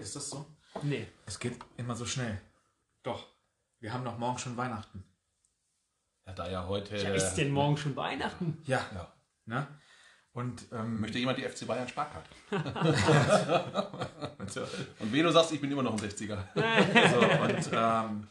Ist 0.00 0.16
das 0.16 0.30
so? 0.30 0.46
Nee. 0.82 1.06
Es 1.26 1.38
geht 1.38 1.58
immer 1.76 1.94
so 1.94 2.06
schnell. 2.06 2.40
Doch. 3.02 3.26
Wir 3.80 3.92
haben 3.92 4.04
doch 4.04 4.18
morgen 4.18 4.38
schon 4.38 4.56
Weihnachten. 4.56 5.04
Ja, 6.26 6.32
da 6.32 6.50
ja 6.50 6.66
heute. 6.66 6.96
Ja, 6.96 7.14
ist 7.14 7.34
denn 7.34 7.50
morgen 7.50 7.76
schon 7.76 7.96
Weihnachten? 7.96 8.60
Ja. 8.64 8.84
Ja. 8.94 9.12
Ne? 9.46 9.66
Und 10.32 10.66
ähm, 10.72 11.00
Möchte 11.00 11.18
jemand 11.18 11.38
die 11.38 11.42
FC 11.42 11.66
Bayern 11.66 11.88
Sparkarte? 11.88 12.30
Und 14.98 15.12
wenn 15.12 15.22
du 15.24 15.32
sagst, 15.32 15.52
ich 15.52 15.60
bin 15.60 15.70
immer 15.70 15.82
noch 15.82 15.92
ein 15.92 15.98
60er. 15.98 16.38
so, 17.10 17.20
und 17.44 17.70
ähm, 17.72 18.28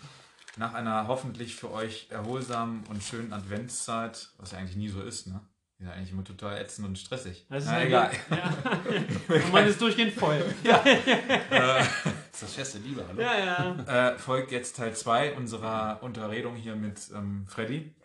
nach 0.57 0.73
einer 0.73 1.07
hoffentlich 1.07 1.55
für 1.55 1.71
euch 1.71 2.07
erholsamen 2.09 2.83
und 2.87 3.03
schönen 3.03 3.33
Adventszeit, 3.33 4.29
was 4.37 4.51
ja 4.51 4.57
eigentlich 4.57 4.77
nie 4.77 4.89
so 4.89 5.01
ist, 5.01 5.27
ne? 5.27 5.41
Die 5.79 5.83
ja 5.85 5.91
eigentlich 5.91 6.11
immer 6.11 6.23
total 6.23 6.57
ätzend 6.57 6.87
und 6.87 6.97
stressig. 6.97 7.45
Das 7.49 7.63
ist 7.65 7.69
Na, 7.69 7.79
ja 7.79 7.85
egal. 7.85 8.11
Ja. 8.31 8.53
Und 9.35 9.53
man 9.53 9.67
ist 9.67 9.79
durchgehend 9.79 10.13
voll. 10.13 10.43
Das 12.39 12.43
ist 12.43 12.43
das 12.43 12.53
Fest 12.53 12.73
der 12.75 12.81
Liebe, 12.81 13.03
hallo? 13.07 13.19
Ja, 13.19 13.39
ja. 13.87 14.09
Äh, 14.11 14.17
folgt 14.19 14.51
jetzt 14.51 14.75
Teil 14.77 14.93
2 14.95 15.33
unserer 15.37 15.97
Unterredung 16.01 16.55
hier 16.55 16.75
mit 16.75 16.99
ähm, 17.15 17.45
Freddy. 17.47 17.95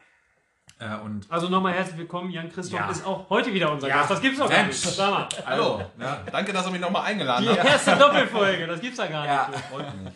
Äh, 0.79 0.97
und 1.01 1.31
Also 1.31 1.51
nochmal 1.51 1.75
herzlich 1.75 1.99
willkommen. 1.99 2.31
Jan 2.31 2.51
Christoph 2.51 2.81
Ja. 2.81 2.91
ist 2.91 3.05
auch 3.07 3.29
heute 3.29 3.53
wieder 3.53 3.71
unser 3.71 3.89
Ja. 3.89 3.99
Gast. 3.99 4.11
Das 4.13 4.21
gibt's 4.23 4.39
doch 4.39 4.49
gar 4.49 4.65
nicht. 4.67 4.79
Sag 4.79 5.11
mal. 5.11 5.29
Hallo. 5.45 5.83
Ja, 6.01 6.23
danke, 6.33 6.53
dass 6.55 6.65
ihr 6.67 6.73
mich 6.73 6.81
nochmal 6.81 7.03
eingeladen 7.05 7.43
Die 7.45 7.51
habt. 7.51 7.65
erste 7.65 7.97
Doppelfolge, 7.97 8.67
das 8.67 8.81
gibt's 8.81 8.99
ja 8.99 9.07
gar 9.07 9.27
Ja. 9.27 9.49
nicht. 9.51 9.65
Freut 9.67 10.03
mich. 10.03 10.13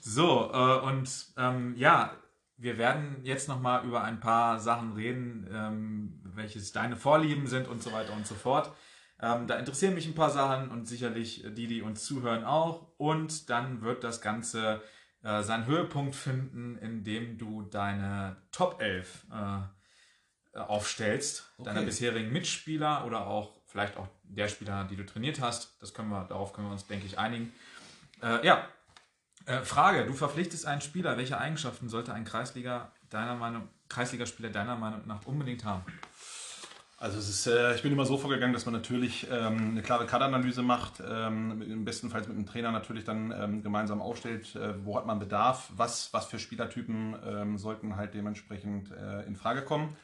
So, 0.00 0.50
äh, 0.52 0.80
und 0.86 1.08
ähm, 1.36 1.74
ja, 1.76 2.12
wir 2.56 2.78
werden 2.78 3.16
jetzt 3.24 3.48
nochmal 3.48 3.84
über 3.84 4.04
ein 4.04 4.20
paar 4.20 4.60
Sachen 4.60 4.92
reden, 4.92 5.48
ähm, 5.52 6.19
welches 6.34 6.72
deine 6.72 6.96
Vorlieben 6.96 7.46
sind 7.46 7.68
und 7.68 7.82
so 7.82 7.92
weiter 7.92 8.12
und 8.12 8.26
so 8.26 8.34
fort. 8.34 8.72
Ähm, 9.20 9.46
da 9.46 9.56
interessieren 9.56 9.94
mich 9.94 10.06
ein 10.06 10.14
paar 10.14 10.30
Sachen 10.30 10.70
und 10.70 10.86
sicherlich 10.86 11.44
die, 11.46 11.66
die 11.66 11.82
uns 11.82 12.04
zuhören 12.04 12.44
auch. 12.44 12.86
Und 12.96 13.50
dann 13.50 13.82
wird 13.82 14.02
das 14.02 14.20
Ganze 14.20 14.82
äh, 15.22 15.42
seinen 15.42 15.66
Höhepunkt 15.66 16.14
finden, 16.14 16.78
indem 16.78 17.36
du 17.36 17.62
deine 17.62 18.36
Top 18.52 18.80
11 18.80 19.26
äh, 19.30 20.58
aufstellst, 20.58 21.52
deiner 21.58 21.80
Okay. 21.80 21.86
bisherigen 21.86 22.32
Mitspieler 22.32 23.04
oder 23.06 23.26
auch 23.26 23.60
vielleicht 23.66 23.96
auch 23.96 24.08
der 24.24 24.48
Spieler, 24.48 24.84
die 24.84 24.96
du 24.96 25.06
trainiert 25.06 25.40
hast. 25.40 25.80
Das 25.80 25.94
können 25.94 26.08
wir, 26.08 26.24
darauf 26.24 26.52
können 26.52 26.68
wir 26.68 26.72
uns, 26.72 26.86
denke 26.86 27.06
ich, 27.06 27.18
einigen. 27.18 27.52
Äh, 28.22 28.44
ja, 28.44 28.66
äh, 29.46 29.60
Frage, 29.60 30.06
du 30.06 30.12
verpflichtest 30.12 30.66
einen 30.66 30.80
Spieler. 30.80 31.16
Welche 31.16 31.38
Eigenschaften 31.38 31.88
sollte 31.88 32.12
ein 32.12 32.24
Kreisliga 32.24 32.92
deiner 33.10 33.34
Meinung, 33.34 33.68
Kreisligaspieler 33.88 34.50
deiner 34.50 34.76
Meinung 34.76 35.06
nach 35.06 35.24
unbedingt 35.26 35.64
haben? 35.64 35.84
Also 37.02 37.18
es 37.18 37.30
ist, 37.30 37.46
äh, 37.46 37.74
ich 37.74 37.80
bin 37.80 37.92
immer 37.92 38.04
so 38.04 38.18
vorgegangen, 38.18 38.52
dass 38.52 38.66
man 38.66 38.74
natürlich 38.74 39.26
ähm, 39.32 39.70
eine 39.70 39.80
klare 39.80 40.04
Kaderanalyse 40.04 40.60
macht, 40.60 41.02
ähm, 41.02 41.62
im 41.62 41.86
bestenfalls 41.86 42.28
mit 42.28 42.36
dem 42.36 42.44
Trainer 42.44 42.72
natürlich 42.72 43.04
dann 43.04 43.32
ähm, 43.32 43.62
gemeinsam 43.62 44.02
aufstellt, 44.02 44.54
äh, 44.54 44.84
wo 44.84 44.98
hat 44.98 45.06
man 45.06 45.18
Bedarf, 45.18 45.70
was, 45.74 46.12
was 46.12 46.26
für 46.26 46.38
Spielertypen 46.38 47.16
ähm, 47.26 47.56
sollten 47.56 47.96
halt 47.96 48.12
dementsprechend 48.12 48.90
äh, 48.92 49.26
in 49.26 49.34
Frage 49.34 49.62
kommen. 49.62 49.96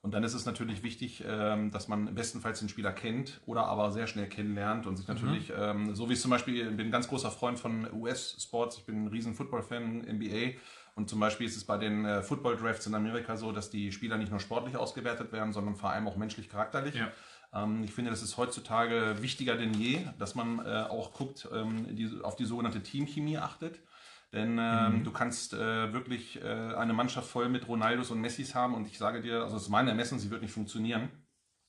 Und 0.00 0.14
dann 0.14 0.22
ist 0.22 0.34
es 0.34 0.46
natürlich 0.46 0.84
wichtig, 0.84 1.24
ähm, 1.26 1.72
dass 1.72 1.88
man 1.88 2.14
bestenfalls 2.14 2.60
den 2.60 2.68
Spieler 2.68 2.92
kennt 2.92 3.40
oder 3.46 3.64
aber 3.66 3.90
sehr 3.90 4.06
schnell 4.06 4.28
kennenlernt 4.28 4.86
und 4.86 4.96
sich 4.96 5.08
natürlich, 5.08 5.52
ähm, 5.58 5.96
so 5.96 6.08
wie 6.08 6.12
es 6.12 6.22
zum 6.22 6.30
Beispiel, 6.30 6.68
ich 6.68 6.76
bin 6.76 6.86
ein 6.86 6.92
ganz 6.92 7.08
großer 7.08 7.32
Freund 7.32 7.58
von 7.58 7.92
US-Sports, 7.92 8.78
ich 8.78 8.84
bin 8.84 9.06
ein 9.06 9.08
riesen 9.08 9.34
Football-Fan, 9.34 10.02
NBA. 10.02 10.52
Und 10.94 11.10
zum 11.10 11.18
Beispiel 11.18 11.46
ist 11.46 11.56
es 11.56 11.64
bei 11.64 11.76
den 11.76 12.04
äh, 12.04 12.22
Football-Drafts 12.22 12.86
in 12.86 12.94
Amerika 12.94 13.36
so, 13.36 13.50
dass 13.50 13.70
die 13.70 13.90
Spieler 13.90 14.16
nicht 14.16 14.30
nur 14.30 14.40
sportlich 14.40 14.76
ausgewertet 14.76 15.32
werden, 15.32 15.52
sondern 15.52 15.74
vor 15.74 15.90
allem 15.90 16.06
auch 16.06 16.16
menschlich 16.16 16.48
charakterlich. 16.48 16.94
Ja. 16.94 17.10
Ähm, 17.52 17.82
ich 17.82 17.92
finde, 17.92 18.10
das 18.10 18.22
ist 18.22 18.36
heutzutage 18.36 19.16
wichtiger 19.20 19.56
denn 19.56 19.74
je, 19.74 20.06
dass 20.18 20.34
man 20.34 20.60
äh, 20.64 20.84
auch 20.88 21.12
guckt, 21.12 21.48
ähm, 21.52 21.96
die, 21.96 22.20
auf 22.22 22.36
die 22.36 22.44
sogenannte 22.44 22.82
Teamchemie 22.82 23.38
achtet. 23.38 23.80
Denn 24.32 24.58
ähm, 24.60 25.04
du 25.04 25.12
kannst 25.12 25.54
äh, 25.54 25.92
wirklich 25.92 26.42
äh, 26.42 26.48
eine 26.48 26.92
Mannschaft 26.92 27.28
voll 27.28 27.48
mit 27.48 27.68
Ronaldos 27.68 28.10
und 28.10 28.20
Messis 28.20 28.56
haben 28.56 28.74
und 28.74 28.88
ich 28.88 28.98
sage 28.98 29.20
dir, 29.20 29.42
also 29.42 29.56
es 29.56 29.62
ist 29.64 29.68
mein 29.68 29.86
Ermessen, 29.86 30.18
sie 30.18 30.28
wird 30.28 30.42
nicht 30.42 30.50
funktionieren, 30.50 31.08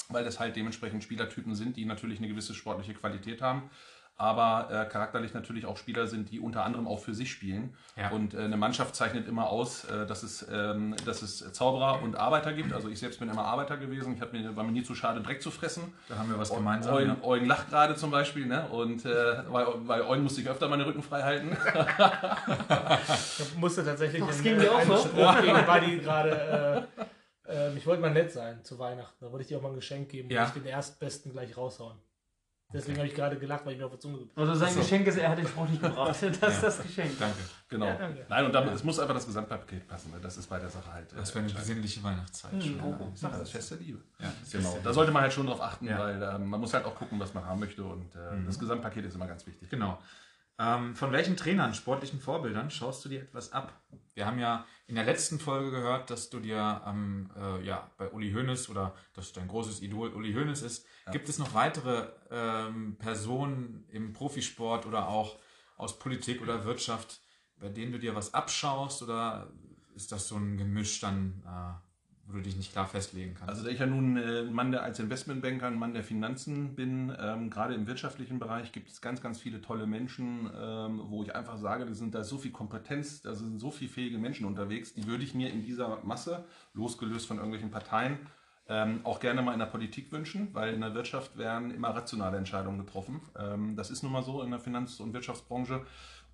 weil 0.09 0.23
das 0.23 0.39
halt 0.39 0.55
dementsprechend 0.55 1.03
Spielertypen 1.03 1.53
sind, 1.53 1.77
die 1.77 1.85
natürlich 1.85 2.17
eine 2.17 2.27
gewisse 2.27 2.55
sportliche 2.55 2.95
Qualität 2.95 3.43
haben, 3.43 3.69
aber 4.17 4.69
äh, 4.71 4.85
charakterlich 4.89 5.33
natürlich 5.33 5.65
auch 5.65 5.75
Spieler 5.77 6.07
sind, 6.07 6.31
die 6.31 6.39
unter 6.39 6.63
anderem 6.63 6.87
auch 6.87 6.99
für 6.99 7.13
sich 7.13 7.31
spielen. 7.31 7.75
Ja. 7.97 8.11
Und 8.11 8.33
äh, 8.33 8.39
eine 8.39 8.55
Mannschaft 8.55 8.95
zeichnet 8.95 9.27
immer 9.27 9.49
aus, 9.49 9.83
äh, 9.85 10.05
dass, 10.05 10.23
es, 10.23 10.47
ähm, 10.49 10.95
dass 11.05 11.21
es 11.21 11.51
Zauberer 11.51 12.01
und 12.01 12.15
Arbeiter 12.15 12.53
gibt. 12.53 12.71
Also 12.71 12.87
ich 12.87 12.99
selbst 12.99 13.19
bin 13.19 13.29
immer 13.29 13.43
Arbeiter 13.43 13.75
gewesen. 13.77 14.15
Ich 14.15 14.21
hab 14.21 14.31
mir, 14.31 14.55
war 14.55 14.63
mir 14.63 14.71
nie 14.71 14.83
zu 14.83 14.95
schade, 14.95 15.21
Dreck 15.21 15.41
zu 15.41 15.51
fressen. 15.51 15.93
Da 16.07 16.17
haben 16.17 16.29
wir 16.29 16.39
was 16.39 16.49
gemeinsam. 16.53 16.95
Eugen, 16.95 17.09
Ja. 17.09 17.27
Eugen 17.27 17.45
lacht 17.45 17.69
gerade 17.69 17.95
zum 17.95 18.11
Beispiel, 18.11 18.45
ne? 18.45 18.67
Und 18.69 19.05
äh, 19.05 19.43
weil, 19.49 19.65
weil 19.85 20.01
Eugen 20.03 20.23
musste 20.23 20.39
ich 20.41 20.49
öfter 20.49 20.69
meine 20.69 20.85
Rücken 20.85 21.03
frei 21.03 21.21
halten. 21.23 21.57
Ich 23.39 23.55
musste 23.57 23.83
tatsächlich 23.83 24.23
Das 24.23 24.35
einen, 24.35 24.43
ging 24.43 24.57
mir 24.57 24.71
auch 24.71 24.81
so. 24.83 24.97
Spruch 24.97 25.41
gegen 25.41 25.65
Buddy 25.65 25.97
gerade. 25.99 26.87
Äh, 27.47 27.51
äh, 27.51 27.77
ich 27.77 27.85
wollte 27.85 28.01
mal 28.01 28.11
nett 28.11 28.31
sein 28.31 28.63
zu 28.63 28.79
Weihnachten. 28.79 29.23
Da 29.23 29.31
wollte 29.31 29.43
ich 29.43 29.47
dir 29.47 29.57
auch 29.57 29.61
mal 29.61 29.69
ein 29.69 29.75
Geschenk 29.75 30.09
geben. 30.09 30.29
Ja. 30.29 30.41
Ja. 30.41 30.47
ich 30.47 30.53
den 30.53 30.65
Erstbesten 30.65 31.31
gleich 31.31 31.55
raushauen. 31.57 31.97
Deswegen 32.73 32.97
habe 32.97 33.07
ich 33.07 33.15
gerade 33.15 33.37
gelacht, 33.37 33.65
weil 33.65 33.73
ich 33.73 33.79
mir 33.79 33.85
auf 33.85 33.91
der 33.91 33.99
Zunge 33.99 34.17
geblieben 34.17 34.33
Also 34.41 34.53
sein 34.55 34.73
so. 34.73 34.79
Geschenk 34.81 35.07
ist, 35.07 35.17
er 35.17 35.29
hat 35.29 35.37
den 35.37 35.47
Spruch 35.47 35.69
nicht 35.69 35.81
gebracht. 35.81 36.07
Das 36.21 36.23
ist 36.23 36.41
Ja. 36.41 36.49
das 36.61 36.81
Geschenk. 36.81 37.17
Danke. 37.19 37.37
Genau. 37.69 37.85
Ja, 37.85 37.95
danke. 37.95 38.25
Nein, 38.27 38.45
und 38.45 38.53
dann, 38.53 38.67
es 38.69 38.83
muss 38.83 38.99
einfach 38.99 39.13
das 39.13 39.25
Gesamtpaket 39.27 39.87
passen. 39.87 40.11
Das 40.21 40.35
ist 40.37 40.47
bei 40.49 40.59
der 40.59 40.69
Sache 40.69 40.91
halt. 40.91 41.13
äh, 41.13 41.15
Das 41.15 41.33
wäre 41.33 41.45
eine 41.45 41.53
besinnliche 41.53 42.03
Weihnachtszeit. 42.03 42.51
Mhm. 42.53 42.79
Oh, 42.83 42.95
oh. 42.99 43.11
Ich 43.13 43.19
sage, 43.21 43.37
das 43.37 43.49
Fest 43.49 43.71
der 43.71 43.77
Liebe. 43.77 43.99
Ja, 44.19 44.31
Genau. 44.51 44.75
ist- 44.75 44.85
Da 44.85 44.93
sollte 44.93 45.11
man 45.11 45.21
halt 45.21 45.31
schon 45.33 45.45
drauf 45.47 45.61
achten, 45.61 45.85
Ja. 45.87 45.99
weil 45.99 46.21
ähm, 46.21 46.47
man 46.47 46.59
muss 46.59 46.73
halt 46.73 46.85
auch 46.85 46.95
gucken, 46.95 47.19
was 47.19 47.33
man 47.33 47.45
haben 47.45 47.59
möchte 47.59 47.83
und 47.83 48.13
äh, 48.15 48.35
Mhm. 48.35 48.45
das 48.47 48.59
Gesamtpaket 48.59 49.05
ist 49.05 49.15
immer 49.15 49.27
ganz 49.27 49.45
wichtig. 49.47 49.69
Genau. 49.69 49.97
Ähm, 50.57 50.95
von 50.95 51.11
welchen 51.11 51.35
Trainern, 51.35 51.73
sportlichen 51.73 52.19
Vorbildern 52.19 52.69
schaust 52.69 53.03
du 53.03 53.09
dir 53.09 53.21
etwas 53.21 53.51
ab? 53.51 53.73
Wir 54.13 54.25
haben 54.25 54.39
ja 54.39 54.65
in 54.87 54.95
der 54.95 55.03
letzten 55.03 55.39
Folge 55.39 55.71
gehört, 55.71 56.09
dass 56.09 56.29
du 56.29 56.39
dir 56.39 56.81
ähm, 56.87 57.29
äh, 57.35 57.61
ja, 57.65 57.91
bei 57.97 58.09
Uli 58.11 58.31
Hoeneß 58.31 58.69
oder 58.69 58.95
dass 59.13 59.33
dein 59.33 59.49
großes 59.49 59.81
Idol 59.81 60.13
Uli 60.13 60.33
Hoeneß 60.33 60.61
ist. 60.61 60.85
Ja. 61.05 61.11
Gibt 61.11 61.27
es 61.27 61.39
noch 61.39 61.53
weitere 61.53 62.07
ähm, 62.31 62.95
Personen 62.97 63.85
im 63.89 64.13
Profisport 64.13 64.85
oder 64.85 65.09
auch 65.09 65.37
aus 65.75 65.99
Politik 65.99 66.41
oder 66.41 66.63
Wirtschaft, 66.63 67.19
bei 67.57 67.67
denen 67.67 67.91
du 67.91 67.99
dir 67.99 68.15
was 68.15 68.33
abschaust 68.33 69.01
oder 69.03 69.51
ist 69.93 70.11
das 70.11 70.27
so 70.27 70.37
ein 70.37 70.57
Gemisch 70.57 71.01
dann, 71.01 71.43
äh, 71.45 71.84
wo 72.27 72.33
du 72.33 72.41
dich 72.41 72.55
nicht 72.55 72.71
klar 72.71 72.87
festlegen 72.87 73.35
kannst? 73.35 73.49
Also 73.49 73.63
da 73.63 73.69
ich 73.69 73.79
ja 73.79 73.85
nun 73.85 74.17
äh, 74.17 74.41
ein 74.41 74.53
Mann 74.53 74.71
der 74.71 74.83
als 74.83 74.99
Investmentbanker, 74.99 75.67
ein 75.67 75.77
Mann 75.77 75.93
der 75.93 76.03
Finanzen 76.03 76.75
bin, 76.75 77.15
ähm, 77.19 77.49
gerade 77.49 77.75
im 77.75 77.87
wirtschaftlichen 77.87 78.39
Bereich 78.39 78.71
gibt 78.71 78.89
es 78.89 79.01
ganz, 79.01 79.21
ganz 79.21 79.39
viele 79.39 79.61
tolle 79.61 79.85
Menschen, 79.85 80.49
ähm, 80.59 81.01
wo 81.05 81.23
ich 81.23 81.35
einfach 81.35 81.57
sage, 81.57 81.85
da 81.85 81.93
sind 81.93 82.15
da 82.15 82.23
so 82.23 82.37
viel 82.37 82.51
Kompetenz, 82.51 83.21
da 83.21 83.33
sind 83.33 83.59
so 83.59 83.71
viele 83.71 83.91
fähige 83.91 84.17
Menschen 84.17 84.45
unterwegs, 84.45 84.93
die 84.93 85.05
würde 85.05 85.23
ich 85.23 85.35
mir 85.35 85.51
in 85.51 85.63
dieser 85.63 85.99
Masse, 86.03 86.45
losgelöst 86.73 87.27
von 87.27 87.37
irgendwelchen 87.37 87.71
Parteien, 87.71 88.17
ähm, 88.67 89.01
auch 89.03 89.19
gerne 89.19 89.43
mal 89.43 89.53
in 89.53 89.59
der 89.59 89.67
Politik 89.67 90.11
wünschen, 90.11 90.49
weil 90.53 90.73
in 90.73 90.81
der 90.81 90.95
Wirtschaft 90.95 91.37
werden 91.37 91.69
immer 91.69 91.89
rationale 91.89 92.37
Entscheidungen 92.37 92.79
getroffen. 92.79 93.21
Ähm, 93.37 93.75
das 93.75 93.91
ist 93.91 94.01
nun 94.01 94.11
mal 94.11 94.23
so 94.23 94.41
in 94.41 94.49
der 94.49 94.59
Finanz- 94.59 94.99
und 94.99 95.13
Wirtschaftsbranche. 95.13 95.85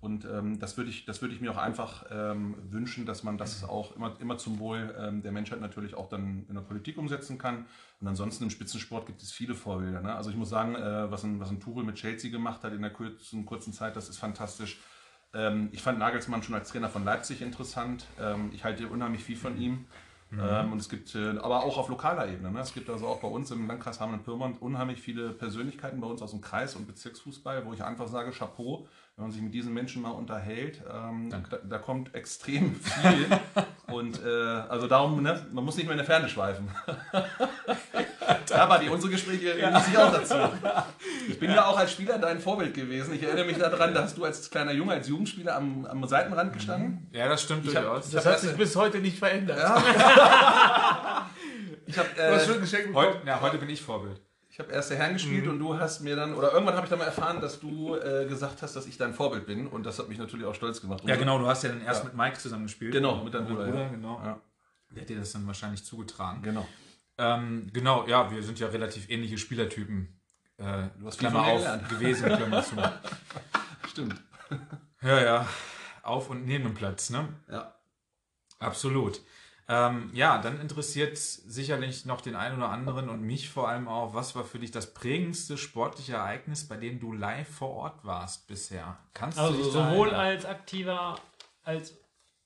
Und 0.02 0.24
ähm, 0.24 0.58
das 0.58 0.76
würde 0.76 0.90
ich, 0.90 1.04
das 1.04 1.22
würde 1.22 1.32
ich 1.32 1.40
mir 1.40 1.52
auch 1.52 1.58
einfach 1.58 2.04
ähm, 2.10 2.56
wünschen, 2.70 3.06
dass 3.06 3.22
man 3.22 3.38
das 3.38 3.62
auch 3.62 3.94
immer, 3.94 4.16
immer 4.20 4.36
zum 4.36 4.58
Wohl 4.58 4.92
ähm, 4.98 5.22
der 5.22 5.30
Menschheit 5.30 5.60
natürlich 5.60 5.94
auch 5.94 6.08
dann 6.08 6.44
in 6.48 6.56
der 6.56 6.62
Politik 6.62 6.98
umsetzen 6.98 7.38
kann. 7.38 7.66
Und 8.00 8.08
ansonsten 8.08 8.42
im 8.42 8.50
Spitzensport 8.50 9.06
gibt 9.06 9.22
es 9.22 9.30
viele 9.30 9.54
Vorbilder. 9.54 10.00
Ne? 10.00 10.12
Also 10.12 10.30
ich 10.30 10.36
muss 10.36 10.48
sagen, 10.48 10.74
äh, 10.74 11.08
was, 11.08 11.22
ein, 11.22 11.38
was 11.38 11.50
ein 11.50 11.60
Tuchel 11.60 11.84
mit 11.84 11.94
Chelsea 11.94 12.32
gemacht 12.32 12.64
hat 12.64 12.72
in 12.72 12.82
der 12.82 12.90
kurzen, 12.90 13.46
kurzen 13.46 13.72
Zeit, 13.72 13.94
das 13.94 14.08
ist 14.08 14.18
fantastisch. 14.18 14.80
Ähm, 15.34 15.68
ich 15.70 15.82
fand 15.82 16.00
Nagelsmann 16.00 16.42
schon 16.42 16.56
als 16.56 16.70
Trainer 16.70 16.88
von 16.88 17.04
Leipzig 17.04 17.40
interessant. 17.40 18.04
Ähm, 18.20 18.50
ich 18.52 18.64
halte 18.64 18.88
unheimlich 18.88 19.22
viel 19.22 19.36
von 19.36 19.56
ihm. 19.56 19.86
Ähm, 20.32 20.72
und 20.72 20.78
es 20.78 20.88
gibt, 20.88 21.14
äh, 21.14 21.38
aber 21.38 21.62
auch 21.62 21.76
auf 21.76 21.88
lokaler 21.90 22.26
Ebene. 22.26 22.50
Ne? 22.50 22.60
Es 22.60 22.72
gibt 22.72 22.88
also 22.88 23.06
auch 23.06 23.20
bei 23.20 23.28
uns 23.28 23.50
im 23.50 23.66
Landkreis 23.66 24.00
Hameln-Pyrmont 24.00 24.62
unheimlich 24.62 25.00
viele 25.00 25.30
Persönlichkeiten 25.30 26.00
bei 26.00 26.06
uns 26.06 26.22
aus 26.22 26.30
dem 26.30 26.40
Kreis- 26.40 26.74
und 26.74 26.86
Bezirksfußball, 26.86 27.66
wo 27.66 27.74
ich 27.74 27.84
einfach 27.84 28.08
sage, 28.08 28.30
Chapeau, 28.30 28.88
wenn 29.22 29.28
man 29.28 29.32
sich 29.32 29.42
mit 29.42 29.54
diesen 29.54 29.72
Menschen 29.72 30.02
mal 30.02 30.10
unterhält, 30.10 30.82
ähm, 30.92 31.30
da, 31.30 31.58
da 31.62 31.78
kommt 31.78 32.12
extrem 32.12 32.74
viel. 32.74 33.26
und 33.86 34.20
äh, 34.20 34.28
also 34.68 34.88
darum, 34.88 35.22
ne? 35.22 35.46
man 35.52 35.64
muss 35.64 35.76
nicht 35.76 35.84
mehr 35.84 35.92
in 35.92 35.98
der 35.98 36.06
Ferne 36.06 36.28
schweifen. 36.28 36.68
aber 38.52 38.80
die 38.80 38.88
unsere 38.88 39.12
Gespräche 39.12 39.54
genieße 39.54 39.90
ich 39.92 39.98
auch 39.98 40.12
dazu. 40.12 40.34
Ich 41.28 41.38
bin 41.38 41.52
ja 41.52 41.66
auch 41.66 41.78
als 41.78 41.92
Spieler 41.92 42.18
dein 42.18 42.40
Vorbild 42.40 42.74
gewesen. 42.74 43.14
Ich 43.14 43.22
erinnere 43.22 43.44
mich 43.44 43.56
daran, 43.56 43.94
da 43.94 44.02
hast 44.02 44.18
du 44.18 44.24
als 44.24 44.50
kleiner 44.50 44.72
Junge, 44.72 44.94
als 44.94 45.06
Jugendspieler 45.06 45.54
am, 45.54 45.86
am 45.86 46.04
Seitenrand 46.04 46.52
gestanden. 46.52 47.06
ja, 47.12 47.28
das 47.28 47.42
stimmt 47.42 47.64
Ich 47.64 47.76
hab- 47.76 47.84
durchaus. 47.84 48.08
ich 48.08 48.14
Das 48.14 48.26
hab 48.26 48.32
hat 48.32 48.40
sich 48.40 48.56
bis 48.56 48.74
heute 48.74 48.98
nicht 48.98 49.20
verändert. 49.20 49.56
Ich 51.86 51.96
habe 51.96 52.08
Du 52.16 52.22
hast 52.34 52.42
äh, 52.42 52.46
schon 52.46 52.54
ein 52.56 52.60
Geschenk 52.60 52.86
bekommen. 52.88 53.06
Heute, 53.06 53.26
ja, 53.26 53.40
heute 53.40 53.58
bin 53.58 53.68
ich 53.68 53.80
Vorbild. 53.80 54.20
Ich 54.52 54.58
habe 54.58 54.70
erste 54.70 54.94
Herren 54.96 55.14
gespielt 55.14 55.46
und 55.48 55.58
du 55.58 55.78
hast 55.78 56.00
mir 56.00 56.14
dann, 56.14 56.34
oder 56.34 56.52
irgendwann 56.52 56.74
habe 56.74 56.84
ich 56.84 56.90
dann 56.90 56.98
mal 56.98 57.06
erfahren, 57.06 57.40
dass 57.40 57.58
du 57.58 57.96
äh, 57.96 58.26
gesagt 58.28 58.60
hast, 58.60 58.76
dass 58.76 58.84
ich 58.86 58.98
dein 58.98 59.14
Vorbild 59.14 59.46
bin 59.46 59.66
und 59.66 59.84
das 59.86 59.98
hat 59.98 60.10
mich 60.10 60.18
natürlich 60.18 60.44
auch 60.44 60.54
stolz 60.54 60.82
gemacht. 60.82 61.02
Ja, 61.06 61.16
genau, 61.16 61.38
du 61.38 61.46
hast 61.46 61.62
ja 61.62 61.70
dann 61.70 61.80
erst 61.80 62.00
Ja. 62.00 62.04
mit 62.10 62.14
Mike 62.18 62.36
zusammen 62.38 62.64
gespielt. 62.64 62.92
Genau, 62.92 63.24
mit 63.24 63.32
deinem 63.32 63.46
Bruder. 63.46 63.66
ja. 63.66 63.88
genau. 63.88 64.20
Ja, 64.22 64.38
Der 64.90 65.00
hat 65.02 65.08
dir 65.08 65.16
das 65.18 65.32
dann 65.32 65.46
wahrscheinlich 65.46 65.82
zugetragen. 65.84 66.42
genau. 66.42 66.68
Ähm, 67.16 67.70
genau, 67.72 68.06
ja, 68.06 68.30
wir 68.30 68.42
sind 68.42 68.58
ja 68.58 68.66
relativ 68.68 69.08
ähnliche 69.08 69.38
Spielertypen. 69.38 70.20
Äh, 70.58 70.88
Du 70.98 71.06
hast 71.06 71.18
Klammer 71.18 71.44
auf, 71.44 71.56
gelernt. 71.58 71.88
gewesen, 71.88 72.24
Klammer 72.26 72.62
zu. 72.62 72.76
Stimmt. 73.88 74.16
Ja, 75.00 75.18
ja. 75.22 75.48
Auf 76.02 76.28
und 76.28 76.44
neben 76.44 76.64
dem 76.64 76.74
Platz, 76.74 77.08
ne? 77.08 77.26
Ja. 77.50 77.74
Absolut. 78.58 79.20
Ähm, 79.74 80.10
ja, 80.12 80.36
dann 80.36 80.60
interessiert 80.60 81.16
sicherlich 81.16 82.04
noch 82.04 82.20
den 82.20 82.36
einen 82.36 82.58
oder 82.58 82.68
anderen 82.68 83.08
und 83.08 83.22
mich 83.22 83.48
vor 83.48 83.68
allem 83.70 83.88
auch, 83.88 84.12
was 84.12 84.36
war 84.36 84.44
für 84.44 84.58
dich 84.58 84.70
das 84.70 84.92
prägendste 84.92 85.56
sportliche 85.56 86.14
Ereignis, 86.14 86.68
bei 86.68 86.76
dem 86.76 87.00
du 87.00 87.12
live 87.14 87.48
vor 87.48 87.70
Ort 87.70 88.04
warst 88.04 88.46
bisher? 88.48 88.98
Kannst 89.14 89.38
du 89.38 89.42
Also 89.42 89.56
dich 89.56 89.72
da 89.72 89.90
sowohl 89.90 90.14
als 90.14 90.44
aktiver 90.44 91.18
als 91.64 91.94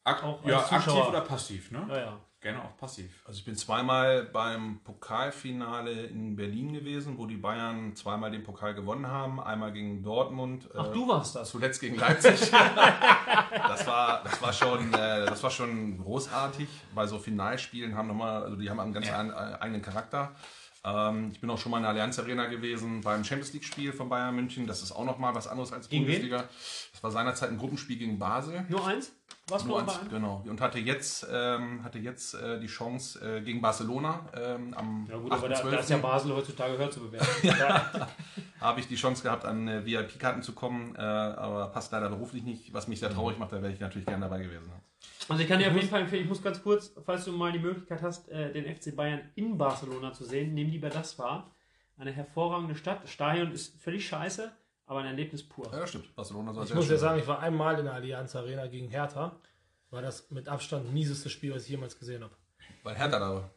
Ak 0.04 0.22
auch 0.22 0.44
ja, 0.44 0.58
als 0.58 0.70
aktiv 0.70 0.92
Zuschauer. 0.92 1.08
oder 1.08 1.20
passiv, 1.22 1.70
ne? 1.72 1.84
ja, 1.88 1.98
ja. 1.98 2.20
Gerne 2.46 2.62
auch 2.62 2.76
passiv. 2.76 3.10
Also 3.26 3.38
ich 3.40 3.44
bin 3.44 3.56
zweimal 3.56 4.22
beim 4.22 4.78
Pokalfinale 4.84 6.04
in 6.04 6.36
Berlin 6.36 6.72
gewesen, 6.72 7.18
wo 7.18 7.26
die 7.26 7.36
Bayern 7.36 7.96
zweimal 7.96 8.30
den 8.30 8.44
Pokal 8.44 8.72
gewonnen 8.72 9.08
haben. 9.08 9.40
Einmal 9.40 9.72
gegen 9.72 10.04
Dortmund. 10.04 10.68
Ach, 10.78 10.90
äh, 10.90 10.92
du 10.92 11.08
warst 11.08 11.34
das. 11.34 11.50
Zuletzt 11.50 11.80
gegen 11.80 11.96
Leipzig. 11.96 12.38
das, 12.52 13.86
war, 13.88 14.22
das, 14.22 14.40
war 14.40 14.52
schon, 14.52 14.94
äh, 14.94 15.26
das 15.26 15.42
war 15.42 15.50
schon 15.50 15.98
großartig. 15.98 16.68
Bei 16.94 17.04
so 17.08 17.18
Finalspielen 17.18 17.96
haben 17.96 18.06
nochmal, 18.06 18.44
also 18.44 18.54
die 18.54 18.70
haben 18.70 18.78
einen 18.78 18.92
ganz 18.92 19.08
Ja. 19.08 19.24
äh, 19.24 19.58
eigenen 19.58 19.82
Charakter. 19.82 20.30
Ähm, 20.86 21.30
ich 21.32 21.40
bin 21.40 21.50
auch 21.50 21.58
schon 21.58 21.72
mal 21.72 21.78
in 21.78 21.82
der 21.82 21.90
Allianz 21.90 22.18
Arena 22.18 22.46
gewesen 22.46 23.00
beim 23.00 23.24
Champions 23.24 23.52
League 23.52 23.64
Spiel 23.64 23.92
von 23.92 24.08
Bayern 24.08 24.34
München. 24.36 24.66
Das 24.66 24.82
ist 24.82 24.92
auch 24.92 25.04
nochmal 25.04 25.34
was 25.34 25.48
anderes 25.48 25.72
als 25.72 25.88
Gegen 25.88 26.06
wen? 26.06 26.12
Bundesliga. 26.12 26.48
Das 26.92 27.02
war 27.02 27.10
seinerzeit 27.10 27.50
ein 27.50 27.58
Gruppenspiel 27.58 27.98
gegen 27.98 28.18
Basel. 28.18 28.64
Nur 28.68 28.86
eins? 28.86 29.12
Was 29.48 29.64
Nur 29.64 29.80
eins, 29.80 29.98
eins? 29.98 30.10
genau. 30.10 30.44
Und 30.48 30.60
hatte 30.60 30.78
jetzt, 30.78 31.26
ähm, 31.30 31.82
hatte 31.84 31.98
jetzt 31.98 32.34
äh, 32.34 32.58
die 32.60 32.66
Chance 32.66 33.20
äh, 33.20 33.40
gegen 33.42 33.60
Barcelona 33.60 34.26
ähm, 34.34 34.74
am 34.74 35.06
Ja 35.08 35.18
gut, 35.18 35.30
aber 35.30 35.48
da, 35.48 35.62
da 35.62 35.78
ist 35.78 35.88
8.12. 35.88 35.90
ja 35.90 35.96
Basel 35.98 36.34
heutzutage 36.34 36.78
höher 36.78 36.90
zu 36.90 37.00
bewerten. 37.00 37.26
ja. 37.46 38.08
habe 38.60 38.80
ich 38.80 38.88
die 38.88 38.96
Chance 38.96 39.22
gehabt, 39.22 39.44
an 39.44 39.68
äh, 39.68 39.84
VIP-Karten 39.84 40.42
zu 40.42 40.52
kommen, 40.52 40.96
äh, 40.96 41.00
aber 41.00 41.68
passt 41.68 41.92
leider 41.92 42.08
beruflich 42.08 42.42
nicht, 42.42 42.72
was 42.72 42.88
mich 42.88 42.98
sehr 42.98 43.10
traurig 43.10 43.38
macht, 43.38 43.52
da 43.52 43.62
wäre 43.62 43.72
ich 43.72 43.80
natürlich 43.80 44.06
gerne 44.06 44.24
dabei 44.24 44.42
gewesen. 44.42 44.72
Also 45.28 45.42
ich 45.42 45.48
kann 45.48 45.58
dir 45.58 45.68
auf 45.68 45.74
jeden 45.74 45.88
Fall 45.88 46.02
empfehlen, 46.02 46.22
ich 46.22 46.28
muss 46.28 46.42
ganz 46.42 46.62
kurz, 46.62 46.92
falls 47.04 47.24
du 47.24 47.32
mal 47.32 47.50
die 47.52 47.58
Möglichkeit 47.58 48.02
hast, 48.02 48.28
äh, 48.28 48.52
den 48.52 48.64
FC 48.64 48.94
Bayern 48.94 49.20
in 49.34 49.58
Barcelona 49.58 50.12
zu 50.12 50.24
sehen, 50.24 50.54
nimm 50.54 50.70
lieber 50.70 50.88
das 50.88 51.18
wahr. 51.18 51.52
Eine 51.98 52.12
hervorragende 52.12 52.74
Stadt. 52.74 53.02
Das 53.02 53.10
Stadion 53.10 53.50
ist 53.52 53.80
völlig 53.80 54.06
scheiße, 54.06 54.52
aber 54.86 55.00
ein 55.00 55.06
Erlebnis 55.06 55.42
pur. 55.42 55.68
Ja, 55.72 55.86
stimmt. 55.86 56.14
Barcelona 56.14 56.52
soll 56.52 56.62
Ich 56.64 56.68
sehr 56.68 56.76
muss 56.76 56.88
ja 56.90 56.96
sagen, 56.98 57.18
ich 57.18 57.26
war 57.26 57.40
einmal 57.40 57.78
in 57.78 57.86
der 57.86 57.94
Allianz 57.94 58.36
Arena 58.36 58.66
gegen 58.66 58.88
Hertha. 58.88 59.40
War 59.90 60.02
das 60.02 60.30
mit 60.30 60.48
Abstand 60.48 60.92
mieseste 60.92 61.30
Spiel, 61.30 61.54
was 61.54 61.64
ich 61.64 61.70
jemals 61.70 61.98
gesehen 61.98 62.22
habe. 62.22 62.34
Weil 62.82 62.94
Hertha 62.96 63.18
da 63.18 63.34
war. 63.34 63.50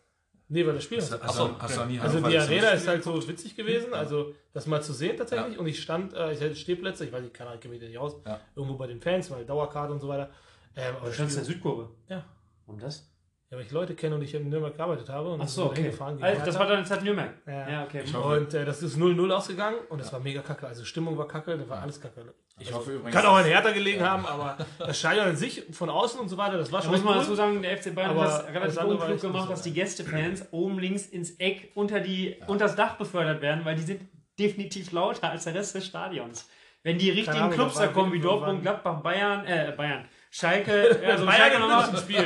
Nee, 0.51 0.65
weil 0.65 0.73
das 0.73 0.83
Spiel 0.83 0.97
Hast, 0.97 1.11
hast, 1.21 1.35
so, 1.35 1.47
du, 1.49 1.59
hast 1.59 1.87
nie 1.87 1.99
Also 1.99 2.17
die 2.17 2.23
96 2.23 2.39
Arena 2.41 2.69
ist 2.71 2.87
halt 2.87 3.03
so 3.03 3.27
witzig 3.27 3.55
gewesen, 3.55 3.93
also 3.93 4.33
das 4.51 4.65
mal 4.65 4.81
zu 4.81 4.93
sehen 4.93 5.15
tatsächlich. 5.15 5.53
Ja. 5.53 5.59
Und 5.59 5.67
ich 5.67 5.79
stand, 5.79 6.13
äh, 6.13 6.33
ich 6.33 6.41
hatte 6.41 6.55
Stehplätze, 6.55 7.05
ich 7.05 7.11
weiß 7.11 7.21
nicht, 7.21 7.35
keine 7.35 7.51
Ahnung, 7.51 7.59
ich 7.59 7.61
kenne 7.61 7.75
mich 7.77 7.87
nicht 7.87 7.99
aus, 7.99 8.15
Ja. 8.25 8.39
irgendwo 8.55 8.75
bei 8.75 8.87
den 8.87 8.99
Fans, 8.99 9.29
weil 9.29 9.45
Dauerkarte 9.45 9.93
und 9.93 9.99
so 9.99 10.07
weiter. 10.07 10.31
Ähm, 10.79 10.89
aber 10.95 10.99
Du 11.01 11.05
das 11.07 11.15
standst 11.15 11.37
in 11.37 11.43
der 11.43 11.53
Südkurve. 11.53 11.89
ja. 12.07 12.23
Warum 12.65 12.79
das? 12.81 13.11
ja, 13.51 13.57
weil 13.57 13.65
ich 13.65 13.71
Leute 13.71 13.95
kenne 13.95 14.13
und 14.13 14.21
ich 14.21 14.35
in 14.35 14.47
Nürnberg 14.47 14.75
gearbeitet 14.75 15.09
habe. 15.09 15.31
Und 15.31 15.41
Ach 15.41 15.47
so, 15.47 15.65
okay. 15.65 15.81
hingefahren 15.81 16.17
gegen 16.17 16.27
Also, 16.27 16.45
das 16.45 16.59
war 16.59 16.67
deine 16.67 16.83
Zeit 16.85 16.99
in 16.99 17.05
Nürnberg. 17.05 17.31
Ja. 17.47 17.69
Ja, 17.69 17.83
okay. 17.83 18.03
Und 18.15 18.53
äh, 18.53 18.63
das 18.63 18.83
ist 18.83 18.95
0-0 18.95 19.31
ausgegangen 19.33 19.77
und 19.89 19.99
es 19.99 20.13
war 20.13 20.19
mega 20.19 20.41
kacke. 20.43 20.67
Also 20.67 20.85
Stimmung 20.85 21.17
war 21.17 21.27
kacke, 21.27 21.57
da 21.57 21.67
war 21.67 21.81
alles 21.81 21.99
kacke. 21.99 22.31
Ich 22.59 22.71
hoffe 22.71 22.91
übrigens. 22.93 23.15
Kann 23.15 23.25
auch 23.25 23.37
an 23.37 23.45
Hertha 23.45 23.71
gelegen 23.71 24.03
haben, 24.07 24.25
aber 24.27 24.55
das 24.77 24.99
Stadion 24.99 25.25
an 25.29 25.35
sich 25.35 25.63
von 25.71 25.89
außen 25.89 26.19
und 26.19 26.29
so 26.29 26.37
weiter, 26.37 26.57
das 26.59 26.71
war 26.71 26.79
Da 26.81 26.83
schon 26.85 26.91
muss 26.93 27.03
man 27.03 27.13
cool. 27.15 27.19
dazu 27.21 27.33
sagen, 27.33 27.61
der 27.63 27.75
FC 27.75 27.95
Bayern 27.95 28.11
Aber 28.11 28.23
hat 28.31 28.45
das 28.45 28.53
relativ 28.53 28.83
unklug 28.83 29.21
gemacht, 29.21 29.43
so 29.45 29.49
dass 29.49 29.61
die. 29.63 29.73
Gästefans 29.73 30.45
oben 30.51 30.77
links 30.77 31.07
ins 31.07 31.31
Eck 31.39 31.71
unter 31.73 32.01
die, 32.01 32.35
unter 32.45 32.65
das 32.65 32.75
Dach 32.75 32.97
befördert 32.97 33.41
werden, 33.41 33.65
weil 33.65 33.75
die 33.75 33.81
sind 33.81 34.01
definitiv 34.37 34.91
lauter 34.91 35.31
als 35.31 35.45
der 35.45 35.55
Rest 35.55 35.73
des 35.73 35.87
Stadions. 35.87 36.47
Wenn 36.83 36.97
die 36.99 37.09
richtigen 37.09 37.37
Ahnung, 37.37 37.51
Clubs 37.53 37.75
da 37.75 37.87
da 37.87 37.91
kommen, 37.93 38.13
wie 38.13 38.19
Dortmund, 38.21 38.61
Gladbach, 38.61 39.01
Bayern, 39.01 39.45
äh, 39.47 39.73
Bayern, 39.75 40.05
Schalke, 40.31 41.01
also 41.07 41.25
Bayern 41.25 41.51
Schalke 41.51 41.59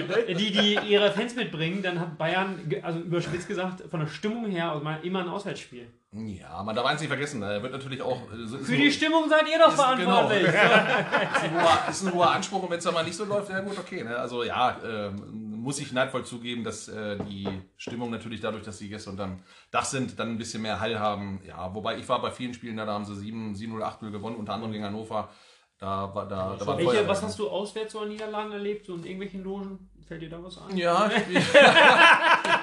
ne? 0.07 0.35
die, 0.35 0.51
die 0.51 0.77
ihre 0.87 1.11
Fans 1.11 1.35
mitbringen, 1.35 1.81
dann 1.81 1.99
hat 1.99 2.17
Bayern, 2.17 2.59
also 2.81 2.99
überspitzt 2.99 3.47
gesagt, 3.47 3.83
von 3.89 4.01
der 4.01 4.07
Stimmung 4.07 4.45
her 4.45 4.79
immer 5.03 5.19
ein 5.21 5.29
Auswärtsspiel. 5.29 5.87
Ja, 6.15 6.61
man 6.61 6.75
darf 6.75 6.85
eins 6.85 6.99
nicht 7.01 7.09
vergessen, 7.09 7.41
da 7.41 7.63
wird 7.63 7.71
natürlich 7.71 8.01
auch. 8.01 8.21
äh, 8.31 8.45
so- 8.45 8.57
Für 8.59 8.65
so- 8.65 8.73
die 8.73 8.91
Stimmung 8.91 9.27
seid 9.29 9.47
ihr 9.49 9.57
doch 9.57 9.69
Ist- 9.69 9.97
genau. 9.97 10.27
verantwortlich. 10.27 10.47
ist 11.33 11.43
ein 11.43 11.53
hoher, 11.55 11.79
ist 11.89 12.03
ein 12.05 12.13
hoher 12.13 12.31
Anspruch 12.31 12.61
und 12.63 12.69
wenn 12.69 12.77
es 12.77 12.83
dann 12.83 12.93
mal 12.93 13.03
nicht 13.03 13.15
so 13.17 13.25
läuft, 13.25 13.49
ja 13.49 13.61
gut, 13.61 13.79
okay. 13.79 14.03
Ne? 14.03 14.15
Also 14.15 14.43
ja, 14.43 14.77
ähm, 14.85 15.53
muss 15.59 15.79
ich 15.79 15.91
neidvoll 15.91 16.23
zugeben, 16.23 16.63
dass 16.63 16.87
äh, 16.89 17.17
die 17.27 17.47
Stimmung 17.77 18.11
natürlich 18.11 18.41
dadurch, 18.41 18.63
dass 18.63 18.77
die 18.77 18.89
Gäste 18.89 19.09
unterm 19.09 19.39
Dach 19.71 19.85
sind, 19.85 20.19
dann 20.19 20.29
ein 20.31 20.37
bisschen 20.37 20.61
mehr 20.61 20.79
Hall 20.79 20.99
haben. 20.99 21.41
Ja, 21.47 21.73
wobei 21.73 21.97
ich 21.97 22.07
war 22.07 22.21
bei 22.21 22.29
vielen 22.29 22.53
Spielen, 22.53 22.77
da 22.77 22.85
haben 22.85 23.05
sie 23.05 23.15
7, 23.15 23.55
7 23.55 23.73
oder 23.73 23.87
8-0 23.87 24.11
gewonnen, 24.11 24.35
unter 24.35 24.53
anderem 24.53 24.71
gegen 24.73 24.83
Hannover. 24.83 25.29
Da 25.83 26.09
war, 26.13 26.25
da, 26.25 26.55
da 26.57 26.65
war 26.65 26.77
Welche, 26.77 27.05
was 27.05 27.21
hast 27.23 27.37
du 27.37 27.49
auswärts 27.49 27.91
so 27.91 27.99
an 27.99 28.07
Niederlagen 28.07 28.53
erlebt, 28.53 28.85
so 28.85 28.93
in 28.93 29.03
irgendwelchen 29.03 29.43
Logen? 29.43 29.89
Fällt 30.07 30.21
dir 30.21 30.29
da 30.29 30.41
was 30.41 30.57
ein? 30.57 30.77
Ja, 30.77 31.11
ich 31.11 31.13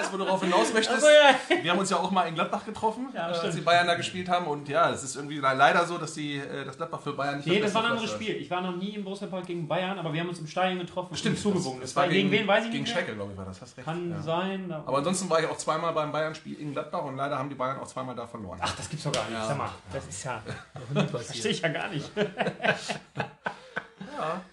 weiß, 0.00 0.12
wo 0.12 0.16
du 0.16 0.24
darauf 0.24 0.42
hinaus 0.42 0.72
möchtest. 0.72 1.02
Ja. 1.02 1.56
Wir 1.62 1.70
haben 1.70 1.78
uns 1.78 1.90
ja 1.90 1.96
auch 1.98 2.10
mal 2.10 2.24
in 2.24 2.34
Gladbach 2.34 2.64
getroffen, 2.64 3.08
Ja, 3.14 3.20
äh, 3.20 3.22
als 3.28 3.38
stimmt. 3.38 3.54
die 3.54 3.60
Bayern 3.60 3.86
da 3.86 3.94
gespielt 3.94 4.28
haben. 4.28 4.46
Und 4.46 4.68
ja, 4.68 4.90
es 4.90 5.02
ist 5.02 5.16
irgendwie 5.16 5.36
le- 5.36 5.54
leider 5.54 5.84
so, 5.86 5.98
dass 5.98 6.14
die, 6.14 6.36
äh, 6.36 6.64
das 6.64 6.76
Gladbach 6.76 7.00
für 7.00 7.12
Bayern 7.12 7.36
nicht 7.36 7.46
Nee, 7.46 7.60
das 7.60 7.74
war 7.74 7.84
ein 7.84 7.92
anderes. 7.92 8.10
Spiel. 8.10 8.36
Ich 8.36 8.50
war 8.50 8.60
noch 8.60 8.76
nie 8.76 8.90
im 8.94 9.04
Borussia 9.04 9.26
Park 9.26 9.46
gegen 9.46 9.66
Bayern, 9.68 9.98
aber 9.98 10.12
wir 10.12 10.20
haben 10.20 10.28
uns 10.28 10.38
im 10.38 10.46
Stadion 10.46 10.78
getroffen 10.78 11.16
Stimmt, 11.16 11.36
und 11.36 11.42
zugewunken. 11.42 11.80
Das, 11.80 11.90
Das, 11.90 11.96
war 11.96 12.08
gegen, 12.08 12.30
wen, 12.30 12.46
weiß 12.46 12.64
ich 12.66 12.70
Gegen 12.70 12.84
nicht. 12.84 12.92
Schalke, 12.92 13.14
glaube 13.14 13.32
ich, 13.32 13.38
war 13.38 13.44
das. 13.44 13.60
Hast 13.60 13.76
recht. 13.76 13.84
Kann 13.84 14.10
ja. 14.10 14.20
sein. 14.22 14.68
da- 14.68 14.82
Aber 14.86 14.98
ansonsten 14.98 15.28
war 15.30 15.40
ich 15.40 15.46
auch 15.46 15.56
zweimal 15.56 15.92
beim 15.92 16.10
Bayern-Spiel 16.12 16.58
in 16.60 16.72
Gladbach 16.72 17.04
und 17.04 17.16
leider 17.16 17.38
haben 17.38 17.48
die 17.48 17.54
Bayern 17.54 17.78
auch 17.78 17.86
zweimal 17.86 18.14
da 18.14 18.26
verloren. 18.26 18.58
Ach, 18.62 18.74
das 18.76 18.88
gibt's 18.88 19.04
doch 19.04 19.12
gar 19.12 19.24
nicht. 19.24 19.32
Ja. 19.34 19.46
Sag 19.46 19.58
mal, 19.58 19.70
das 19.92 20.06
ist 20.06 20.24
ja. 20.24 20.42
nie 20.94 21.06
Verstehe 21.06 21.50
ich 21.50 21.60
ja 21.60 21.68
gar 21.68 21.88
nicht. 21.88 22.10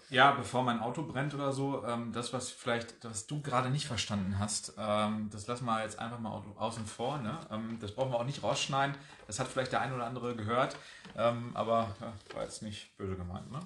Ja, 0.09 0.31
bevor 0.31 0.63
mein 0.63 0.79
Auto 0.79 1.03
brennt 1.03 1.33
oder 1.33 1.51
so, 1.51 1.83
ähm, 1.85 2.11
das, 2.13 2.33
was 2.33 2.49
vielleicht, 2.49 2.95
was 3.03 3.27
du 3.27 3.41
gerade 3.41 3.69
nicht 3.69 3.87
verstanden 3.87 4.37
hast, 4.39 4.73
ähm, 4.77 5.29
das 5.31 5.47
lassen 5.47 5.65
wir 5.65 5.81
jetzt 5.83 5.99
einfach 5.99 6.19
mal 6.19 6.31
au- 6.31 6.43
außen 6.57 6.85
vor. 6.85 7.17
Ne? 7.19 7.37
Ähm, 7.51 7.77
das 7.81 7.91
brauchen 7.93 8.11
wir 8.11 8.19
auch 8.19 8.25
nicht 8.25 8.43
rausschneiden. 8.43 8.95
Das 9.27 9.39
hat 9.39 9.47
vielleicht 9.47 9.71
der 9.71 9.81
ein 9.81 9.93
oder 9.93 10.05
andere 10.05 10.35
gehört, 10.35 10.75
ähm, 11.17 11.51
aber 11.53 11.95
ja, 12.01 12.13
war 12.35 12.43
jetzt 12.43 12.61
nicht 12.63 12.95
böse 12.97 13.15
gemeint, 13.15 13.51
ne? 13.51 13.59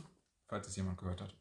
falls 0.48 0.68
es 0.68 0.76
jemand 0.76 0.98
gehört 0.98 1.22
hat. 1.22 1.34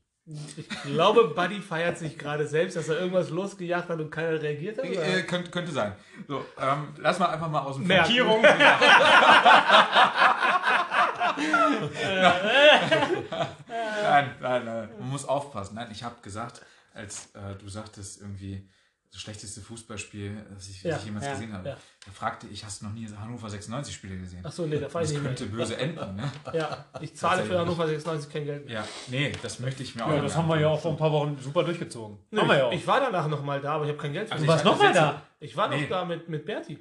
Ich 0.57 0.69
glaube, 0.85 1.29
Buddy 1.35 1.61
feiert 1.61 1.99
sich 1.99 2.17
gerade 2.17 2.47
selbst, 2.47 2.77
dass 2.77 2.89
er 2.89 3.01
irgendwas 3.01 3.31
losgejagt 3.31 3.89
hat 3.89 3.99
und 3.99 4.11
keiner 4.11 4.41
reagiert 4.41 4.79
hat. 4.79 4.85
oder? 4.89 5.03
Äh, 5.19 5.23
könnte, 5.25 5.51
könnte 5.51 5.73
sein. 5.73 5.97
So, 6.29 6.45
ähm, 6.61 6.89
lass 6.99 7.19
mal 7.19 7.31
einfach 7.31 7.49
mal 7.49 7.61
außen 7.63 7.85
vor. 7.85 7.89
Merken. 7.89 8.15
Nein, 14.11 14.35
nein, 14.41 14.65
nein. 14.65 14.89
Man 14.99 15.09
muss 15.11 15.25
aufpassen. 15.25 15.75
Nein, 15.75 15.89
ich 15.91 16.03
habe 16.03 16.17
gesagt, 16.23 16.63
als 16.95 17.27
äh, 17.35 17.55
du 17.59 17.69
sagtest 17.69 18.21
irgendwie 18.21 18.69
das 19.13 19.21
schlechteste 19.23 19.61
Fußballspiel, 19.61 20.47
das 20.55 20.69
ich, 20.69 20.85
Ja, 20.85 20.91
das 20.93 21.01
ich 21.01 21.07
jemals 21.07 21.27
ja, 21.27 21.33
gesehen 21.33 21.53
habe, 21.53 21.69
ja. 21.71 21.77
da 22.07 22.13
fragte 22.13 22.47
ich, 22.47 22.65
hast 22.65 22.81
du 22.81 22.87
noch 22.87 22.93
nie 22.93 23.09
Hannover 23.09 23.51
96 23.51 23.93
Spiele 23.93 24.17
gesehen? 24.17 24.47
Achso, 24.47 24.67
nee, 24.67 24.79
da 24.79 24.89
fahre 24.89 25.05
ich 25.05 25.11
das 25.11 25.19
nicht 25.19 25.27
könnte 25.27 25.47
mehr. 25.47 25.57
böse 25.57 25.77
enden, 25.79 26.15
ne? 26.17 26.31
Ja, 26.53 26.85
ich 27.01 27.17
zahle 27.17 27.43
für. 27.45 27.59
Hannover 27.59 27.89
96 27.89 28.33
kein 28.33 28.45
Geld 28.45 28.67
mehr. 28.67 28.75
Ja, 28.75 28.85
nee, 29.09 29.33
das 29.43 29.59
möchte 29.59 29.83
ich 29.83 29.97
mir 29.97 30.05
auch 30.05 30.09
Ja, 30.11 30.15
nicht 30.15 30.27
das 30.27 30.37
haben 30.37 30.49
wir 30.49 30.61
ja 30.61 30.69
auch 30.69 30.81
vor 30.81 30.93
ein 30.93 30.97
paar 30.97 31.11
Wochen 31.11 31.37
super 31.41 31.65
durchgezogen. 31.65 32.19
Nö, 32.31 32.41
haben 32.41 32.49
wir 32.49 32.59
ja 32.59 32.65
auch. 32.67 32.73
Ich 32.73 32.87
war 32.87 33.01
danach 33.01 33.27
nochmal 33.27 33.61
da, 33.61 33.73
aber 33.75 33.85
ich 33.85 33.91
habe 33.91 33.99
kein 34.01 34.13
Geld 34.13 34.29
für 34.29 34.35
Also 34.35 34.45
du 34.45 34.53
ich 34.53 34.55
warst 34.55 34.65
nochmal 34.65 34.93
da. 34.93 35.23
Ich 35.41 35.57
war 35.57 35.69
noch 35.69 35.77
Nee. 35.77 35.87
da 35.89 36.05
mit, 36.05 36.29
mit 36.29 36.45
Berti. 36.47 36.79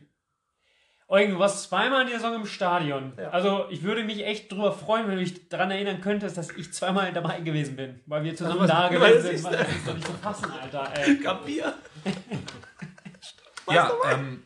Eugen, 1.12 1.34
du 1.34 1.40
warst 1.40 1.64
zweimal 1.64 2.02
in 2.04 2.08
der 2.10 2.20
Saison 2.20 2.36
im 2.36 2.46
Stadion. 2.46 3.14
Ja. 3.18 3.30
Also 3.32 3.66
ich 3.72 3.82
würde 3.82 4.04
mich 4.04 4.24
echt 4.24 4.52
drüber 4.52 4.72
freuen, 4.72 5.08
wenn 5.08 5.16
du 5.18 5.24
dich 5.24 5.50
daran 5.50 5.72
erinnern 5.72 6.02
könntest, 6.02 6.38
dass 6.38 6.52
ich 6.52 6.72
zweimal 6.72 7.12
dabei 7.12 7.40
gewesen 7.42 7.76
bin. 7.76 8.00
Weil 8.06 8.24
wir 8.24 8.36
zusammen 8.36 8.60
was- 8.60 8.70
da 8.70 8.90
gewesen 8.90 9.22
sind. 9.38 9.44
Weil 9.46 9.58
Das 9.58 9.68
ist 9.70 9.88
doch 9.88 9.96
nicht 9.96 10.06
zu 10.06 10.14
fassen, 10.14 10.52
Alter. 10.52 10.92
Ey. 10.96 11.18
Kapier. 11.24 11.74
Ja, 13.72 13.92
ähm, 14.12 14.44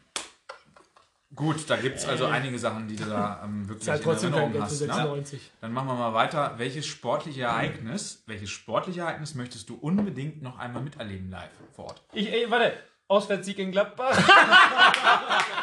gut, 1.36 1.70
da 1.70 1.76
gibt 1.76 1.98
es 1.98 2.06
also 2.06 2.28
einige 2.28 2.58
Sachen, 2.58 2.88
die 2.88 2.96
du 2.96 3.06
da 3.06 3.42
ähm, 3.44 3.68
wirklich 3.68 3.90
halt 3.90 4.02
in 4.06 4.10
Erinnerung 4.34 4.62
hast. 4.62 4.72
Ne? 4.80 4.88
96. 4.88 5.52
Dann 5.60 5.74
machen 5.74 5.88
wir 5.90 5.96
mal 5.96 6.14
weiter. 6.14 6.54
Welches 6.58 6.86
sportliche 6.86 7.42
Ereignis, 7.42 8.24
welches 8.26 8.50
sportliche 8.50 9.02
Ereignis 9.02 9.36
möchtest 9.36 9.68
du 9.70 9.76
unbedingt 9.76 10.42
noch 10.42 10.58
einmal 10.60 10.82
miterleben 10.82 11.30
live 11.30 11.50
vor 11.76 11.86
Ort? 11.88 12.02
Ich, 12.14 12.32
ey, 12.32 12.50
warte. 12.50 12.72
Auswärtssieg 13.10 13.60
in 13.60 13.72
Gladbach. 13.74 14.18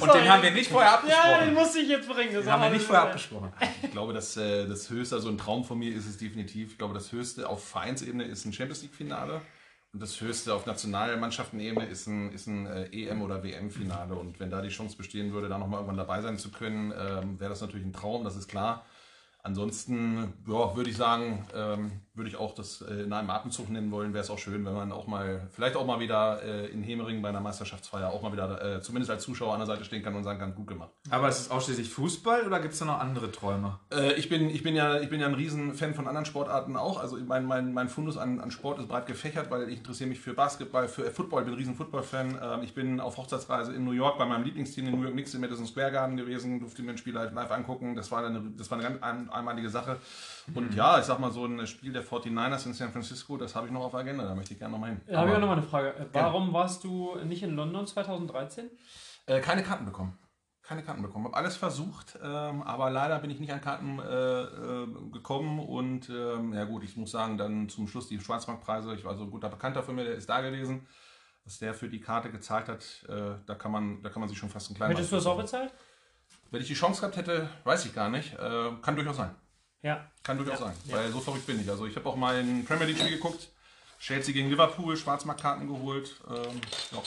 Und 0.00 0.14
den 0.14 0.28
haben 0.28 0.42
wir 0.42 0.50
nicht 0.50 0.70
vorher 0.70 0.90
Ja, 0.90 0.98
den 1.00 1.10
abgesprochen. 1.12 1.54
musste 1.54 1.78
ich 1.80 1.88
jetzt 1.88 2.08
bringen. 2.08 2.34
Das 2.34 2.44
Den 2.44 2.52
haben 2.52 2.62
wir 2.62 2.70
nicht 2.70 2.84
vorher 2.84 3.04
abgesprochen. 3.04 3.52
Ich 3.82 3.90
glaube, 3.92 4.12
dass 4.12 4.36
äh, 4.36 4.66
das 4.66 4.90
höchste, 4.90 5.16
also 5.16 5.28
ein 5.28 5.38
Traum 5.38 5.64
von 5.64 5.78
mir 5.78 5.94
ist 5.94 6.06
es 6.06 6.16
definitiv, 6.18 6.72
ich 6.72 6.78
glaube, 6.78 6.94
das 6.94 7.12
höchste 7.12 7.48
auf 7.48 7.64
Vereinsebene 7.68 8.24
ist 8.24 8.44
ein 8.44 8.52
Champions 8.52 8.82
League-Finale. 8.82 9.40
Und 9.92 10.00
das 10.00 10.20
höchste 10.20 10.54
auf 10.54 10.66
Nationalmannschaftenebene 10.66 11.84
ist 11.86 12.06
ein, 12.06 12.30
ist 12.32 12.46
ein 12.46 12.66
äh, 12.66 12.84
EM- 12.92 13.22
oder 13.22 13.42
WM-Finale. 13.42 14.14
Und 14.14 14.38
wenn 14.38 14.48
da 14.50 14.62
die 14.62 14.68
Chance 14.68 14.96
bestehen 14.96 15.32
würde, 15.32 15.48
da 15.48 15.58
nochmal 15.58 15.80
irgendwann 15.80 15.96
dabei 15.96 16.22
sein 16.22 16.38
zu 16.38 16.50
können, 16.52 16.92
ähm, 16.96 17.40
wäre 17.40 17.50
das 17.50 17.60
natürlich 17.60 17.84
ein 17.86 17.92
Traum, 17.92 18.22
das 18.22 18.36
ist 18.36 18.46
klar. 18.48 18.84
Ansonsten 19.42 20.34
ja, 20.46 20.76
würde 20.76 20.90
ich 20.90 20.96
sagen, 20.96 21.46
ähm, 21.54 21.92
würde 22.14 22.28
ich 22.28 22.36
auch 22.36 22.54
das 22.54 22.82
äh, 22.82 23.02
in 23.02 23.12
einem 23.12 23.30
Atemzug 23.30 23.70
nennen 23.70 23.90
wollen. 23.92 24.12
Wäre 24.12 24.24
es 24.24 24.30
auch 24.30 24.38
schön, 24.38 24.64
wenn 24.64 24.74
man 24.74 24.90
auch 24.90 25.06
mal, 25.06 25.48
vielleicht 25.52 25.76
auch 25.76 25.86
mal 25.86 26.00
wieder 26.00 26.42
äh, 26.42 26.66
in 26.66 26.82
Hemering 26.82 27.22
bei 27.22 27.28
einer 27.28 27.40
Meisterschaftsfeier 27.40 28.10
auch 28.10 28.22
mal 28.22 28.32
wieder, 28.32 28.76
äh, 28.76 28.80
zumindest 28.80 29.10
als 29.10 29.22
Zuschauer 29.22 29.52
an 29.52 29.60
der 29.60 29.66
Seite 29.66 29.84
stehen 29.84 30.02
kann 30.02 30.14
und 30.16 30.24
sagen 30.24 30.40
kann, 30.40 30.54
gut 30.54 30.66
gemacht. 30.66 30.90
Aber 31.08 31.28
ist 31.28 31.40
es 31.40 31.50
ausschließlich 31.50 31.88
Fußball 31.88 32.46
oder 32.46 32.60
gibt 32.60 32.72
es 32.74 32.80
da 32.80 32.84
noch 32.86 32.98
andere 32.98 33.30
Träume? 33.30 33.78
Äh, 33.92 34.14
ich, 34.14 34.28
bin, 34.28 34.50
ich, 34.50 34.62
bin 34.62 34.74
ja, 34.74 34.98
ich 35.00 35.08
bin 35.08 35.20
ja 35.20 35.26
ein 35.26 35.34
Riesenfan 35.34 35.94
von 35.94 36.08
anderen 36.08 36.26
Sportarten 36.26 36.76
auch. 36.76 37.00
Also 37.00 37.16
mein, 37.16 37.46
mein, 37.46 37.72
mein 37.72 37.88
Fundus 37.88 38.16
an, 38.16 38.40
an 38.40 38.50
Sport 38.50 38.80
ist 38.80 38.88
breit 38.88 39.06
gefächert, 39.06 39.50
weil 39.50 39.68
ich 39.68 39.78
interessiere 39.78 40.08
mich 40.08 40.18
für 40.18 40.34
Basketball, 40.34 40.88
für 40.88 41.06
äh, 41.06 41.10
Football, 41.10 41.42
ich 41.42 41.44
bin 41.46 41.54
ein 41.54 41.58
riesen 41.58 41.76
Football-Fan. 41.76 42.38
Ähm, 42.42 42.62
ich 42.62 42.74
bin 42.74 42.98
auf 42.98 43.16
Hochzeitsreise 43.18 43.72
in 43.72 43.84
New 43.84 43.92
York 43.92 44.18
bei 44.18 44.26
meinem 44.26 44.42
Lieblingsteam 44.42 44.86
in 44.88 44.96
New 44.96 45.02
York 45.02 45.12
Knicks 45.12 45.32
im 45.34 45.40
Madison 45.40 45.66
Square 45.66 45.92
Garden 45.92 46.16
gewesen, 46.16 46.58
durfte 46.58 46.82
mir 46.82 46.90
ein 46.90 46.98
Spiel 46.98 47.16
halt 47.16 47.32
live 47.34 47.52
angucken. 47.52 47.94
Das 47.94 48.10
war 48.10 48.24
eine, 48.24 48.42
das 48.56 48.68
war 48.70 48.78
eine 48.78 48.88
ganz 48.88 49.02
ein, 49.02 49.30
einmalige 49.30 49.70
Sache. 49.70 49.98
Und 50.54 50.74
ja, 50.74 50.98
ich 50.98 51.04
sag 51.04 51.20
mal, 51.20 51.30
so 51.30 51.44
ein 51.44 51.66
Spiel 51.66 51.92
der 51.92 51.99
49ers 52.02 52.66
in 52.66 52.74
San 52.74 52.92
Francisco, 52.92 53.36
das 53.36 53.54
habe 53.54 53.66
ich 53.66 53.72
noch 53.72 53.82
auf 53.84 53.92
der 53.92 54.00
Agenda, 54.00 54.24
da 54.24 54.34
möchte 54.34 54.52
ich 54.52 54.58
gerne 54.58 54.72
nochmal 54.72 54.90
hin. 54.90 55.00
Da 55.06 55.20
habe 55.20 55.30
ich 55.30 55.36
auch 55.36 55.40
nochmal 55.40 55.58
eine 55.58 55.66
Frage. 55.66 55.94
Äh, 55.96 56.06
Warum 56.12 56.52
warst 56.52 56.84
du 56.84 57.16
nicht 57.24 57.42
in 57.42 57.54
London 57.56 57.86
2013? 57.86 58.70
Äh, 59.26 59.40
keine 59.40 59.62
Karten 59.62 59.84
bekommen. 59.84 60.18
Keine 60.62 60.82
Karten 60.82 61.02
bekommen. 61.02 61.24
Habe 61.24 61.36
alles 61.36 61.56
versucht, 61.56 62.18
ähm, 62.22 62.62
aber 62.62 62.90
leider 62.90 63.18
bin 63.18 63.30
ich 63.30 63.40
nicht 63.40 63.52
an 63.52 63.60
Karten 63.60 63.98
äh, 63.98 64.42
äh, 64.42 64.86
gekommen. 65.10 65.58
Und 65.58 66.08
ähm, 66.10 66.52
ja 66.52 66.64
gut, 66.64 66.84
ich 66.84 66.96
muss 66.96 67.10
sagen, 67.10 67.38
dann 67.38 67.68
zum 67.68 67.88
Schluss 67.88 68.06
die 68.06 68.20
Schwarzmarktpreise. 68.20 68.94
Ich 68.94 69.04
war 69.04 69.16
so 69.16 69.24
ein 69.24 69.30
guter 69.30 69.48
Bekannter 69.48 69.82
von 69.82 69.96
mir, 69.96 70.04
der 70.04 70.14
ist 70.14 70.28
da 70.28 70.40
gewesen. 70.40 70.86
Was 71.44 71.58
der 71.58 71.74
für 71.74 71.88
die 71.88 72.00
Karte 72.00 72.30
gezahlt 72.30 72.68
hat, 72.68 73.04
äh, 73.08 73.34
da, 73.46 73.54
kann 73.56 73.72
man, 73.72 74.02
da 74.02 74.10
kann 74.10 74.20
man 74.20 74.28
sich 74.28 74.38
schon 74.38 74.50
fast 74.50 74.68
einen 74.68 74.76
kleinen. 74.76 74.94
Hättest 74.94 75.10
du 75.10 75.16
das 75.16 75.26
auch 75.26 75.38
bezahlt? 75.38 75.72
Wenn 76.50 76.60
ich 76.60 76.68
die 76.68 76.74
Chance 76.74 77.00
gehabt 77.00 77.16
hätte, 77.16 77.48
weiß 77.64 77.86
ich 77.86 77.94
gar 77.94 78.08
nicht. 78.08 78.34
Äh, 78.34 78.70
kann 78.82 78.94
durchaus 78.94 79.16
sein. 79.16 79.34
Ja. 79.82 80.04
Kann 80.22 80.36
durchaus 80.38 80.60
Ja, 80.60 80.66
sein. 80.66 80.74
ja. 80.86 80.96
Weil 80.96 81.10
so 81.10 81.20
verrückt 81.20 81.46
bin 81.46 81.60
ich. 81.60 81.68
Also 81.70 81.86
ich 81.86 81.96
habe 81.96 82.08
auch 82.08 82.16
mal 82.16 82.36
ein 82.36 82.64
Premier 82.66 82.86
League 82.86 82.98
Spiel 82.98 83.12
geguckt. 83.12 83.48
Chelsea 83.98 84.32
gegen 84.32 84.48
Liverpool, 84.50 84.96
Schwarzmarktkarten 84.96 85.68
geholt. 85.68 86.14
Ähm, 86.28 86.60
ja. 86.92 86.98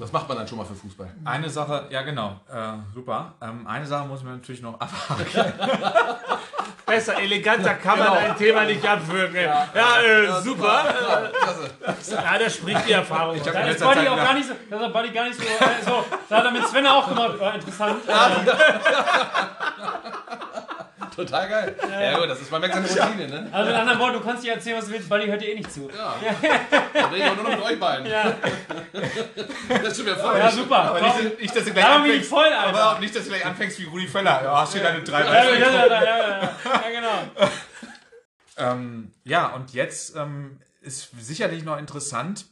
Das 0.00 0.10
macht 0.12 0.28
man 0.28 0.36
dann 0.36 0.48
schon 0.48 0.58
mal 0.58 0.64
für 0.64 0.74
Fußball. 0.74 1.14
Eine 1.24 1.48
Sache, 1.48 1.86
ja 1.90 2.02
genau, 2.02 2.40
äh, 2.52 2.72
super. 2.92 3.34
Ähm, 3.40 3.66
eine 3.68 3.86
Sache 3.86 4.04
muss 4.08 4.22
man 4.24 4.34
natürlich 4.38 4.60
noch 4.62 4.78
abhaken. 4.80 5.52
Besser, 6.86 7.16
eleganter 7.20 7.74
kann 7.74 8.00
man 8.00 8.08
ein 8.08 8.36
Thema 8.36 8.64
nicht 8.64 8.84
abwürgen. 8.84 9.36
Ja, 9.36 10.00
äh, 10.02 10.42
super. 10.42 11.30
Klasse. 11.40 11.70
Ja, 12.12 12.36
da 12.36 12.50
spricht 12.50 12.88
die 12.88 12.92
Erfahrung. 12.92 13.36
Ich 13.36 13.42
Da 13.42 13.60
ist 13.60 13.80
Buddy 13.80 14.08
auch 14.08 14.16
gar 14.16 14.34
nicht 14.34 14.48
so, 14.48 14.54
das 14.68 14.80
hat 14.82 14.92
Buddy 14.92 15.10
gar 15.12 15.24
nicht 15.28 15.36
so, 15.36 15.44
äh, 15.44 15.84
so 15.84 16.04
da 16.28 16.36
hat 16.38 16.44
er 16.46 16.50
mit 16.50 16.66
Sven 16.66 16.86
auch 16.88 17.08
gemacht, 17.08 17.38
war 17.38 17.54
interessant. 17.54 18.02
Total 21.14 21.48
geil. 21.48 21.76
Ja, 21.90 22.18
gut, 22.18 22.28
das 22.30 22.40
ist, 22.40 22.50
man 22.50 22.60
merkt 22.60 22.74
seine 22.74 22.88
Routine, 22.88 23.28
ne? 23.28 23.48
also 23.52 23.70
in 23.70 23.76
anderen 23.76 23.98
Worten, 23.98 24.14
du 24.14 24.20
kannst 24.20 24.44
dir 24.44 24.52
erzählen, 24.54 24.78
was 24.78 24.86
du 24.86 24.92
willst, 24.92 25.08
Buddy 25.08 25.26
hört 25.26 25.40
dir 25.42 25.50
eh 25.50 25.54
nicht 25.56 25.72
zu. 25.72 25.90
Ja. 25.96 26.14
Da 26.92 27.06
rede 27.06 27.16
ich 27.24 27.30
auch 27.30 27.34
nur 27.36 27.44
noch 27.44 27.50
mit 27.56 27.62
euch 27.62 27.80
beiden. 27.80 28.06
Ja, 28.06 28.34
Das 29.82 29.96
tut 29.96 30.06
mir 30.06 30.16
voll. 30.16 30.38
ja 30.38 30.50
super. 30.50 30.76
Aber 30.78 31.00
Komm. 31.00 31.24
nicht, 31.24 31.40
nicht, 31.40 31.56
dass 31.56 31.64
du 31.64 31.72
gleich 31.72 31.84
Da 31.84 31.96
anfängst, 31.96 32.28
voll, 32.28 32.46
aber 32.52 32.66
Alter. 32.68 32.96
auch 32.96 33.00
nicht, 33.00 33.14
dass 33.14 33.24
du 33.24 33.28
gleich 33.30 33.44
anfängst 33.46 33.78
wie 33.80 33.84
Rudi 33.84 34.06
Völler. 34.08 34.42
Ja, 34.42 34.60
hast 34.60 34.74
du 34.74 34.78
deine 34.78 35.02
drei 35.02 35.20
Ja, 35.24 35.44
ja, 35.44 35.50
ja, 35.50 35.58
ja, 35.58 35.86
ja, 35.86 36.04
ja, 36.04 36.40
ja, 36.64 36.90
genau. 36.92 37.48
Ähm, 38.56 39.12
ja, 39.24 39.46
und 39.54 39.72
jetzt 39.72 40.14
ähm, 40.16 40.58
ist 40.82 41.10
sicherlich 41.18 41.64
noch 41.64 41.78
interessant, 41.78 42.44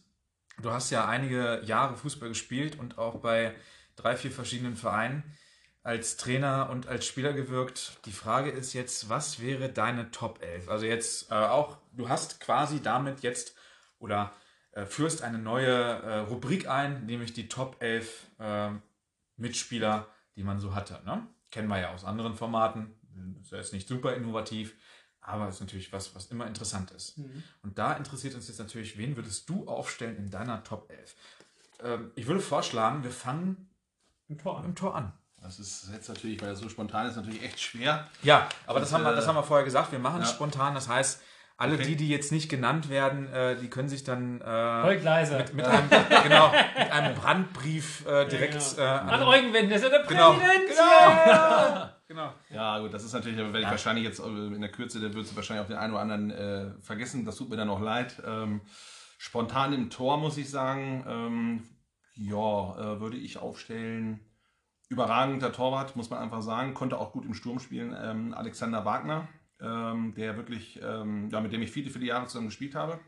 du 0.63 0.71
hast 0.73 0.91
ja 0.91 1.07
einige 1.07 1.61
Jahre 1.65 1.97
Fußball 1.97 2.31
gespielt 2.31 2.79
und 2.79 2.97
auch 2.97 3.17
bei 3.17 3.55
drei, 3.97 4.17
vier 4.17 4.31
verschiedenen 4.31 4.75
Vereinen 4.77 5.23
als 5.83 6.17
Trainer 6.17 6.69
und 6.71 6.87
als 6.87 7.07
Spieler 7.07 7.33
gewirkt. 7.33 7.99
Die 8.05 8.13
Frage 8.13 8.51
ist 8.51 8.73
jetzt, 8.73 9.09
was 9.09 9.41
wäre 9.41 9.69
deine 9.69 10.11
Top 10.11 10.43
11? 10.43 10.69
Also 10.69 10.87
jetzt 10.87 11.31
äh, 11.31 11.35
auch, 11.35 11.79
du 11.93 12.09
hast 12.09 12.41
quasi 12.41 12.83
damit 12.83 13.21
jetzt 13.21 13.55
oder 13.99 14.33
äh, 14.73 14.85
führst 14.87 15.23
eine 15.23 15.39
neue 15.39 15.73
äh, 15.73 16.19
Rubrik 16.19 16.69
ein, 16.69 17.07
nämlich 17.07 17.33
die 17.33 17.49
Top 17.49 17.77
11 17.81 18.27
ähm, 18.39 18.83
Mitspieler, 19.37 20.09
die 20.37 20.43
man 20.43 20.61
so 20.61 20.75
hatte. 20.75 21.01
Ne? 21.05 21.27
Kennen 21.51 21.69
wir 21.69 21.81
ja 21.81 21.93
aus 21.93 22.05
anderen 22.05 22.35
Formaten. 22.35 22.95
Ist 23.41 23.53
ja 23.53 23.59
jetzt 23.59 23.73
nicht 23.73 23.89
super 23.89 24.15
innovativ, 24.15 24.77
aber 25.21 25.49
ist 25.49 25.61
natürlich 25.61 25.93
was, 25.93 26.15
was 26.15 26.27
immer 26.27 26.47
interessant 26.47 26.91
ist. 26.93 27.19
Und 27.63 27.79
da 27.79 27.95
interessiert 27.95 28.35
uns 28.35 28.47
jetzt 28.49 28.59
natürlich, 28.59 28.97
wen 28.99 29.17
würdest 29.17 29.49
du 29.49 29.67
aufstellen 29.67 30.17
in 30.17 30.31
deiner 30.31 30.63
Top 30.63 30.91
11? 30.91 31.17
Ähm, 31.83 32.13
ich 32.15 32.27
würde 32.27 32.41
vorschlagen, 32.41 33.03
wir 33.03 33.11
fangen 33.11 33.69
Ein 34.29 34.39
Tor 34.39 34.59
an. 34.59 34.65
im 34.65 34.75
Tor 34.75 34.95
an. 34.95 35.13
Das 35.43 35.59
ist 35.59 35.89
jetzt 35.93 36.09
natürlich, 36.09 36.41
weil 36.43 36.51
das 36.51 36.59
so 36.59 36.69
spontan 36.69 37.07
ist, 37.07 37.17
natürlich 37.17 37.43
echt 37.43 37.61
schwer. 37.61 38.07
Ja, 38.23 38.49
aber 38.67 38.81
das 38.81 38.91
Und, 38.91 38.97
haben 38.99 39.05
wir, 39.05 39.13
äh, 39.13 39.17
das 39.17 39.27
haben 39.27 39.37
wir 39.37 39.43
vorher 39.45 39.65
gesagt. 39.65 39.93
Wir 39.93 39.99
machen 39.99 40.21
es 40.23 40.29
ja. 40.29 40.35
spontan. 40.35 40.75
Das 40.75 40.89
heißt, 40.89 41.23
alle 41.57 41.75
Okay. 41.75 41.87
die, 41.87 41.97
die 41.97 42.09
jetzt 42.09 42.31
nicht 42.31 42.49
genannt 42.49 42.89
werden, 42.89 43.33
äh, 43.33 43.57
die 43.57 43.69
können 43.69 43.89
sich 43.89 44.05
dann 44.05 44.41
äh, 44.41 44.83
mit, 44.87 45.55
mit, 45.55 45.65
einem, 45.67 45.91
genau, 46.23 46.53
mit 46.79 46.93
einem 46.93 47.15
Brandbrief 47.17 48.07
äh, 48.07 48.27
direkt 48.29 48.77
genau. 48.77 48.87
äh, 48.87 48.89
An 48.89 49.23
Eugen 49.25 49.53
wenden, 49.53 49.71
das 49.71 49.83
ist 49.83 49.91
ja 49.91 49.99
der 49.99 50.07
Genau. 50.07 50.35
Präsident. 50.35 50.69
Genau. 50.69 51.89
genau. 52.09 52.33
Ja, 52.51 52.79
gut, 52.79 52.95
das 52.95 53.03
ist 53.03 53.13
natürlich, 53.13 53.41
aber 53.41 53.53
werde 53.53 53.65
ich 53.65 53.71
wahrscheinlich 53.71 54.05
jetzt 54.05 54.21
äh, 54.21 54.25
in 54.25 54.61
der 54.61 54.71
Kürze, 54.71 55.01
der 55.01 55.13
wird 55.15 55.27
es 55.27 55.35
wahrscheinlich 55.35 55.65
auch 55.65 55.69
den 55.69 55.79
einen 55.79 55.93
oder 55.95 56.03
anderen 56.03 56.31
äh, 56.31 56.71
vergessen. 56.81 57.25
Das 57.25 57.35
tut 57.37 57.51
mir 57.51 57.57
dann 57.57 57.71
auch 57.71 57.81
leid. 57.81 58.23
Ähm, 58.25 58.61
spontan 59.19 59.73
im 59.73 59.91
Tor 59.91 60.17
muss 60.19 60.37
ich 60.37 60.49
sagen, 60.51 61.05
ähm, 61.09 61.63
ja, 62.15 62.95
äh, 62.95 63.01
würde 63.01 63.17
ich 63.17 63.39
aufstellen. 63.39 64.21
Überragender 64.89 65.53
Torwart, 65.53 65.97
muss 65.97 66.11
man 66.11 66.21
einfach 66.21 66.43
sagen. 66.43 66.75
Konnte 66.75 66.99
auch 66.99 67.13
gut 67.13 67.25
im 67.25 67.35
Sturm 67.35 67.59
spielen. 67.59 67.95
Ähm, 68.01 68.35
Alexander 68.35 68.85
Wagner, 68.85 69.29
ähm, 69.61 70.15
der 70.15 70.37
wirklich, 70.37 70.81
ähm, 70.83 71.29
ja, 71.31 71.41
mit 71.41 71.53
dem 71.53 71.63
ich 71.63 71.71
viele, 71.71 71.91
viele 71.91 72.07
Jahre 72.07 72.27
zusammen 72.27 72.49
gespielt 72.49 72.75
habe. 72.75 72.99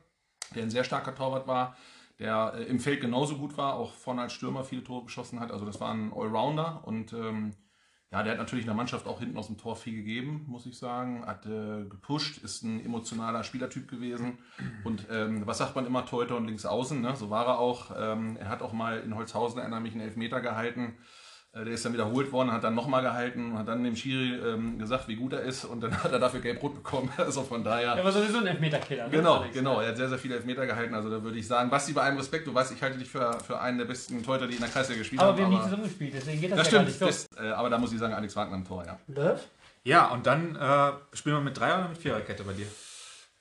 Der 0.54 0.62
ein 0.62 0.70
sehr 0.70 0.84
starker 0.84 1.14
Torwart 1.14 1.46
war, 1.46 1.76
der 2.18 2.54
äh, 2.56 2.64
im 2.64 2.80
Feld 2.80 3.00
genauso 3.00 3.38
gut 3.38 3.56
war, 3.56 3.75
auch 3.75 3.94
vorne 3.94 4.22
als 4.22 4.32
Stürmer 4.32 4.64
viele 4.64 4.84
Tore 4.84 5.04
geschossen 5.04 5.40
hat. 5.40 5.50
Also 5.52 5.64
das 5.64 5.80
war 5.80 5.92
ein 5.92 6.12
Allrounder 6.12 6.82
und 6.84 7.12
ähm, 7.12 7.54
ja, 8.12 8.25
der 8.25 8.32
hat 8.32 8.38
natürlich 8.38 8.64
in 8.64 8.68
der 8.68 8.76
Mannschaft 8.76 9.06
auch 9.06 9.20
hinten 9.20 9.38
aus 9.38 9.46
dem 9.46 9.56
Tor 9.56 9.76
viel 9.76 9.94
gegeben, 9.94 10.44
muss 10.49 10.66
ich 10.66 10.76
sagen. 10.76 11.25
Hat 11.25 11.46
äh, 11.46 11.84
gepusht, 11.84 12.42
ist 12.42 12.64
ein 12.64 12.84
emotionaler 12.84 13.44
Spielertyp 13.44 13.88
gewesen. 13.88 14.38
Und 14.82 15.06
ähm, 15.12 15.46
was 15.46 15.58
sagt 15.58 15.76
man 15.76 15.87
immer, 15.87 16.04
Torhüter 16.04 16.37
und 16.37 16.46
links 16.46 16.66
außen, 16.66 17.00
ne? 17.00 17.14
so 17.14 17.30
war 17.30 17.46
er 17.46 17.58
auch. 17.60 17.92
Ähm, 17.96 18.37
er 18.37 18.49
hat 18.49 18.62
auch 18.62 18.72
mal 18.72 18.99
in 18.99 19.14
Holzhausen, 19.14 19.60
erinnere 19.60 19.80
mich, 19.80 19.92
einen 19.92 20.00
Elfmeter 20.00 20.40
gehalten. 20.40 20.99
Äh, 21.52 21.64
der 21.64 21.75
ist 21.75 21.85
dann 21.85 21.92
wiederholt 21.92 22.30
worden, 22.30 22.52
hat 22.52 22.62
dann 22.62 22.75
nochmal 22.76 23.02
gehalten, 23.02 23.59
hat 23.59 23.66
dann 23.66 23.83
dem 23.83 23.97
Schiri 23.97 24.37
ähm, 24.37 24.78
gesagt, 24.78 25.09
wie 25.09 25.16
gut 25.16 25.33
er 25.33 25.40
ist. 25.40 25.64
Und 25.64 25.83
dann 25.83 26.02
hat 26.04 26.12
er 26.12 26.19
dafür 26.21 26.40
gelb-rot 26.40 26.76
bekommen. 26.76 27.11
also 27.16 27.42
von 27.42 27.64
daher... 27.64 27.95
Er 27.95 28.04
war 28.04 28.12
sowieso 28.12 28.38
ein 28.38 28.47
Elfmeterkiller. 28.47 29.04
ne, 29.04 29.11
Genau, 29.11 29.45
genau. 29.52 29.80
Er 29.80 29.88
hat 29.88 29.97
sehr, 29.97 30.09
sehr 30.09 30.19
viele 30.19 30.37
Elfmeter 30.37 30.64
gehalten. 30.66 30.95
Also 30.95 31.11
da 31.11 31.23
würde 31.23 31.38
ich 31.38 31.47
sagen, 31.47 31.69
Basti, 31.69 31.92
bei 31.92 32.02
allem 32.02 32.19
Respekt, 32.19 32.47
du 32.47 32.54
weißt, 32.54 32.73
ich 32.73 32.83
halte 32.83 32.99
dich 32.99 33.09
für, 33.09 33.33
für 33.40 33.61
einen 33.61 33.78
der 33.78 33.85
besten 33.87 34.23
Torhüter, 34.23 34.47
die 34.47 34.54
in 34.54 34.61
der 34.61 34.71
Kreisliga 34.71 34.99
gespielt 34.99 35.21
Aber 35.21 35.30
haben. 35.30 35.38
wir 35.38 35.45
haben 35.47 35.54
nie 35.54 35.62
zusammengespielt, 35.62 36.14
deswegen 36.14 36.40
geht 36.40 36.52
das, 36.52 36.59
das 36.59 36.71
ja 36.71 36.78
gar 36.78 36.87
stimmt. 36.88 37.02
nicht 37.02 37.19
so. 37.19 37.35
Das, 37.37 37.45
äh, 37.45 37.50
aber 37.50 37.71
da 37.71 37.78
muss 37.78 37.92
ich 37.92 37.99
sagen, 37.99 38.14
Alex 38.14 38.37
Wagner 38.37 38.57
im 38.57 38.64
Tor, 38.64 38.85
ja. 38.87 38.99
Löw? 39.09 39.40
Ja, 39.83 40.09
und 40.09 40.26
dann 40.26 40.54
äh, 40.57 41.16
spielen 41.16 41.37
wir 41.37 41.40
mit 41.40 41.59
Dreier 41.59 41.78
oder 41.78 41.88
mit 41.88 41.99
Viererkette 41.99 42.45
bei 42.45 42.52
dir? 42.52 42.66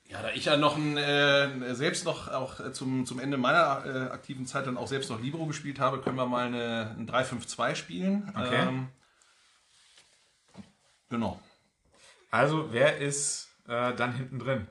Ja, 0.10 0.24
da 0.24 0.32
ich 0.32 0.46
ja 0.46 0.58
noch 0.58 0.76
ein, 0.76 0.98
äh, 0.98 1.76
selbst 1.76 2.04
noch 2.04 2.30
auch 2.30 2.60
äh, 2.60 2.74
zum, 2.74 3.06
zum 3.06 3.20
Ende 3.20 3.38
meiner 3.38 3.86
äh, 3.86 4.12
aktiven 4.12 4.48
Zeit 4.48 4.66
dann 4.66 4.76
auch 4.76 4.88
selbst 4.88 5.12
noch 5.12 5.22
Libero 5.22 5.46
gespielt 5.46 5.80
habe, 5.80 6.02
können 6.02 6.18
wir 6.18 6.26
mal 6.26 6.48
eine, 6.48 6.96
ein 6.98 7.08
3-5-2 7.08 7.76
spielen. 7.76 8.34
Okay. 8.36 8.68
Ähm, 8.68 8.88
genau. 11.10 11.40
Also, 12.32 12.74
wer 12.74 12.98
ist 12.98 13.50
äh, 13.68 13.94
dann 13.94 14.14
hinten 14.14 14.40
drin? 14.40 14.68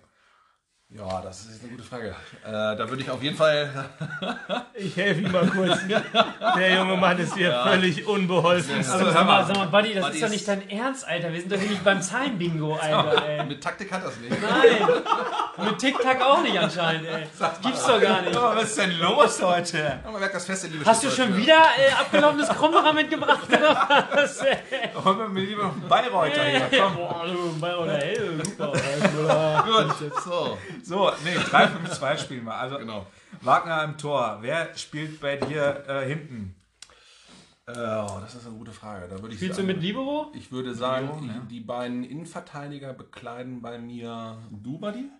Ja, 0.90 1.20
das 1.20 1.44
ist 1.44 1.60
eine 1.62 1.72
gute 1.72 1.82
Frage. 1.82 2.16
Äh, 2.46 2.50
da 2.50 2.88
würde 2.88 3.02
ich 3.02 3.10
auf 3.10 3.22
jeden 3.22 3.36
Fall. 3.36 3.70
Ich 4.80 4.96
helfe 4.96 5.22
ihm 5.22 5.32
mal 5.32 5.44
kurz. 5.44 5.76
Der 6.56 6.74
junge 6.76 6.96
Mann 6.96 7.18
ist 7.18 7.34
hier 7.34 7.52
völlig 7.64 8.06
unbeholfen. 8.06 8.76
Also, 8.76 9.10
sag 9.10 9.26
mal, 9.26 9.44
sag 9.44 9.56
mal, 9.56 9.66
Buddy, 9.66 9.92
das 9.92 10.04
Buddy 10.04 10.16
ist 10.18 10.22
doch 10.24 10.30
nicht 10.30 10.46
dein 10.46 10.70
Ernst, 10.70 11.04
Alter. 11.04 11.32
Wir 11.32 11.40
sind 11.40 11.50
doch 11.50 11.58
hier 11.58 11.70
nicht 11.70 11.82
beim 11.82 12.00
Zahlenbingo, 12.00 12.74
Alter, 12.80 13.26
ey. 13.26 13.44
Mit 13.44 13.60
Taktik 13.60 13.90
hat 13.90 14.04
das 14.04 14.16
nicht. 14.18 14.40
Nein. 14.40 15.66
Mit 15.66 15.78
Tic-Tac 15.80 16.22
auch 16.22 16.42
nicht 16.42 16.56
anscheinend, 16.56 17.08
ey. 17.08 17.26
Das 17.40 17.60
gibt's 17.60 17.84
doch 17.84 18.00
gar 18.00 18.22
nicht. 18.22 18.36
was 18.36 18.62
ist 18.62 18.78
denn 18.78 19.00
los 19.00 19.42
heute? 19.42 19.98
Aber 20.04 20.12
man 20.12 20.20
merkt 20.20 20.36
das 20.36 20.46
feste 20.46 20.68
Liebe. 20.68 20.84
Hast 20.84 21.02
du 21.02 21.10
schon 21.10 21.36
wieder 21.36 21.60
äh, 21.76 21.90
abgelaufenes 21.98 22.48
Krombacher 22.50 22.92
mitgebracht 22.92 23.48
oder 23.48 24.08
was? 24.12 24.38
ey? 24.42 24.58
Holen 25.04 25.18
wir 25.18 25.28
mir 25.28 25.40
lieber 25.40 25.64
noch 25.64 25.72
einen 25.72 25.88
Bayreuther 25.88 26.44
hier. 26.44 26.68
Komm. 26.80 26.94
Boah, 26.94 27.26
du, 27.26 27.66
oder 27.82 27.96
hey, 27.96 28.16
super. 28.44 28.72
Gut. 29.66 30.12
So, 30.24 30.56
So, 30.82 31.10
nee, 31.24 31.36
3-5-2 31.36 32.18
spielen 32.18 32.44
wir. 32.44 32.54
Also, 32.54 32.78
genau. 32.78 33.06
Wagner 33.40 33.84
im 33.84 33.98
Tor. 33.98 34.38
Wer 34.40 34.76
spielt 34.76 35.20
bei 35.20 35.36
dir 35.36 35.84
äh, 35.88 36.06
hinten? 36.06 36.54
Äh, 37.66 37.72
oh, 37.72 38.18
das 38.20 38.34
ist 38.34 38.46
eine 38.46 38.56
gute 38.56 38.72
Frage. 38.72 39.08
Da 39.08 39.20
würde 39.20 39.34
ich 39.34 39.40
Spielst 39.40 39.58
du 39.58 39.62
sagen, 39.62 39.66
mit 39.66 39.82
Libero? 39.82 40.32
Ich 40.34 40.50
würde 40.50 40.74
sagen, 40.74 41.08
Libero, 41.20 41.26
ja. 41.26 41.46
die 41.50 41.60
beiden 41.60 42.02
Innenverteidiger 42.02 42.94
bekleiden 42.94 43.60
bei 43.60 43.78
mir 43.78 44.38
Dubadi. 44.50 45.10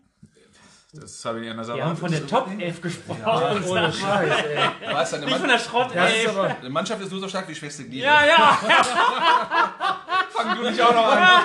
Das 0.93 1.23
habe 1.27 1.41
ich 1.45 1.51
in 1.51 1.57
der 1.57 1.67
Wir 1.67 1.85
haben 1.85 1.97
von 1.97 2.11
der 2.11 2.27
Top 2.27 2.49
11 2.51 2.81
gesprochen. 2.81 3.23
Ohne 3.25 3.93
Scheiß, 3.93 4.45
ey. 4.45 4.95
Weißt 4.95 5.13
du, 5.13 5.19
Nicht 5.19 5.37
von 5.37 5.49
der 5.49 5.59
Schrott 5.59 5.91
Das 5.95 6.11
ist 6.11 6.17
11. 6.25 6.29
aber. 6.39 6.57
eine 6.61 6.71
Mannschaft 6.71 7.03
ist 7.03 7.11
nur 7.13 7.21
so 7.21 7.29
stark 7.29 7.47
wie 7.49 7.55
schwächste 7.55 7.85
Glieder. 7.85 8.07
Ja, 8.07 8.27
ja. 8.27 8.59
Fang 10.31 10.57
du 10.57 10.63
nicht 10.71 10.81
auch 10.81 10.95
noch 10.95 11.13
an. 11.13 11.43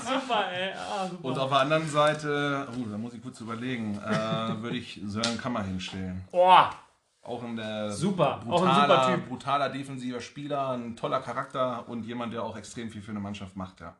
super, 0.00 0.44
ey. 0.52 0.72
Ah, 0.72 1.06
super. 1.08 1.24
Und 1.28 1.38
auf 1.38 1.50
der 1.50 1.58
anderen 1.58 1.88
Seite, 1.90 2.68
oh, 2.72 2.86
da 2.90 2.96
muss 2.96 3.12
ich 3.12 3.22
kurz 3.22 3.38
überlegen, 3.40 3.98
äh, 3.98 4.62
würde 4.62 4.78
ich 4.78 4.98
Sören 5.04 5.36
Kammer 5.38 5.62
hinstellen. 5.62 6.24
Boah, 6.30 6.70
Auch 7.22 7.42
ein 7.42 7.56
der 7.56 7.90
Super, 7.90 8.40
auch 8.48 8.62
ein 8.62 8.68
brutaler, 8.68 9.02
super 9.04 9.14
Typ. 9.14 9.28
brutaler 9.28 9.68
defensiver 9.68 10.20
Spieler, 10.22 10.70
ein 10.70 10.96
toller 10.96 11.20
Charakter 11.20 11.86
und 11.86 12.04
jemand, 12.06 12.32
der 12.32 12.42
auch 12.44 12.56
extrem 12.56 12.88
viel 12.90 13.02
für 13.02 13.10
eine 13.10 13.20
Mannschaft 13.20 13.56
macht, 13.56 13.80
ja. 13.80 13.94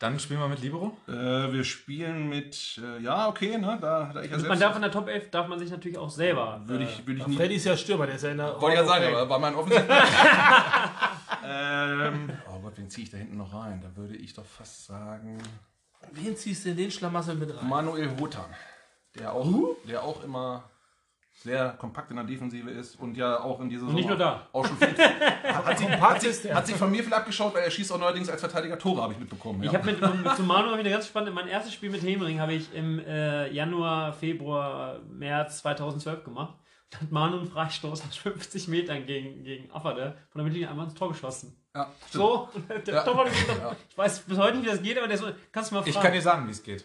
Dann 0.00 0.18
spielen 0.18 0.40
wir 0.40 0.48
mit 0.48 0.60
Libero. 0.60 0.96
Äh, 1.06 1.12
wir 1.52 1.62
spielen 1.62 2.28
mit, 2.28 2.80
äh, 2.82 3.02
ja, 3.02 3.28
okay, 3.28 3.58
ne, 3.58 3.78
da, 3.80 4.10
da 4.12 4.22
ich 4.22 4.30
ja 4.30 4.38
man 4.38 4.46
selbst, 4.46 4.62
darf 4.62 4.76
in 4.76 4.82
der 4.82 4.90
Top 4.90 5.08
11 5.08 5.30
darf 5.30 5.46
man 5.46 5.58
sich 5.58 5.70
natürlich 5.70 5.98
auch 5.98 6.10
selber. 6.10 6.62
würde 6.64 6.84
ich, 6.84 7.06
würde 7.06 7.20
ich 7.20 7.26
nie, 7.26 7.36
Freddy 7.36 7.56
ist 7.56 7.66
ja 7.66 7.76
Stürmer, 7.76 8.06
der 8.06 8.16
ist 8.16 8.22
ja 8.22 8.30
in 8.30 8.38
der. 8.38 8.60
wollte 8.60 8.76
ich 8.76 8.80
ja 8.80 8.86
sagen, 8.86 9.14
aber 9.14 9.28
war 9.28 9.38
mein 9.38 9.54
Offensiv. 9.54 9.82
ähm, 11.44 12.30
oh 12.48 12.58
Gott, 12.60 12.72
wen 12.76 12.88
ziehe 12.88 13.04
ich 13.04 13.10
da 13.10 13.18
hinten 13.18 13.36
noch 13.36 13.52
rein? 13.52 13.80
Da 13.82 13.94
würde 13.94 14.16
ich 14.16 14.32
doch 14.32 14.46
fast 14.46 14.86
sagen, 14.86 15.38
Wen 16.12 16.36
ziehst 16.36 16.64
du 16.64 16.70
in 16.70 16.76
den 16.76 16.90
Schlamassel 16.90 17.34
mit 17.34 17.54
rein? 17.54 17.68
Manuel 17.68 18.10
Hotan, 18.18 18.48
der 19.14 19.32
auch, 19.32 19.76
der 19.86 20.02
auch 20.02 20.24
immer 20.24 20.64
sehr 21.42 21.70
kompakt 21.78 22.10
in 22.10 22.16
der 22.16 22.26
Defensive 22.26 22.70
ist 22.70 23.00
und 23.00 23.16
ja 23.16 23.40
auch 23.40 23.60
in 23.60 23.70
dieser 23.70 23.86
Und 23.86 23.94
nicht 23.94 24.08
nur 24.08 24.18
da. 24.18 24.46
Auch 24.52 24.66
schon 24.66 24.76
viel, 24.76 24.88
hat, 25.44 25.78
sich, 25.78 25.88
Kompakt 25.88 26.22
ist 26.24 26.44
der. 26.44 26.54
hat 26.54 26.66
sich 26.66 26.76
von 26.76 26.90
mir 26.90 27.02
viel 27.02 27.14
abgeschaut, 27.14 27.54
weil 27.54 27.62
er 27.62 27.70
schießt 27.70 27.92
auch 27.92 27.98
neuerdings 27.98 28.28
als 28.28 28.40
Verteidiger 28.40 28.78
Tore, 28.78 29.02
habe 29.02 29.14
ich 29.14 29.18
mitbekommen. 29.18 29.62
Ich 29.62 29.72
ja. 29.72 29.78
habe 29.78 29.90
mit, 29.90 30.00
mit 30.00 30.36
zu 30.36 30.42
Manu 30.42 30.72
ich 30.74 30.80
eine 30.80 30.90
ganz 30.90 31.06
spannende. 31.06 31.32
Mein 31.32 31.48
erstes 31.48 31.72
Spiel 31.72 31.88
mit 31.90 32.02
Hemering 32.02 32.40
habe 32.40 32.52
ich 32.52 32.74
im 32.74 32.98
äh, 32.98 33.50
Januar, 33.52 34.12
Februar, 34.12 34.98
März 35.08 35.58
2012 35.60 36.24
gemacht. 36.24 36.54
Da 36.90 37.00
hat 37.00 37.10
Manu 37.10 37.38
einen 37.38 37.46
Freistoß 37.46 38.02
aus 38.02 38.16
50 38.16 38.68
Metern 38.68 39.06
gegen, 39.06 39.42
gegen 39.42 39.70
Afferde 39.72 40.18
von 40.30 40.40
der 40.40 40.44
Mittellinie 40.44 40.68
einmal 40.68 40.86
ins 40.86 40.94
Tor 40.94 41.08
geschossen. 41.08 41.56
ja, 41.74 41.90
stimmt. 42.08 42.12
So, 42.12 42.48
der 42.86 42.94
Ja. 42.94 43.02
Torwart 43.02 43.28
Ich 43.90 43.96
weiß 43.96 44.20
bis 44.20 44.36
heute 44.36 44.58
nicht, 44.58 44.66
wie 44.66 44.70
das 44.70 44.82
geht, 44.82 44.98
aber 44.98 45.08
der 45.08 45.16
so, 45.16 45.28
kannst 45.52 45.70
du 45.70 45.76
mal 45.76 45.82
fragen. 45.82 45.96
Ich 45.96 46.02
kann 46.02 46.12
dir 46.12 46.20
sagen, 46.20 46.46
wie 46.46 46.50
es 46.50 46.62
geht. 46.62 46.84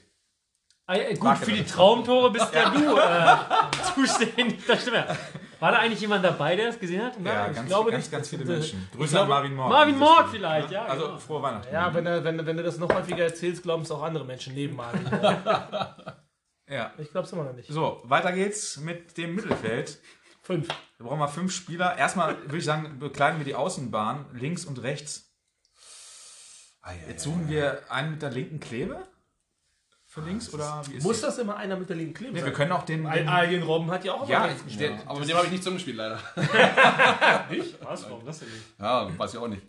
Ja, 0.88 1.13
gut, 1.15 1.38
für 1.39 1.51
die. 1.51 1.63
Traumtore 1.63 2.30
bist 2.32 2.48
ja 2.54 2.70
du 2.70 2.98
äh, 2.98 3.94
zuständig. 3.96 4.60
Das 4.68 4.82
stimmt 4.82 4.98
ja. 4.98 5.18
War 5.60 5.72
da 5.72 5.80
eigentlich 5.80 6.01
jemand 6.01 6.24
dabei, 6.24 6.56
der 6.56 6.68
das 6.68 6.80
gesehen 6.80 7.01
hat? 7.04 7.13
Ja, 7.24 7.48
ich 7.50 7.56
ganz, 7.56 7.68
glaube 7.68 7.89
ganz, 7.92 8.04
nicht, 8.04 8.12
ganz 8.12 8.30
viele 8.30 8.44
äh, 8.44 8.48
Menschen. 8.48 8.88
Grüße 8.96 9.12
glaube- 9.13 9.24
an 9.24 9.30
Marvin 9.30 9.56
Mord. 9.56 9.70
Marvin 9.72 9.98
Mord 9.98 10.30
vielleicht, 10.30 10.70
ja, 10.72 10.86
Also 10.86 11.06
genau. 11.08 11.18
frohe 11.18 11.42
Weihnachten. 11.42 11.74
Ja, 11.74 11.94
wenn, 11.94 12.06
er, 12.06 12.24
wenn, 12.24 12.46
wenn 12.46 12.58
du 12.58 12.62
das 12.63 12.77
noch 12.77 12.94
häufiger 12.94 13.24
erzählst, 13.24 13.63
glauben 13.63 13.82
es 13.84 13.89
auch 13.89 14.04
andere 14.04 14.25
Menschen 14.25 14.54
neben 14.54 14.75
Marvin. 14.75 15.06
ja. 16.70 16.94
Ich 16.98 17.10
glaube 17.10 17.25
es 17.25 17.34
immer 17.34 17.46
noch 17.46 17.54
nicht. 17.54 17.72
So, 17.72 18.01
weiter 18.04 18.32
geht's 18.34 18.77
mit 18.77 19.18
dem 19.18 19.36
Mittelfeld. 19.36 20.00
Fünf. 20.44 20.68
Da 21.00 21.06
brauchen 21.06 21.20
wir 21.20 21.27
fünf 21.30 21.51
Spieler. 21.54 21.98
Erstmal 21.98 22.38
würde 22.44 22.58
ich 22.58 22.65
sagen, 22.65 23.00
bekleiden 23.00 23.39
wir 23.39 23.46
die 23.46 23.56
Außenbahn 23.56 24.25
links 24.34 24.65
und 24.65 24.84
rechts. 24.84 25.32
Jetzt 27.08 27.24
suchen 27.24 27.50
wir 27.50 27.82
einen 27.89 28.12
mit 28.12 28.22
der 28.22 28.30
linken 28.30 28.60
Klebe 28.60 29.08
für 30.16 30.22
links 30.22 30.54
oder 30.54 30.82
wie 30.88 30.96
ist 30.96 31.04
Muss 31.04 31.20
das 31.20 31.38
immer 31.40 31.58
einer 31.58 31.76
mit 31.76 31.90
der 31.90 31.98
linken 31.98 32.14
Klebe 32.14 32.34
Nee, 32.34 32.46
wir 32.46 32.54
können 32.54 32.72
auch 32.72 32.84
den. 32.84 33.06
Al- 33.06 33.28
Alien 33.28 33.64
Robben 33.64 33.92
hat 33.92 34.06
ja 34.06 34.14
auch 34.14 34.28
Ja, 34.30 34.38
immer 34.38 34.48
rechts 34.48 34.62
ich- 34.62 34.68
gespielt. 34.78 34.92
ja, 35.04 35.10
aber 35.10 35.20
mit 35.20 35.28
dem 35.30 35.36
habe 35.36 35.46
ich 35.48 35.52
nicht 35.52 35.62
zusammengespielt, 35.64 35.98
leider. 35.98 36.20
Was? 37.82 38.04
Warum 38.10 38.26
das 38.26 38.40
denn 38.40 38.48
nicht? 38.50 38.64
Ja, 38.80 39.10
weiß 39.18 39.34
ich 39.34 39.40
auch 39.40 39.48
nicht. 39.48 39.62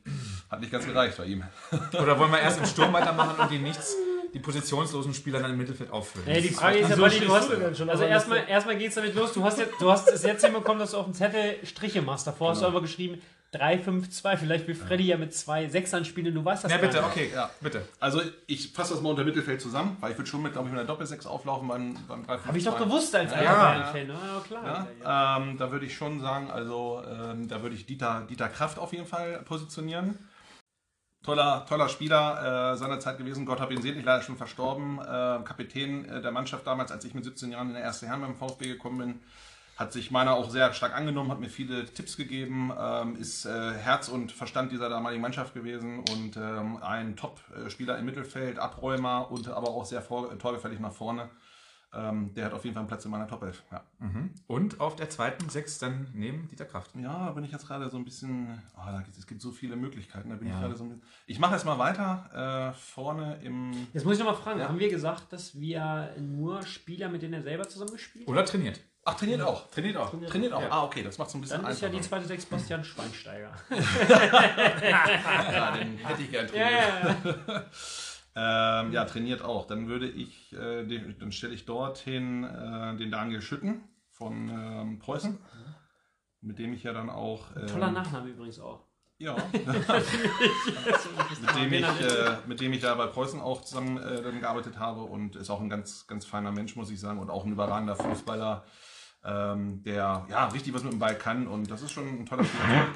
Hat 0.48 0.60
nicht 0.60 0.70
ganz 0.70 0.86
gereicht 0.86 1.16
bei 1.18 1.24
ihm. 1.24 1.42
oder 2.00 2.18
wollen 2.18 2.30
wir 2.30 2.38
erst 2.40 2.58
im 2.60 2.66
Sturm 2.66 2.92
weitermachen 2.92 3.40
und 3.40 3.50
die 3.50 3.58
nichts, 3.58 3.94
die 4.32 4.38
positionslosen 4.38 5.14
Spieler 5.14 5.40
dann 5.40 5.50
im 5.50 5.58
Mittelfeld 5.58 5.90
auffüllen? 5.90 6.26
Nee, 6.28 6.40
die 6.40 6.48
Frage 6.50 6.78
ist 6.78 6.90
ja, 6.90 6.96
Buddy, 6.96 7.20
du 7.20 7.34
hast, 7.34 7.50
du 7.50 7.56
denn 7.56 7.74
schon 7.74 7.90
also 7.90 8.04
auf 8.04 8.10
erstmal, 8.10 8.48
erstmal 8.48 8.76
geht's 8.76 8.94
damit 8.94 9.14
los. 9.16 9.32
Du 9.32 9.42
hast, 9.42 9.58
jetzt, 9.58 9.72
du 9.80 9.90
hast 9.90 10.08
es 10.08 10.22
jetzt 10.22 10.44
hinbekommen, 10.44 10.78
dass 10.78 10.92
du 10.92 10.98
auf 10.98 11.06
dem 11.06 11.14
Zettel 11.14 11.56
Striche 11.64 12.02
machst. 12.02 12.26
Davor 12.26 12.50
hast 12.50 12.62
du 12.62 12.66
aber 12.66 12.80
geschrieben 12.80 13.20
3, 13.58 13.78
5, 13.78 14.10
2. 14.10 14.36
Vielleicht 14.36 14.66
will 14.66 14.74
Freddy 14.74 15.06
ja 15.06 15.16
mit 15.16 15.34
zwei 15.34 15.68
Sechsern 15.68 16.04
spielen 16.04 16.34
du 16.34 16.44
weißt 16.44 16.64
das 16.64 16.70
Ja, 16.72 16.78
gar 16.78 16.86
bitte, 16.88 17.00
nicht. 17.02 17.10
okay, 17.10 17.30
Ja. 17.34 17.50
bitte. 17.60 17.82
Also 18.00 18.20
ich 18.46 18.72
fasse 18.72 18.94
das 18.94 19.02
mal 19.02 19.10
unter 19.10 19.24
Mittelfeld 19.24 19.60
zusammen, 19.60 19.96
weil 20.00 20.12
ich 20.12 20.18
würde 20.18 20.28
schon 20.30 20.42
mit, 20.42 20.52
glaube 20.52 20.68
ich, 20.68 20.72
mit 20.72 20.80
einer 20.80 20.86
Doppel-6 20.88 21.26
auflaufen 21.26 21.68
beim, 21.68 21.94
beim 22.08 22.26
3 22.26 22.38
Hab 22.38 22.56
ich 22.56 22.64
doch 22.64 22.78
gewusst 22.78 23.14
als 23.14 23.32
Ja, 23.32 23.42
ja. 23.42 23.52
Bayern-Fan. 23.54 24.08
Ja, 24.08 24.40
klar. 24.46 24.64
Ja, 24.64 24.86
Ja, 25.02 25.36
ähm, 25.38 25.56
da 25.58 25.70
würde 25.72 25.86
ich 25.86 25.94
schon 25.96 26.20
sagen, 26.20 26.50
also 26.50 27.02
ähm, 27.08 27.48
da 27.48 27.62
würde 27.62 27.74
ich 27.74 27.86
Dieter, 27.86 28.26
Dieter 28.28 28.48
Kraft 28.48 28.78
auf 28.78 28.92
jeden 28.92 29.06
Fall 29.06 29.42
positionieren. 29.44 30.18
Toller, 31.24 31.66
toller 31.68 31.88
Spieler 31.88 32.72
äh, 32.72 32.76
seinerzeit 32.76 33.18
gewesen. 33.18 33.46
Gott 33.46 33.60
hab 33.60 33.72
ihn 33.72 33.82
selig, 33.82 34.04
leider 34.04 34.22
schon 34.22 34.36
verstorben. 34.36 35.00
Äh, 35.00 35.42
Kapitän 35.44 36.04
äh, 36.08 36.20
der 36.20 36.30
Mannschaft 36.30 36.64
damals, 36.66 36.92
als 36.92 37.04
ich 37.04 37.14
mit 37.14 37.24
17 37.24 37.50
Jahren 37.50 37.68
in 37.68 37.74
der 37.74 37.82
erste 37.82 38.06
Herren 38.06 38.20
beim 38.20 38.36
VfB 38.36 38.68
gekommen 38.68 38.98
bin. 38.98 39.20
Hat 39.76 39.92
sich 39.92 40.10
meiner 40.10 40.32
auch 40.34 40.48
sehr 40.48 40.72
stark 40.72 40.94
angenommen, 40.96 41.30
hat 41.30 41.38
mir 41.38 41.50
viele 41.50 41.84
Tipps 41.84 42.16
gegeben, 42.16 42.72
ähm, 42.78 43.14
ist 43.16 43.44
äh, 43.44 43.72
Herz 43.74 44.08
und 44.08 44.32
Verstand 44.32 44.72
dieser 44.72 44.88
damaligen 44.88 45.20
Mannschaft 45.20 45.52
gewesen 45.52 45.98
und 46.10 46.36
ähm, 46.38 46.78
ein 46.82 47.14
Top-Spieler 47.16 47.98
im 47.98 48.06
Mittelfeld, 48.06 48.58
Abräumer 48.58 49.30
und 49.30 49.48
aber 49.48 49.68
auch 49.68 49.84
sehr 49.84 50.00
vor, 50.00 50.36
torgefällig 50.38 50.80
nach 50.80 50.92
vorne. 50.92 51.28
Ähm, 51.94 52.32
der 52.34 52.46
hat 52.46 52.52
auf 52.52 52.64
jeden 52.64 52.74
Fall 52.74 52.80
einen 52.80 52.88
Platz 52.88 53.04
in 53.04 53.10
meiner 53.10 53.28
Top 53.28 53.42
11. 53.42 53.62
Ja. 53.70 53.84
Und 54.48 54.80
auf 54.80 54.96
der 54.96 55.08
zweiten 55.08 55.48
Sechs 55.48 55.78
dann 55.78 56.08
neben 56.14 56.48
Dieter 56.48 56.64
Kraft. 56.64 56.90
Ja, 56.96 57.26
da 57.26 57.32
bin 57.32 57.44
ich 57.44 57.52
jetzt 57.52 57.66
gerade 57.66 57.88
so 57.88 57.96
ein 57.96 58.04
bisschen. 58.04 58.60
Oh, 58.76 58.80
da 58.90 59.00
gibt, 59.00 59.16
es 59.16 59.26
gibt 59.26 59.40
so 59.40 59.50
viele 59.52 59.76
Möglichkeiten. 59.76 60.28
Da 60.30 60.36
bin 60.36 60.48
Ja. 60.48 60.54
ich 60.54 60.60
gerade 60.60 60.74
so 60.76 60.84
ein 60.84 60.88
bisschen. 60.90 61.04
Ich 61.26 61.38
mache 61.38 61.54
jetzt 61.54 61.64
mal 61.64 61.78
weiter. 61.78 62.72
Äh, 62.74 62.78
vorne 62.78 63.38
im. 63.42 63.72
Jetzt 63.94 64.04
muss 64.04 64.14
ich 64.14 64.18
noch 64.24 64.32
mal 64.32 64.34
fragen, 64.36 64.60
Ja. 64.60 64.68
haben 64.68 64.78
wir 64.78 64.90
gesagt, 64.90 65.32
dass 65.32 65.58
wir 65.58 66.14
nur 66.18 66.62
Spieler, 66.64 67.08
mit 67.08 67.22
denen 67.22 67.34
er 67.34 67.42
selber 67.42 67.68
zusammen 67.68 67.92
gespielt 67.92 68.26
hat? 68.26 68.32
Oder 68.32 68.44
trainiert. 68.44 68.80
Ach, 69.08 69.14
trainiert 69.14 69.40
auch. 69.40 69.70
Trainiert 69.70 69.96
auch. 69.96 70.10
Trainiert 70.26 70.52
auch. 70.52 70.62
Ja. 70.62 70.68
Ah, 70.70 70.84
okay, 70.84 71.04
das 71.04 71.16
macht 71.16 71.30
so 71.30 71.38
ein 71.38 71.40
bisschen 71.40 71.62
Dann 71.62 71.70
ist 71.70 71.80
ja 71.80 71.88
die 71.88 72.00
zweite 72.00 72.26
Sechs 72.26 72.44
Bastian 72.44 72.84
Schweinsteiger. 72.84 73.52
Ja, 74.10 75.70
den 75.76 75.96
hätte 75.98 76.22
ich 76.22 76.30
gern 76.30 76.46
ja, 76.52 76.68
trainiert. 76.68 77.36
ja, 77.46 77.54
ja. 77.54 77.64
Ähm, 78.38 78.92
ja, 78.92 79.06
trainiert 79.06 79.40
auch. 79.40 79.66
Dann 79.66 79.88
würde 79.88 80.06
ich, 80.06 80.52
äh, 80.52 80.84
den, 80.84 81.18
dann 81.18 81.32
stelle 81.32 81.54
ich 81.54 81.64
dorthin 81.64 82.44
äh, 82.44 82.94
den 82.96 83.10
Daniel 83.10 83.40
Schütten 83.40 83.82
von 84.10 84.50
ähm, 84.50 84.98
Preußen, 84.98 85.38
mit 86.42 86.58
dem 86.58 86.74
ich 86.74 86.82
ja 86.82 86.92
dann 86.92 87.08
auch. 87.08 87.56
ähm, 87.56 87.66
Toller 87.66 87.90
Nachname 87.92 88.28
übrigens 88.28 88.60
auch. 88.60 88.84
Ja. 89.16 89.36
mit, 89.52 89.64
dem 91.56 91.72
ich, 91.72 92.00
äh, 92.00 92.36
mit 92.46 92.60
dem 92.60 92.74
ich 92.74 92.80
da 92.80 92.94
bei 92.94 93.06
Preußen 93.06 93.40
auch 93.40 93.62
zusammen 93.62 93.96
äh, 93.96 94.20
dann 94.20 94.40
gearbeitet 94.40 94.78
habe 94.78 95.00
und 95.00 95.36
ist 95.36 95.48
auch 95.48 95.62
ein 95.62 95.70
ganz, 95.70 96.06
ganz 96.06 96.26
feiner 96.26 96.52
Mensch, 96.52 96.76
muss 96.76 96.90
ich 96.90 97.00
sagen, 97.00 97.18
und 97.18 97.30
auch 97.30 97.46
ein 97.46 97.52
überragender 97.52 97.96
Fußballer, 97.96 98.66
ähm, 99.26 99.82
der 99.82 100.24
ja 100.30 100.46
richtig 100.48 100.72
was 100.72 100.84
mit 100.84 100.92
dem 100.92 100.98
Ball 100.98 101.16
kann 101.18 101.46
und 101.48 101.70
das 101.70 101.82
ist 101.82 101.92
schon 101.92 102.06
ein 102.06 102.26
toller 102.26 102.44
Spieler. 102.44 102.86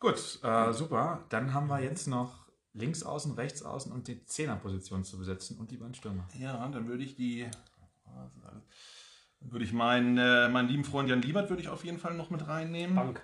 Gut, 0.00 0.38
äh, 0.42 0.72
super. 0.72 1.24
Dann 1.28 1.54
haben 1.54 1.68
wir 1.68 1.80
jetzt 1.80 2.06
noch 2.08 2.44
links 2.72 3.02
außen, 3.02 3.32
rechts 3.34 3.62
außen 3.62 3.92
und 3.92 4.08
die 4.08 4.24
Zehnerposition 4.24 5.04
zu 5.04 5.18
besetzen 5.18 5.58
und 5.58 5.70
die 5.70 5.76
beiden 5.76 5.94
Stürmer. 5.94 6.26
ja, 6.38 6.66
dann 6.68 6.88
würde 6.88 7.04
ich 7.04 7.14
die, 7.16 7.46
würde 9.40 9.64
ich 9.64 9.72
meinen, 9.72 10.18
äh, 10.18 10.48
meinen 10.48 10.68
lieben 10.68 10.84
Freund 10.84 11.08
Jan 11.08 11.22
Liebert 11.22 11.48
würde 11.50 11.62
ich 11.62 11.68
auf 11.68 11.84
jeden 11.84 11.98
Fall 11.98 12.14
noch 12.14 12.30
mit 12.30 12.46
reinnehmen. 12.48 12.96
Bank. 12.96 13.22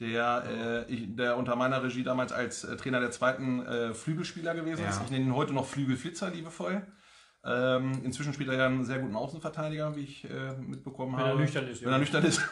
Der, 0.00 0.84
äh, 0.88 0.92
ich, 0.92 1.14
der 1.14 1.36
unter 1.36 1.54
meiner 1.56 1.82
Regie 1.82 2.02
damals 2.02 2.32
als 2.32 2.64
äh, 2.64 2.76
Trainer 2.76 3.00
der 3.00 3.10
zweiten 3.12 3.64
äh, 3.64 3.94
Flügelspieler 3.94 4.54
gewesen 4.54 4.82
Ja. 4.82 4.90
ist. 4.90 5.00
Ich 5.04 5.10
nenne 5.10 5.24
ihn 5.24 5.34
heute 5.34 5.52
noch 5.52 5.66
Flügelflitzer, 5.66 6.30
liebevoll. 6.30 6.86
Ähm, 7.46 8.00
inzwischen 8.04 8.32
spielt 8.32 8.48
er 8.48 8.56
ja 8.56 8.66
einen 8.66 8.84
sehr 8.84 8.98
guten 8.98 9.14
Außenverteidiger, 9.14 9.94
wie 9.94 10.00
ich 10.00 10.24
äh, 10.24 10.54
mitbekommen 10.58 11.12
Wenn 11.12 11.24
er 11.24 11.30
habe. 11.32 11.40
nüchtern 11.40 11.68
ist, 11.68 11.82
ja. 11.82 11.86
Wenn 11.86 11.92
er 11.94 11.98
nüchtern 11.98 12.24
ist. 12.24 12.40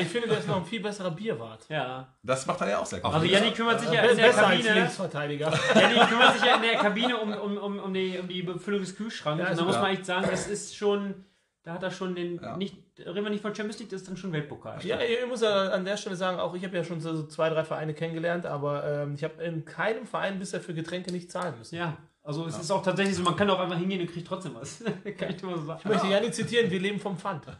Ich 0.00 0.08
finde, 0.08 0.28
der 0.28 0.38
ist 0.38 0.46
noch 0.46 0.58
ein 0.58 0.64
viel 0.64 0.80
besserer 0.80 1.10
Bierwart. 1.10 1.66
Ja. 1.68 2.06
Das 2.22 2.46
macht 2.46 2.60
er 2.60 2.70
ja 2.70 2.78
auch 2.78 2.86
sehr 2.86 3.00
gut. 3.00 3.12
Also 3.12 3.26
Janni 3.26 3.50
kümmert 3.52 3.80
sich 3.80 3.90
ja 3.90 4.02
in 4.02 4.16
der 4.16 4.26
besser 4.26 4.46
als 4.46 4.58
Kabine. 4.58 4.80
Linksverteidiger. 4.80 5.52
Janni 5.74 6.06
kümmert 6.06 6.34
sich 6.34 6.44
ja 6.44 6.56
in 6.56 6.62
der 6.62 6.74
Kabine 6.76 7.16
um, 7.16 7.32
um, 7.32 7.56
um, 7.56 7.78
um, 7.78 7.94
die, 7.94 8.18
um 8.18 8.28
die 8.28 8.42
Befüllung 8.42 8.80
des 8.80 8.94
Kühlschranks. 8.96 9.42
Ja, 9.42 9.50
und 9.50 9.58
da 9.58 9.64
muss 9.64 9.76
man 9.76 9.92
echt 9.92 10.06
sagen, 10.06 10.28
das 10.30 10.46
ist 10.46 10.76
schon. 10.76 11.24
Da 11.64 11.74
hat 11.74 11.82
er 11.82 11.90
schon 11.90 12.14
den. 12.14 12.40
Ja. 12.40 12.56
Nicht, 12.56 12.76
reden 12.98 13.24
wir 13.24 13.30
nicht 13.30 13.42
von 13.42 13.54
Champions 13.54 13.78
League, 13.80 13.90
das 13.90 14.02
ist 14.02 14.08
dann 14.08 14.16
schon 14.16 14.32
Weltpokal. 14.32 14.84
Ja, 14.84 14.98
ich 15.00 15.26
muss 15.26 15.40
ja 15.40 15.70
an 15.70 15.84
der 15.84 15.96
Stelle 15.96 16.16
sagen, 16.16 16.38
auch 16.38 16.54
ich 16.54 16.64
habe 16.64 16.76
ja 16.76 16.84
schon 16.84 17.00
so 17.00 17.26
zwei, 17.26 17.48
drei 17.50 17.64
Vereine 17.64 17.94
kennengelernt, 17.94 18.46
aber 18.46 18.84
ähm, 18.84 19.14
ich 19.14 19.24
habe 19.24 19.42
in 19.42 19.64
keinem 19.64 20.06
Verein 20.06 20.38
bisher 20.38 20.60
für 20.60 20.74
Getränke 20.74 21.12
nicht 21.12 21.30
zahlen 21.30 21.54
müssen. 21.58 21.76
Ja, 21.76 21.96
also 22.28 22.44
es 22.44 22.58
ist 22.58 22.70
auch 22.70 22.82
tatsächlich 22.82 23.16
so, 23.16 23.22
man 23.22 23.34
kann 23.36 23.48
auch 23.48 23.58
einfach 23.58 23.78
hingehen 23.78 24.02
und 24.02 24.12
kriegt 24.12 24.28
trotzdem 24.28 24.54
was. 24.54 24.84
kann 25.18 25.30
ich 25.30 25.36
dir 25.36 25.46
mal 25.46 25.56
so 25.56 25.64
sagen. 25.64 25.80
Ich 25.82 25.86
möchte 25.86 26.08
Janni 26.08 26.30
zitieren, 26.30 26.70
wir 26.70 26.78
leben 26.78 27.00
vom 27.00 27.16
Pfand. 27.16 27.46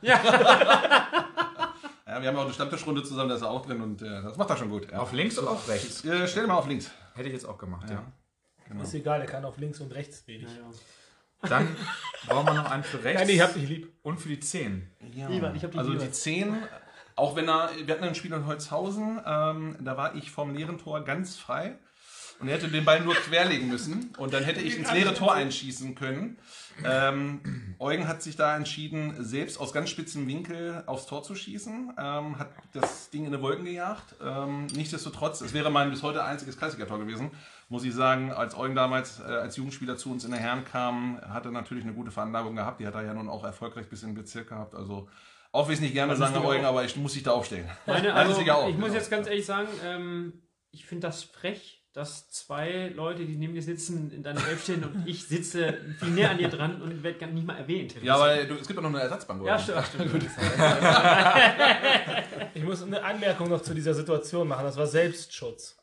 Ja, 2.06 2.22
wir 2.22 2.28
haben 2.28 2.36
auch 2.38 2.44
eine 2.44 2.54
Stammtischrunde 2.54 3.02
zusammen, 3.02 3.28
da 3.28 3.34
ist 3.34 3.42
er 3.42 3.50
auch 3.50 3.66
drin 3.66 3.82
und 3.82 4.00
äh, 4.00 4.22
das 4.22 4.38
macht 4.38 4.48
er 4.48 4.56
schon 4.56 4.70
gut. 4.70 4.90
Ja. 4.90 5.00
Auf 5.00 5.12
links 5.12 5.38
oder 5.38 5.50
auf 5.50 5.68
rechts? 5.68 6.02
Äh, 6.06 6.26
stell 6.26 6.44
dir 6.44 6.48
mal 6.48 6.56
auf 6.56 6.66
links. 6.66 6.90
Hätte 7.14 7.28
ich 7.28 7.34
jetzt 7.34 7.44
auch 7.44 7.58
gemacht, 7.58 7.90
ja. 7.90 8.02
Genau. 8.66 8.82
Ist 8.82 8.94
egal, 8.94 9.20
er 9.20 9.26
kann 9.26 9.44
auf 9.44 9.58
links 9.58 9.78
und 9.80 9.92
rechts 9.92 10.26
wenig. 10.26 10.48
Ja, 10.48 10.62
ja. 10.62 11.48
Dann 11.50 11.76
brauchen 12.26 12.46
wir 12.46 12.54
noch 12.54 12.70
einen 12.70 12.82
für 12.82 13.04
rechts 13.04 13.20
Nein, 13.20 13.28
ich 13.28 13.40
hab 13.42 13.52
dich 13.52 13.68
lieb. 13.68 13.92
und 14.02 14.18
für 14.18 14.30
die 14.30 14.40
Zehn. 14.40 14.90
Ja. 15.14 15.28
Lieber, 15.28 15.52
ich 15.54 15.62
hab 15.62 15.70
die 15.70 15.78
also 15.78 15.90
lieber. 15.92 16.04
die 16.04 16.10
10, 16.10 16.56
auch 17.14 17.36
wenn 17.36 17.46
er, 17.46 17.70
wir 17.84 17.94
hatten 17.94 18.04
ein 18.04 18.14
Spiel 18.14 18.32
in 18.32 18.46
Holzhausen, 18.46 19.20
ähm, 19.26 19.76
da 19.80 19.98
war 19.98 20.14
ich 20.14 20.30
vom 20.30 20.54
leeren 20.54 20.78
Tor 20.78 21.04
ganz 21.04 21.36
frei. 21.36 21.78
Und 22.40 22.48
er 22.48 22.54
hätte 22.54 22.68
den 22.68 22.84
Ball 22.84 23.00
nur 23.00 23.14
querlegen 23.14 23.68
müssen 23.68 24.12
und 24.18 24.32
dann 24.32 24.44
hätte 24.44 24.60
ich 24.60 24.76
ins 24.76 24.92
leere 24.92 25.14
Tor 25.14 25.34
einschießen 25.34 25.94
können. 25.94 26.38
Ähm, 26.84 27.74
Eugen 27.78 28.06
hat 28.06 28.22
sich 28.22 28.36
da 28.36 28.56
entschieden, 28.56 29.14
selbst 29.18 29.58
aus 29.58 29.72
ganz 29.72 29.90
spitzem 29.90 30.26
Winkel 30.28 30.82
aufs 30.86 31.06
Tor 31.06 31.22
zu 31.22 31.34
schießen, 31.34 31.92
ähm, 31.98 32.38
hat 32.38 32.50
das 32.72 33.10
Ding 33.10 33.24
in 33.24 33.32
die 33.32 33.40
Wolken 33.40 33.64
gejagt. 33.64 34.14
Ähm, 34.22 34.66
nichtsdestotrotz, 34.66 35.40
es 35.40 35.52
wäre 35.52 35.70
mein 35.70 35.90
bis 35.90 36.02
heute 36.02 36.22
einziges 36.22 36.56
Kreisliga-Tor 36.56 37.00
gewesen, 37.00 37.32
muss 37.68 37.84
ich 37.84 37.94
sagen, 37.94 38.32
als 38.32 38.56
Eugen 38.56 38.74
damals 38.74 39.20
äh, 39.20 39.24
als 39.24 39.56
Jugendspieler 39.56 39.96
zu 39.96 40.10
uns 40.10 40.24
in 40.24 40.30
der 40.30 40.40
Herren 40.40 40.64
kam, 40.64 41.20
hat 41.20 41.44
er 41.44 41.50
natürlich 41.50 41.84
eine 41.84 41.94
gute 41.94 42.10
Veranlagung 42.10 42.54
gehabt. 42.54 42.80
Die 42.80 42.86
hat 42.86 42.94
er 42.94 43.04
ja 43.04 43.14
nun 43.14 43.28
auch 43.28 43.44
erfolgreich 43.44 43.88
bis 43.88 44.02
in 44.02 44.10
den 44.10 44.14
Bezirk 44.14 44.48
gehabt. 44.48 44.74
Also 44.74 45.08
auch 45.50 45.68
will 45.68 45.74
ich 45.74 45.80
nicht 45.80 45.94
gerne 45.94 46.14
sagen, 46.16 46.36
Eugen, 46.38 46.64
aber 46.64 46.84
ich 46.84 46.96
muss 46.96 47.14
dich 47.14 47.22
da 47.22 47.32
aufstellen. 47.32 47.68
Meine, 47.86 48.14
also, 48.14 48.32
Einziger 48.32 48.56
auch, 48.56 48.68
ich 48.68 48.76
muss 48.76 48.86
genau. 48.86 48.98
jetzt 48.98 49.10
ganz 49.10 49.26
ehrlich 49.26 49.46
sagen, 49.46 49.68
ähm, 49.84 50.42
ich 50.70 50.86
finde 50.86 51.06
das 51.06 51.24
frech, 51.24 51.77
dass 51.92 52.30
zwei 52.30 52.92
Leute, 52.94 53.24
die 53.24 53.36
neben 53.36 53.54
dir 53.54 53.62
sitzen, 53.62 54.10
in 54.12 54.22
deiner 54.22 54.46
Elf 54.46 54.62
stehen 54.62 54.84
und 54.84 55.06
ich 55.06 55.26
sitze 55.26 55.78
viel 55.98 56.10
näher 56.10 56.30
an 56.30 56.38
dir 56.38 56.48
dran 56.48 56.80
und 56.82 57.02
werde 57.02 57.18
gar 57.18 57.28
nicht 57.28 57.46
mal 57.46 57.56
erwähnt. 57.56 57.94
Ja, 58.02 58.16
aber 58.16 58.44
du, 58.44 58.54
es 58.54 58.66
gibt 58.66 58.78
auch 58.78 58.82
noch 58.82 58.90
eine 58.90 59.00
Ersatzbank. 59.00 59.42
oder? 59.42 59.52
Ja, 59.52 59.58
stimmt. 59.58 59.84
stimmt. 59.86 60.30
Ich 62.54 62.64
muss 62.64 62.82
eine 62.82 63.02
Anmerkung 63.02 63.48
noch 63.48 63.62
zu 63.62 63.74
dieser 63.74 63.94
Situation 63.94 64.48
machen. 64.48 64.64
Das 64.64 64.76
war 64.76 64.86
Selbstschutz. 64.86 65.76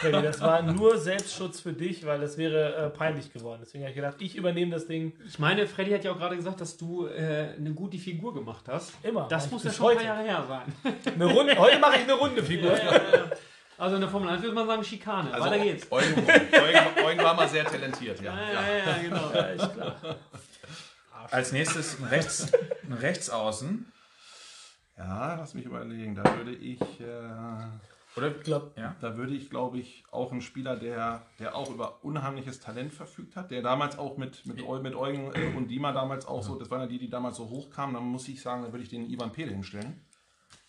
Freddy, 0.00 0.22
das 0.22 0.40
war 0.40 0.60
nur 0.62 0.98
Selbstschutz 0.98 1.60
für 1.60 1.72
dich, 1.72 2.04
weil 2.04 2.20
das 2.20 2.36
wäre 2.36 2.74
äh, 2.74 2.90
peinlich 2.90 3.32
geworden. 3.32 3.60
Deswegen 3.64 3.84
habe 3.84 3.90
ich 3.90 3.96
gedacht, 3.96 4.16
ich 4.18 4.34
übernehme 4.34 4.72
das 4.72 4.88
Ding 4.88 5.12
Ich 5.26 5.38
meine, 5.38 5.68
Freddy 5.68 5.92
hat 5.92 6.02
ja 6.02 6.12
auch 6.12 6.18
gerade 6.18 6.34
gesagt, 6.36 6.60
dass 6.60 6.76
du 6.76 7.06
äh, 7.06 7.54
eine 7.56 7.72
gute 7.72 7.96
Figur 7.98 8.34
gemacht 8.34 8.64
hast. 8.68 8.92
immer. 9.04 9.28
Das 9.28 9.48
muss 9.50 9.62
ja 9.62 9.72
schon 9.72 9.90
ein 9.90 9.96
paar 9.96 10.04
Jahre 10.04 10.22
her 10.24 10.44
sein. 10.48 10.94
Eine 11.14 11.26
Runde, 11.26 11.56
heute 11.56 11.78
mache 11.78 11.96
ich 11.96 12.02
eine 12.02 12.14
runde 12.14 12.42
Figur. 12.42 12.76
Also 13.82 13.96
in 13.96 14.02
der 14.02 14.10
Formel 14.10 14.28
1 14.28 14.40
würde 14.42 14.54
man 14.54 14.68
sagen 14.68 14.84
Schikane. 14.84 15.34
Also 15.34 15.50
Weiter 15.50 15.60
geht's. 15.60 15.90
Eugen, 15.90 16.14
Eugen, 16.16 17.04
Eugen 17.04 17.20
war 17.20 17.34
mal 17.34 17.48
sehr 17.48 17.64
talentiert, 17.64 18.20
ja. 18.20 18.32
Ja, 18.32 18.52
ja, 18.52 18.76
ja, 18.76 18.98
genau. 19.02 19.32
Ja, 19.34 19.40
ist 19.40 19.72
klar. 19.72 19.96
Als 21.32 21.50
nächstes 21.50 21.98
ein, 21.98 22.04
Rechts, 22.04 22.52
ein 22.84 22.92
Rechtsaußen. 22.92 23.92
Ja, 24.96 25.34
lass 25.34 25.54
mich 25.54 25.64
überlegen. 25.64 26.14
Da 26.14 26.22
würde 26.36 26.54
ich, 26.54 26.80
äh, 27.00 27.04
Oder? 28.16 28.36
Ich 28.36 28.42
glaube, 28.44 28.72
da 29.00 29.16
würde 29.16 29.34
ich, 29.34 29.50
glaube 29.50 29.80
ich, 29.80 30.04
auch 30.12 30.30
einen 30.30 30.42
Spieler, 30.42 30.76
der, 30.76 31.26
der 31.40 31.56
auch 31.56 31.68
über 31.68 32.04
unheimliches 32.04 32.60
Talent 32.60 32.94
verfügt 32.94 33.34
hat, 33.34 33.50
der 33.50 33.62
damals 33.62 33.98
auch 33.98 34.16
mit, 34.16 34.46
mit, 34.46 34.58
mit 34.58 34.94
Eugen 34.94 35.34
äh, 35.34 35.56
und 35.56 35.66
Dima 35.66 35.90
damals 35.90 36.24
auch 36.26 36.44
so, 36.44 36.56
das 36.56 36.70
waren 36.70 36.82
ja 36.82 36.86
die, 36.86 37.00
die 37.00 37.10
damals 37.10 37.36
so 37.36 37.50
hochkamen, 37.50 37.96
dann 37.96 38.04
muss 38.04 38.28
ich 38.28 38.40
sagen, 38.40 38.62
da 38.62 38.70
würde 38.70 38.84
ich 38.84 38.90
den 38.90 39.10
Ivan 39.10 39.32
Pele 39.32 39.50
hinstellen. 39.50 40.06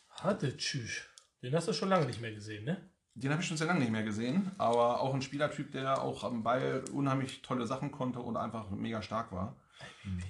hatte 0.10 0.58
tschüss. 0.58 1.04
Den 1.44 1.54
hast 1.54 1.68
du 1.68 1.74
schon 1.74 1.90
lange 1.90 2.08
nicht 2.08 2.20
mehr 2.20 2.34
gesehen, 2.34 2.64
ne? 2.66 2.90
Den 3.16 3.32
habe 3.32 3.42
ich 3.42 3.48
schon 3.48 3.58
sehr 3.58 3.68
lange 3.68 3.80
nicht 3.80 3.92
mehr 3.92 4.04
gesehen, 4.04 4.52
aber 4.58 5.00
auch 5.02 5.14
ein 5.14 5.22
Spielertyp, 5.22 5.72
der 5.72 6.02
auch 6.02 6.24
am 6.24 6.42
Ball 6.42 6.84
unheimlich 6.94 7.44
tolle 7.44 7.68
Sachen 7.68 7.92
konnte 7.92 8.20
und 8.20 8.38
einfach 8.38 8.72
mega 8.72 9.04
stark 9.04 9.32
war. 9.32 9.56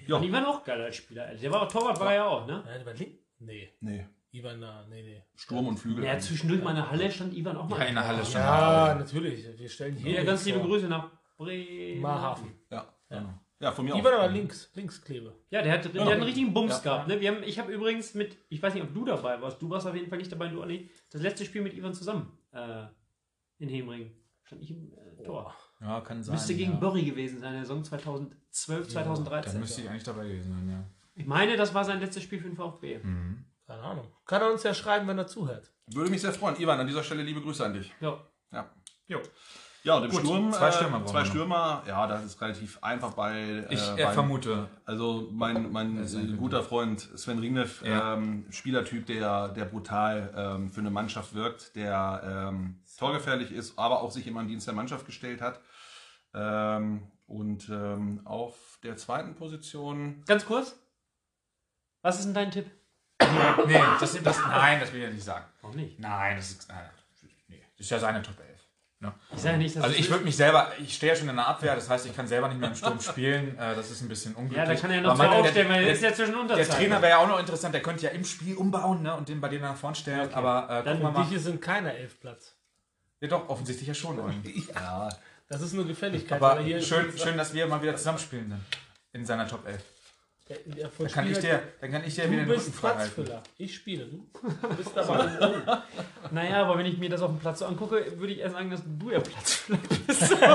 Ja, 0.06 0.17
Und 0.17 0.24
die 0.24 0.32
waren 0.32 0.46
auch 0.46 0.63
geil 0.63 0.82
als 0.82 0.98
Spieler. 0.98 1.34
Der 1.34 1.52
war 1.52 1.62
auch 1.62 1.72
Torwart, 1.72 2.00
war 2.00 2.10
er 2.12 2.15
ja 2.15 2.26
auch, 2.26 2.46
ne? 2.46 2.62
Nein, 2.65 2.82
über 2.82 2.93
Link? 2.93 3.19
Nee. 3.39 3.69
nee, 3.80 4.06
Ivan, 4.32 4.60
na, 4.60 4.86
nee, 4.89 5.02
nee. 5.02 5.24
Sturm 5.36 5.67
und 5.67 5.78
Flügel. 5.78 6.04
Ja, 6.04 6.17
zwischendurch 6.17 6.62
mal 6.62 6.72
in 6.72 6.78
der 6.78 6.89
Halle 6.89 7.12
stand 7.12 7.34
Ivan 7.34 7.56
auch 7.56 7.69
mal. 7.69 7.80
Ja, 7.80 7.86
in 7.86 7.96
der 7.96 8.08
Halle 8.08 8.26
schon. 8.26 8.41
Ja, 8.41 8.96
natürlich. 8.96 9.46
Wir 9.58 9.69
stellen 9.69 9.96
hier. 9.96 10.12
Hier, 10.12 10.26
ganz 10.26 10.46
liebe 10.46 10.60
vor. 10.60 10.67
Grüße 10.67 10.88
nach 10.88 11.10
Bremerhaven. 11.38 12.54
Ja, 12.69 12.93
ja. 13.10 13.39
ja 13.60 13.72
von 13.72 13.86
mir 13.86 13.96
Ivan 13.96 14.13
auch. 14.13 14.19
aber 14.19 14.28
links. 14.30 14.72
Linksklebe. 14.76 15.34
Ja, 15.50 15.62
der 15.62 15.74
hat, 15.74 15.93
der 15.93 16.04
hat 16.04 16.12
einen 16.12 16.24
richtigen 16.24 16.54
Bums 16.54 16.78
Ja. 16.78 16.80
gehabt. 16.80 17.08
Ne? 17.08 17.19
Wir 17.22 17.32
haben, 17.32 17.43
ich 17.43 17.60
habe 17.60 17.72
übrigens 17.72 18.13
mit, 18.13 18.38
ich 18.50 18.62
weiß 18.62 18.74
nicht, 18.74 18.84
ob 18.84 18.93
du 18.93 19.06
dabei 19.06 19.41
warst, 19.41 19.62
du 19.62 19.69
warst 19.69 19.88
auf 19.88 19.96
jeden 19.96 20.10
Fall 20.10 20.17
nicht 20.17 20.32
dabei, 20.32 20.48
du 20.48 20.62
auch 20.62 20.67
nicht, 20.67 20.89
das 21.12 21.22
letzte 21.22 21.46
Spiel 21.46 21.62
mit 21.62 21.74
Ivan 21.74 21.93
zusammen 21.93 22.38
äh, 22.53 22.85
in 23.57 23.69
Hemring. 23.69 24.11
Stand 24.43 24.61
ich 24.61 24.71
im 24.71 24.93
äh, 24.93 25.23
Tor. 25.23 25.55
Ja, 25.79 26.01
kann 26.01 26.21
sein. 26.23 26.35
Müsste 26.35 26.55
gegen 26.55 26.73
ja. 26.73 26.79
Burry 26.79 27.03
gewesen 27.03 27.39
sein, 27.39 27.53
der 27.53 27.61
Saison 27.61 27.83
2012, 27.83 28.85
Da 28.87 28.91
2013. 28.91 29.59
müsste 29.59 29.81
ich 29.81 29.89
eigentlich 29.89 30.03
dabei 30.03 30.27
gewesen 30.27 30.53
sein, 30.53 30.69
ja. 30.69 30.83
ich 31.15 31.25
meine, 31.25 31.55
das 31.57 31.73
war 31.73 31.83
sein 31.83 31.99
letztes 31.99 32.23
Spiel 32.23 32.39
für 32.39 32.49
den 32.49 32.57
VfB. 32.57 32.99
Mhm. 32.99 33.45
Keine 33.65 33.81
Ahnung. 33.81 34.07
Kann 34.25 34.41
er 34.41 34.51
uns 34.51 34.63
ja 34.63 34.73
schreiben, 34.73 35.07
wenn 35.07 35.17
er 35.17 35.27
zuhört. 35.27 35.71
Würde 35.87 36.11
mich 36.11 36.21
sehr 36.21 36.33
freuen. 36.33 36.59
Ivan, 36.59 36.79
an 36.79 36.87
dieser 36.87 37.03
Stelle 37.03 37.23
liebe 37.23 37.41
Grüße 37.41 37.65
an 37.65 37.73
dich. 37.73 37.93
Ja. 38.01 38.19
Ja. 38.51 38.69
Jo. 39.07 39.19
Ja, 39.84 39.96
und 39.98 40.06
im 40.06 40.12
Gut, 40.12 40.22
Sturm. 40.22 40.54
zwei 40.54 40.69
äh, 40.69 40.72
Stürmer 40.72 41.00
brauchen 41.00 41.12
Zwei. 41.12 41.26
Stürmer, 41.26 41.84
ja, 41.86 42.08
das 42.08 42.24
ist 42.24 42.39
relativ 42.41 42.82
einfach 42.82 43.13
bei. 43.13 43.65
Ich 43.69 43.82
äh, 43.82 44.02
äh, 44.02 44.06
bei- 44.06 44.13
vermute. 44.13 44.69
Also 44.86 45.28
mein, 45.32 45.72
mein 45.74 46.02
äh, 46.02 46.36
guter 46.38 46.63
Freund 46.63 47.02
Sven 47.02 47.39
Ringneff, 47.39 47.82
Ja. 47.86 48.13
ähm, 48.13 48.46
Spielertyp, 48.50 49.06
der, 49.06 49.50
der 49.50 49.65
brutal 49.65 50.34
ähm, 50.36 50.69
für 50.72 50.80
eine 50.80 50.89
Mannschaft 50.89 51.34
wirkt, 51.34 51.76
der 51.76 52.50
ähm, 52.50 52.80
torgefährlich 52.98 53.52
ist, 53.52 53.78
aber 53.78 54.02
auch 54.02 54.12
sich 54.12 54.26
immer 54.26 54.41
den 54.41 54.48
Dienst 54.48 54.67
der 54.67 54.74
Mannschaft 54.74 55.06
gestellt 55.06 55.41
hat. 55.41 55.60
Ähm, 56.34 57.12
und 57.28 57.67
ähm, 57.69 58.22
auf 58.26 58.80
der 58.84 58.96
zweiten 58.98 59.36
Position, 59.36 60.24
Ganz 60.28 60.46
kurz, 60.46 60.76
was 62.02 62.19
ist 62.19 62.26
denn 62.26 62.34
dein 62.34 62.52
Tipp? 62.52 62.69
Nee, 63.67 63.82
das, 64.00 64.22
das, 64.22 64.39
nein, 64.48 64.80
das 64.80 64.91
will 64.91 65.00
ich 65.02 65.06
ja 65.08 65.12
nicht 65.13 65.24
sagen. 65.24 65.46
Auch 65.62 65.74
nicht. 65.74 66.00
Nein, 66.00 66.36
das 66.38 66.52
ist, 66.52 66.69
nein, 66.69 66.89
nee, 67.48 67.62
das 67.78 67.86
ist 67.86 67.89
ja 67.89 68.00
seine 68.00 68.22
Top 68.22 68.39
11. 68.39 68.52
Ne? 69.03 69.13
Ich 69.35 69.41
sage 69.41 69.57
nicht, 69.57 69.75
dass 69.75 69.83
Also 69.83 69.95
ich 69.97 70.09
würde 70.09 70.23
mich 70.23 70.37
selber, 70.37 70.71
ich 70.79 70.95
stehe 70.95 71.11
ja 71.11 71.19
schon 71.19 71.27
in 71.27 71.35
der 71.35 71.45
Abwehr, 71.47 71.75
das 71.75 71.89
heißt, 71.89 72.05
ich 72.05 72.15
kann 72.15 72.25
selber 72.25 72.47
nicht 72.47 72.59
mehr 72.59 72.69
im 72.69 72.75
Sturm 72.75 72.99
spielen. 73.01 73.57
Äh, 73.59 73.75
das 73.75 73.91
ist 73.91 74.01
ein 74.01 74.07
bisschen 74.07 74.33
unglücklich. 74.33 74.65
Ja, 74.67 74.73
da 74.73 74.79
kann 74.79 74.89
er 74.91 74.95
ja 74.95 75.01
noch 75.01 75.15
zwei 75.17 75.27
der- 75.27 75.33
aufstellen, 75.39 75.69
weil 75.69 75.75
er 75.79 75.83
der- 75.83 75.93
ist 75.93 76.01
ja 76.03 76.13
zwischen 76.13 76.31
Der 76.31 76.39
Unterzeit. 76.41 76.69
Trainer 76.77 77.01
wäre 77.01 77.11
ja 77.11 77.17
auch 77.17 77.27
noch 77.27 77.39
interessant, 77.39 77.73
der 77.75 77.81
könnte 77.81 78.03
ja 78.05 78.11
im 78.11 78.23
Spiel 78.23 78.55
umbauen 78.55 79.03
ne, 79.03 79.13
und 79.15 79.27
den 79.27 79.41
bei 79.41 79.49
denen 79.49 79.63
nach 79.63 79.75
vorne 79.75 79.95
stellen. 79.97 80.21
Okay. 80.27 80.33
Aber 80.35 80.63
äh, 80.69 80.83
Dann 80.85 81.01
gucken 81.01 81.15
wir 81.15 81.23
mal. 81.25 81.39
sind 81.39 81.61
keiner 81.61 81.93
Elfplatz. 81.93 82.55
Ja, 83.19 83.27
doch, 83.27 83.49
offensichtlich 83.49 83.87
ja 83.89 83.93
schon. 83.93 84.17
Ja, 84.73 85.09
Das 85.49 85.61
ist 85.61 85.73
nur 85.73 85.85
Gefälligkeit. 85.85 86.41
Aber 86.41 86.61
schön, 86.81 87.11
schön, 87.17 87.37
dass 87.37 87.53
wir 87.53 87.67
mal 87.67 87.81
wieder 87.81 87.95
zusammenspielen 87.97 88.49
dann. 88.49 88.65
In 89.11 89.25
seiner 89.25 89.47
Top 89.47 89.67
11. 89.67 89.83
Der, 90.49 90.58
der 90.65 90.89
Dann 90.97 91.08
kann 91.08 91.25
ich 91.25 91.38
Spieler- 91.38 91.53
dir, 91.53 91.63
dann 91.79 91.91
kann 91.93 92.03
ich 92.06 92.15
dir 92.15 92.23
wieder 92.29 92.32
Du 92.43 92.47
den 92.47 92.49
Rücken 92.49 92.65
bist 92.65 92.75
frei 92.75 92.89
halten. 92.95 93.13
Platzfüller. 93.15 93.43
Ich 93.58 93.75
spiele. 93.75 94.06
Du 94.06 94.67
bist 94.75 94.91
dabei. 94.95 95.29
Naja, 96.32 96.63
aber 96.65 96.77
wenn 96.77 96.86
ich 96.86 96.97
mir 96.97 97.10
das 97.10 97.21
auf 97.21 97.32
dem 97.32 97.39
Platz 97.39 97.60
so 97.60 97.65
angucke, 97.65 98.03
würde 98.19 98.34
ich 98.34 98.39
eher 98.39 98.49
sagen, 98.49 98.69
dass 98.69 98.82
du 98.84 99.10
der 99.10 99.21
Platz 99.21 99.63
bist. 100.06 100.36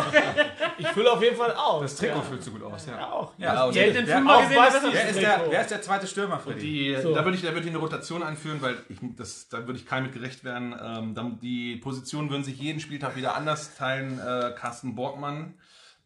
Ich 0.80 0.86
fülle 0.88 1.10
auf 1.10 1.20
jeden 1.22 1.36
Fall 1.36 1.52
auf. 1.54 1.82
Das 1.82 1.96
Trikot 1.96 2.20
fühlt 2.22 2.42
so 2.44 2.50
gut 2.52 2.62
aus, 2.62 2.86
ja. 2.86 2.98
Ja, 2.98 3.10
auch. 3.12 3.32
Ja, 3.38 3.64
auch 3.64 3.68
gesehen, 3.68 4.06
Wer 4.06 5.08
ist, 5.10 5.20
der, 5.20 5.42
wer 5.50 5.60
ist 5.62 5.70
der 5.70 5.82
zweite 5.82 6.06
Stürmer, 6.06 6.38
Freddy? 6.38 6.60
Die, 6.60 6.96
So. 7.02 7.14
Da 7.14 7.24
würde 7.24 7.36
ich, 7.36 7.42
da 7.42 7.48
würde 7.52 7.62
ich 7.62 7.68
eine 7.68 7.78
Rotation 7.78 8.22
einführen, 8.22 8.60
weil 8.62 8.76
ich, 8.88 8.98
das, 9.16 9.48
da 9.48 9.66
würde 9.66 9.78
ich 9.80 9.86
keinem 9.86 10.04
mit 10.04 10.12
gerecht 10.12 10.44
werden. 10.44 10.72
Ähm, 10.80 11.14
dann, 11.14 11.40
die 11.40 11.76
Positionen 11.76 12.30
würden 12.30 12.44
sich 12.44 12.58
jeden 12.60 12.78
Spieltag 12.78 13.16
wieder 13.16 13.34
anders 13.34 13.74
teilen. 13.76 14.20
Äh, 14.20 14.52
Carsten 14.56 14.94
Borgmann, 14.94 15.54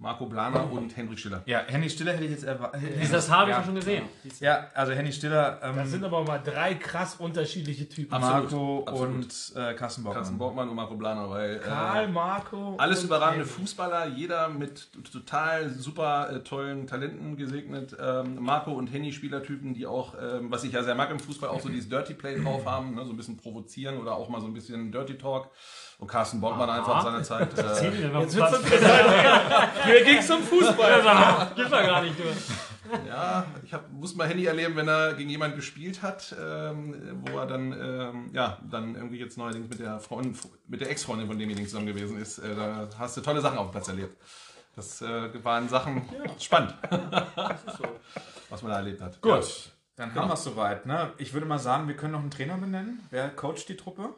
Marco 0.03 0.27
Blaner 0.27 0.71
und 0.71 0.97
Henrik 0.97 1.17
Schiller. 1.17 1.43
Ja, 1.47 1.61
Henny 1.65 1.88
Stiller 1.88 2.12
hätte 2.12 2.25
ich 2.25 2.33
jetzt 2.33 2.43
erwartet. 2.43 2.83
Das 3.12 3.31
habe 3.31 3.53
ich 3.53 3.57
ja. 3.57 3.62
schon 3.62 3.77
gesehen. 3.77 4.05
Ja, 4.41 4.67
also 4.75 4.93
Henny 4.93 5.12
Stiller, 5.12 5.61
ähm, 5.62 5.77
Das 5.77 5.91
sind 5.91 6.03
aber 6.03 6.25
mal 6.25 6.38
drei 6.38 6.75
krass 6.75 7.15
unterschiedliche 7.17 7.88
Typen. 7.88 8.12
Absolut, 8.12 8.51
Marco 8.51 8.85
absolut. 8.85 9.15
und 9.15 9.53
äh, 9.55 9.75
Carsten 9.75 10.03
Bockmann. 10.03 10.21
Carsten 10.21 10.38
Borgmann 10.38 10.69
und 10.69 10.75
Marco 10.75 10.97
Blaner, 10.97 11.31
weil 11.31 11.61
Karl, 11.61 12.05
äh, 12.05 12.09
Marco. 12.09 12.75
alles 12.79 13.05
überragende 13.05 13.45
Henry. 13.45 13.61
Fußballer, 13.61 14.09
jeder 14.09 14.49
mit 14.49 14.88
total 15.12 15.71
super 15.71 16.31
äh, 16.33 16.41
tollen 16.41 16.88
Talenten 16.88 17.37
gesegnet. 17.37 17.97
Ähm, 18.01 18.38
Marco 18.41 18.73
und 18.73 18.88
Henny 18.88 19.12
Spielertypen, 19.12 19.73
die 19.73 19.87
auch, 19.87 20.17
ähm, 20.21 20.51
was 20.51 20.65
ich 20.65 20.73
ja 20.73 20.83
sehr 20.83 20.97
mag 20.97 21.12
im 21.12 21.21
Fußball, 21.21 21.49
auch 21.49 21.61
so 21.61 21.69
dieses 21.69 21.88
Dirty 21.88 22.15
Play 22.15 22.43
drauf 22.43 22.67
haben, 22.67 22.97
ne, 22.97 23.05
so 23.05 23.12
ein 23.12 23.17
bisschen 23.17 23.37
provozieren 23.37 23.99
oder 23.99 24.17
auch 24.17 24.29
mal 24.29 24.41
so 24.41 24.49
ein 24.49 24.53
bisschen 24.53 24.91
Dirty 24.91 25.17
Talk. 25.17 25.51
Und 26.03 26.09
Carsten 26.09 26.41
Borgmann 26.41 26.69
einfach 26.69 27.01
seinerzeit. 27.01 27.57
Äh, 27.57 27.62
Jetzt 27.62 28.35
wird's 28.37 28.59
interessant. 28.59 29.87
Mir 29.87 30.05
ging's 30.05 30.29
um 30.33 30.43
Fußball. 30.43 31.53
Gibt 31.55 31.71
er 31.73 31.87
gar 31.87 32.03
nicht, 32.03 32.19
du. 32.19 32.25
Ja, 33.07 33.47
ich 33.62 33.73
hab, 33.73 33.88
muss 33.93 34.17
mal 34.17 34.27
Handy 34.27 34.45
erleben, 34.45 34.75
wenn 34.75 34.88
er 34.88 35.15
gegen 35.15 35.31
jemanden 35.31 35.55
gespielt 35.55 36.03
hat, 36.03 36.35
ähm, 36.43 37.23
wo 37.25 37.38
er 37.38 37.47
dann, 37.47 37.71
ähm, 37.73 38.31
ja, 38.33 38.59
dann 38.69 38.97
irgendwie 38.97 39.21
jetzt 39.21 39.38
neuerdings 39.38 39.69
mit 39.69 39.79
der 39.79 40.01
Freundin, 40.01 40.37
mit 40.67 40.81
der 40.81 40.91
Ex-Freundin 40.91 41.29
von 41.29 41.38
demjenigen 41.38 41.69
zusammen 41.69 41.87
gewesen 41.87 42.21
ist. 42.21 42.38
Äh, 42.38 42.57
da 42.57 42.88
hast 42.99 43.17
du 43.17 43.21
tolle 43.21 43.41
Sachen 43.41 43.59
auf 43.59 43.69
dem 43.69 43.71
Platz 43.71 43.87
erlebt. 43.87 44.17
Das 44.75 45.03
äh, 45.03 45.45
waren 45.45 45.69
Sachen 45.69 46.03
spannend, 46.41 46.75
was 48.51 48.62
man 48.62 48.73
da 48.73 48.79
erlebt 48.79 49.01
hat. 49.03 49.21
Gut, 49.21 49.71
dann 49.95 50.12
haben 50.17 50.29
wir 50.29 50.35
es 50.35 50.43
soweit. 50.43 50.85
Ne? 50.85 51.12
Ich 51.19 51.33
würde 51.33 51.47
mal 51.47 51.61
sagen, 51.61 51.87
wir 51.87 51.95
können 51.95 52.15
noch 52.15 52.21
einen 52.23 52.33
Trainer 52.33 52.57
benennen. 52.59 53.07
Wer 53.11 53.29
coacht 53.29 53.69
die 53.69 53.77
Truppe? 53.77 54.09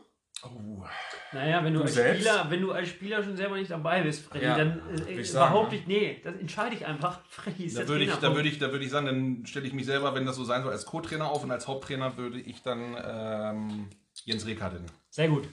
Oh, 0.43 0.85
Naja, 1.33 1.65
wenn 1.65 1.73
du, 1.73 1.79
Du 1.79 1.85
als 1.85 1.95
selbst? 1.95 2.23
Spieler, 2.23 2.51
wenn 2.51 2.61
du 2.61 2.73
als 2.73 2.89
Spieler 2.89 3.23
schon 3.23 3.37
selber 3.37 3.57
nicht 3.57 3.71
dabei 3.71 4.03
bist, 4.03 4.27
Freddy, 4.27 4.45
Ja, 4.45 4.59
dann 4.59 4.83
äh, 5.07 5.21
ich 5.21 5.31
sagen, 5.31 5.53
behaupte 5.53 5.75
ne? 5.77 5.81
ich, 5.81 5.87
nee, 5.87 6.21
das 6.23 6.35
entscheide 6.37 6.75
ich 6.75 6.85
einfach. 6.85 7.21
Freddy 7.29 7.65
ist 7.65 7.77
Da 7.77 7.81
der 7.81 7.89
würde 7.89 8.05
ich, 8.05 8.15
da 8.15 8.35
würde 8.35 8.49
ich, 8.49 8.59
da 8.59 8.71
würde 8.73 8.85
ich 8.85 8.91
sagen, 8.91 9.07
dann 9.07 9.47
stelle 9.47 9.67
ich 9.67 9.73
mich 9.73 9.87
selber, 9.87 10.15
wenn 10.15 10.27
das 10.27 10.37
so 10.37 10.45
sein 10.45 10.63
soll, 10.63 10.73
als 10.73 10.85
Co-Trainer 10.85 11.31
auf 11.31 11.45
und 11.45 11.51
als 11.51 11.67
Haupttrainer 11.67 12.17
würde 12.17 12.41
ich 12.41 12.63
dann 12.63 12.97
ähm, 13.03 13.91
Jens 14.25 14.47
Rekard 14.47 14.75
hin. 14.75 14.87
Sehr 15.09 15.29
gut. 15.29 15.49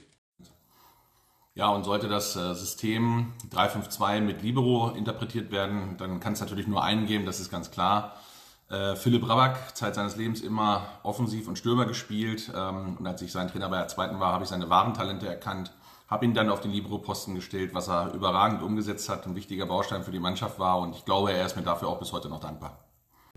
Ja, 1.54 1.68
und 1.68 1.84
sollte 1.84 2.08
das 2.08 2.34
äh, 2.36 2.54
System 2.54 3.32
352 3.50 4.22
mit 4.26 4.42
Libero 4.42 4.90
interpretiert 4.90 5.50
werden, 5.52 5.96
dann 5.98 6.18
kann 6.18 6.32
es 6.32 6.40
natürlich 6.40 6.66
nur 6.66 6.82
einen 6.82 7.06
geben, 7.06 7.26
das 7.26 7.40
ist 7.40 7.50
ganz 7.50 7.70
klar. 7.70 8.16
Äh, 8.72 8.96
Philipp 8.96 9.28
Raback, 9.28 9.76
Zeit 9.76 9.94
seines 9.94 10.16
Lebens 10.16 10.40
immer 10.40 10.86
offensiv 11.02 11.46
und 11.46 11.58
Stürmer 11.58 11.84
gespielt. 11.84 12.50
Ähm, 12.56 12.96
und 12.98 13.06
als 13.06 13.20
ich 13.20 13.30
sein 13.30 13.48
Trainer 13.48 13.68
bei 13.68 13.76
der 13.76 13.88
zweiten 13.88 14.18
war, 14.18 14.32
habe 14.32 14.44
ich 14.44 14.50
seine 14.50 14.70
wahren 14.70 14.94
Talente 14.94 15.28
erkannt. 15.28 15.72
habe 16.08 16.24
ihn 16.24 16.32
dann 16.32 16.48
auf 16.48 16.60
den 16.60 16.70
Libero-Posten 16.70 17.34
gestellt, 17.34 17.74
was 17.74 17.88
er 17.88 18.14
überragend 18.14 18.62
umgesetzt 18.62 19.08
hat, 19.10 19.26
ein 19.26 19.36
wichtiger 19.36 19.66
Baustein 19.66 20.02
für 20.04 20.10
die 20.10 20.18
Mannschaft 20.18 20.58
war 20.58 20.78
und 20.80 20.94
ich 20.94 21.04
glaube, 21.04 21.32
er 21.32 21.44
ist 21.46 21.56
mir 21.56 21.62
dafür 21.62 21.88
auch 21.88 21.98
bis 21.98 22.12
heute 22.12 22.28
noch 22.28 22.40
dankbar. 22.40 22.84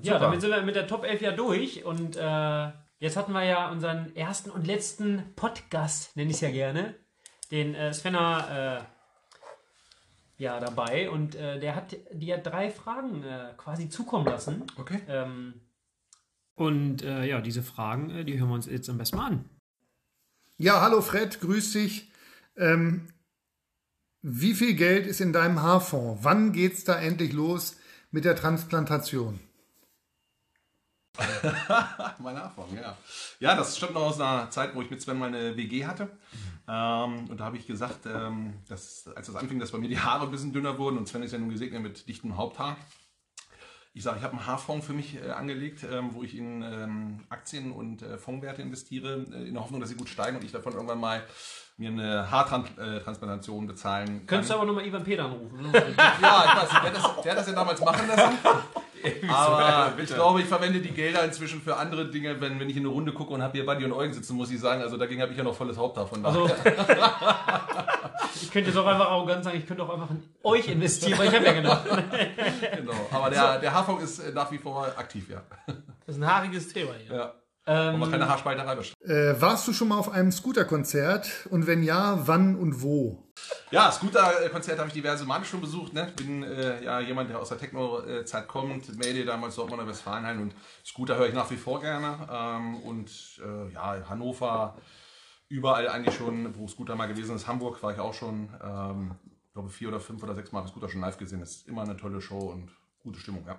Ja, 0.01 0.19
damit 0.19 0.41
sind 0.41 0.51
wir 0.51 0.61
mit 0.61 0.75
der 0.75 0.87
Top 0.87 1.05
11 1.05 1.21
ja 1.21 1.31
durch 1.31 1.85
und 1.85 2.17
äh, 2.17 2.71
jetzt 2.99 3.15
hatten 3.15 3.31
wir 3.31 3.43
ja 3.43 3.69
unseren 3.69 4.13
ersten 4.13 4.49
und 4.49 4.67
letzten 4.67 5.33
Podcast, 5.37 6.15
nenne 6.17 6.31
ich 6.31 6.35
es 6.35 6.41
ja 6.41 6.51
gerne, 6.51 6.95
den 7.49 7.75
äh, 7.75 7.93
Svenner 7.93 8.81
äh, 8.81 8.94
ja, 10.37 10.59
dabei 10.59 11.09
und 11.09 11.35
äh, 11.35 11.59
der 11.59 11.75
hat 11.75 11.95
dir 12.11 12.37
drei 12.37 12.69
Fragen 12.69 13.23
äh, 13.23 13.53
quasi 13.57 13.89
zukommen 13.89 14.25
lassen. 14.25 14.63
Okay. 14.77 14.99
Ähm, 15.07 15.53
und 16.55 17.03
äh, 17.03 17.25
ja, 17.25 17.41
diese 17.41 17.63
Fragen, 17.63 18.09
äh, 18.09 18.25
die 18.25 18.39
hören 18.39 18.49
wir 18.49 18.55
uns 18.55 18.65
jetzt 18.65 18.89
am 18.89 18.97
besten 18.97 19.17
mal 19.17 19.27
an. 19.27 19.49
Ja, 20.57 20.81
hallo 20.81 21.01
Fred, 21.01 21.41
grüß 21.41 21.73
dich. 21.73 22.11
Ähm, 22.55 23.07
wie 24.21 24.53
viel 24.53 24.73
Geld 24.73 25.05
ist 25.05 25.21
in 25.21 25.33
deinem 25.33 25.61
Haarfonds? 25.61 26.23
Wann 26.23 26.51
geht's 26.51 26.83
da 26.83 26.99
endlich 26.99 27.33
los 27.33 27.77
mit 28.11 28.25
der 28.25 28.35
Transplantation? 28.35 29.39
Mein 32.19 32.35
Nachfolger, 32.35 32.81
ja. 32.81 32.97
Ja, 33.39 33.55
das 33.55 33.77
stimmt 33.77 33.93
noch 33.93 34.03
aus 34.03 34.19
einer 34.19 34.49
Zeit, 34.49 34.75
wo 34.75 34.81
ich 34.81 34.89
mit 34.89 35.01
Sven 35.01 35.19
meine 35.19 35.55
WG 35.55 35.85
hatte. 35.85 36.09
Ähm, 36.67 37.29
und 37.29 37.39
da 37.39 37.45
habe 37.45 37.57
ich 37.57 37.67
gesagt, 37.67 38.05
ähm, 38.05 38.53
dass, 38.67 39.07
als 39.15 39.27
das 39.27 39.35
anfing, 39.35 39.59
dass 39.59 39.71
bei 39.71 39.77
mir 39.77 39.87
die 39.87 39.99
Haare 39.99 40.25
ein 40.25 40.31
bisschen 40.31 40.53
dünner 40.53 40.77
wurden 40.77 40.97
und 40.97 41.07
Sven 41.07 41.23
ist 41.23 41.31
ja 41.31 41.37
nun 41.37 41.49
gesegnet 41.49 41.81
mit 41.81 42.07
dichtem 42.07 42.37
Haupthaar. 42.37 42.77
Ich 43.93 44.03
sage, 44.03 44.17
ich 44.17 44.23
habe 44.23 44.33
einen 44.35 44.45
Haarfonds 44.45 44.85
für 44.85 44.91
mich 44.91 45.15
äh, 45.15 45.31
angelegt, 45.31 45.85
ähm, 45.89 46.09
wo 46.13 46.23
ich 46.23 46.35
in 46.35 46.61
ähm, 46.63 47.23
Aktien 47.29 47.71
und 47.71 48.01
äh, 48.01 48.17
Fondswerte 48.17 48.61
investiere, 48.61 49.25
äh, 49.31 49.47
in 49.47 49.53
der 49.53 49.63
Hoffnung, 49.63 49.79
dass 49.79 49.89
sie 49.89 49.95
gut 49.95 50.09
steigen 50.09 50.35
und 50.35 50.43
ich 50.43 50.51
davon 50.51 50.73
irgendwann 50.73 50.99
mal 50.99 51.23
mir 51.77 51.89
eine 51.89 52.29
Haartransplantation 52.29 53.67
bezahlen 53.67 54.07
kann. 54.07 54.27
Könntest 54.27 54.51
du 54.51 54.55
aber 54.55 54.65
nochmal 54.65 54.85
Ivan 54.85 55.03
Peter 55.03 55.25
anrufen. 55.25 55.61
Ne? 55.61 55.71
Ja, 56.21 56.45
ich 56.45 56.61
weiß, 56.61 56.81
der 56.83 56.91
das, 56.91 57.21
der 57.21 57.31
hat 57.31 57.39
das 57.39 57.47
ja 57.47 57.53
damals 57.53 57.81
machen 57.81 58.07
lassen. 58.07 58.37
Aber 59.27 59.93
ich 60.01 60.13
glaube, 60.13 60.41
ich 60.41 60.47
verwende 60.47 60.79
die 60.79 60.91
Gelder 60.91 61.23
inzwischen 61.23 61.61
für 61.61 61.77
andere 61.77 62.09
Dinge, 62.09 62.39
wenn, 62.41 62.59
wenn 62.59 62.69
ich 62.69 62.77
in 62.77 62.83
eine 62.83 62.89
Runde 62.91 63.13
gucke 63.13 63.33
und 63.33 63.41
habe 63.41 63.53
hier 63.53 63.65
Buddy 63.65 63.85
und 63.85 63.93
Eugen 63.93 64.13
sitzen, 64.13 64.35
muss 64.35 64.51
ich 64.51 64.59
sagen. 64.59 64.81
Also 64.81 64.97
dagegen 64.97 65.21
habe 65.21 65.31
ich 65.31 65.37
ja 65.37 65.43
noch 65.43 65.55
volles 65.55 65.77
Haupt 65.77 65.97
davon. 65.97 66.25
Also, 66.25 66.45
ich 68.41 68.51
könnte 68.51 68.79
auch 68.79 68.85
einfach 68.85 69.09
arrogant 69.11 69.43
sagen, 69.43 69.57
ich 69.57 69.67
könnte 69.67 69.83
auch 69.83 69.93
einfach 69.93 70.09
in 70.09 70.23
euch 70.43 70.67
investieren, 70.67 71.19
weil 71.19 71.27
ich 71.27 71.35
habe 71.35 71.45
ja 71.45 71.53
gedacht. 71.53 71.83
genau. 72.75 72.93
Aber 73.11 73.29
der, 73.29 73.59
der 73.59 73.73
Haarfunk 73.73 74.01
ist 74.01 74.19
äh, 74.19 74.31
nach 74.31 74.51
wie 74.51 74.57
vor 74.57 74.87
aktiv, 74.97 75.29
ja. 75.29 75.41
Das 76.05 76.15
ist 76.15 76.21
ein 76.21 76.27
haariges 76.27 76.71
Thema 76.71 76.91
hier. 77.05 77.15
ja. 77.15 77.33
Ähm, 77.67 77.95
Aber 77.95 78.11
keine 78.11 78.29
Haarspalterei 78.29 78.75
bestimmt. 78.75 79.01
Äh, 79.09 79.41
warst 79.41 79.67
du 79.67 79.73
schon 79.73 79.87
mal 79.87 79.97
auf 79.97 80.11
einem 80.11 80.31
Scooter-Konzert? 80.31 81.47
Und 81.49 81.65
wenn 81.65 81.81
ja, 81.81 82.27
wann 82.27 82.55
und 82.55 82.83
wo? 82.83 83.23
Ja, 83.71 83.91
Scooter-Konzert 83.91 84.77
habe 84.77 84.89
ich 84.89 84.93
diverse 84.93 85.25
Male 85.25 85.45
schon 85.45 85.61
besucht. 85.61 85.93
Ne? 85.93 86.11
Bin 86.15 86.43
äh, 86.43 86.83
ja 86.83 86.99
jemand, 86.99 87.31
der 87.31 87.39
aus 87.39 87.49
der 87.49 87.57
Techno-Zeit 87.57 88.47
kommt. 88.47 88.95
Mayday 88.97 89.25
damals 89.25 89.55
Dortmunder 89.55 89.87
Westfalenhain 89.87 90.39
und 90.39 90.55
Scooter 90.85 91.17
höre 91.17 91.27
ich 91.27 91.33
nach 91.33 91.49
wie 91.49 91.57
vor 91.57 91.81
gerne. 91.81 92.27
Ähm, 92.31 92.75
und 92.81 93.09
äh, 93.43 93.73
ja, 93.73 94.09
Hannover, 94.09 94.77
überall 95.49 95.87
eigentlich 95.89 96.15
schon, 96.15 96.55
wo 96.55 96.67
Scooter 96.67 96.95
mal 96.95 97.07
gewesen 97.07 97.35
ist. 97.35 97.47
Hamburg 97.47 97.81
war 97.81 97.91
ich 97.91 97.99
auch 97.99 98.13
schon, 98.13 98.49
ähm, 98.63 99.15
ich 99.47 99.53
glaube 99.53 99.69
vier 99.69 99.87
oder 99.87 99.99
fünf 99.99 100.21
oder 100.21 100.35
sechs 100.35 100.51
Mal 100.51 100.59
habe 100.59 100.67
ich 100.67 100.71
Scooter 100.71 100.89
schon 100.89 101.01
live 101.01 101.17
gesehen. 101.17 101.39
Das 101.39 101.51
ist 101.51 101.67
immer 101.67 101.81
eine 101.81 101.97
tolle 101.97 102.21
Show 102.21 102.37
und 102.37 102.69
gute 103.01 103.19
Stimmung, 103.19 103.43
ja. 103.47 103.57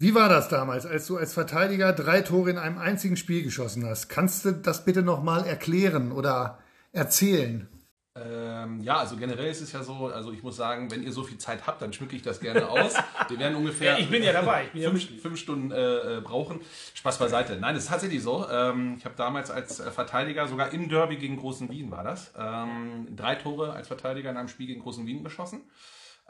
Wie 0.00 0.14
war 0.14 0.28
das 0.28 0.48
damals, 0.48 0.86
als 0.86 1.08
du 1.08 1.16
als 1.16 1.34
Verteidiger 1.34 1.92
drei 1.92 2.20
Tore 2.20 2.50
in 2.50 2.58
einem 2.58 2.78
einzigen 2.78 3.16
Spiel 3.16 3.42
geschossen 3.42 3.84
hast? 3.84 4.08
Kannst 4.08 4.44
du 4.44 4.52
das 4.52 4.84
bitte 4.84 5.02
nochmal 5.02 5.44
erklären 5.44 6.12
oder 6.12 6.58
erzählen? 6.92 7.68
Ähm, 8.14 8.80
ja, 8.80 8.98
also 8.98 9.16
generell 9.16 9.50
ist 9.50 9.60
es 9.60 9.72
ja 9.72 9.82
so, 9.82 10.06
also 10.06 10.30
ich 10.30 10.44
muss 10.44 10.56
sagen, 10.56 10.88
wenn 10.92 11.02
ihr 11.02 11.12
so 11.12 11.24
viel 11.24 11.38
Zeit 11.38 11.66
habt, 11.66 11.82
dann 11.82 11.92
schmücke 11.92 12.14
ich 12.14 12.22
das 12.22 12.38
gerne 12.38 12.68
aus. 12.68 12.94
Wir 13.28 13.40
werden 13.40 13.56
ungefähr 13.56 13.92
Ja, 13.94 13.98
ich 13.98 14.08
bin 14.08 14.22
ja 14.22 14.32
dabei. 14.32 14.66
Ich 14.66 14.70
bin 14.72 14.82
ja 14.82 14.90
fünf, 14.90 15.02
Mitglied. 15.02 15.20
fünf 15.20 15.38
Stunden 15.38 15.72
äh, 15.72 16.18
äh, 16.18 16.20
brauchen. 16.20 16.60
Spaß 16.94 17.18
beiseite. 17.18 17.56
Nein, 17.56 17.74
es 17.74 17.84
ist 17.84 17.90
tatsächlich 17.90 18.22
so. 18.22 18.46
Ähm, 18.48 18.94
ich 18.98 19.04
habe 19.04 19.16
damals 19.16 19.50
als 19.50 19.80
äh, 19.80 19.90
Verteidiger, 19.90 20.46
sogar 20.46 20.72
im 20.72 20.88
Derby 20.88 21.16
gegen 21.16 21.38
Großen 21.38 21.68
Wien 21.70 21.90
war 21.90 22.04
das, 22.04 22.32
ähm, 22.38 23.08
drei 23.16 23.34
Tore 23.34 23.72
als 23.72 23.88
Verteidiger 23.88 24.30
in 24.30 24.36
einem 24.36 24.48
Spiel 24.48 24.68
gegen 24.68 24.80
Großen 24.80 25.04
Wien 25.06 25.24
geschossen. 25.24 25.62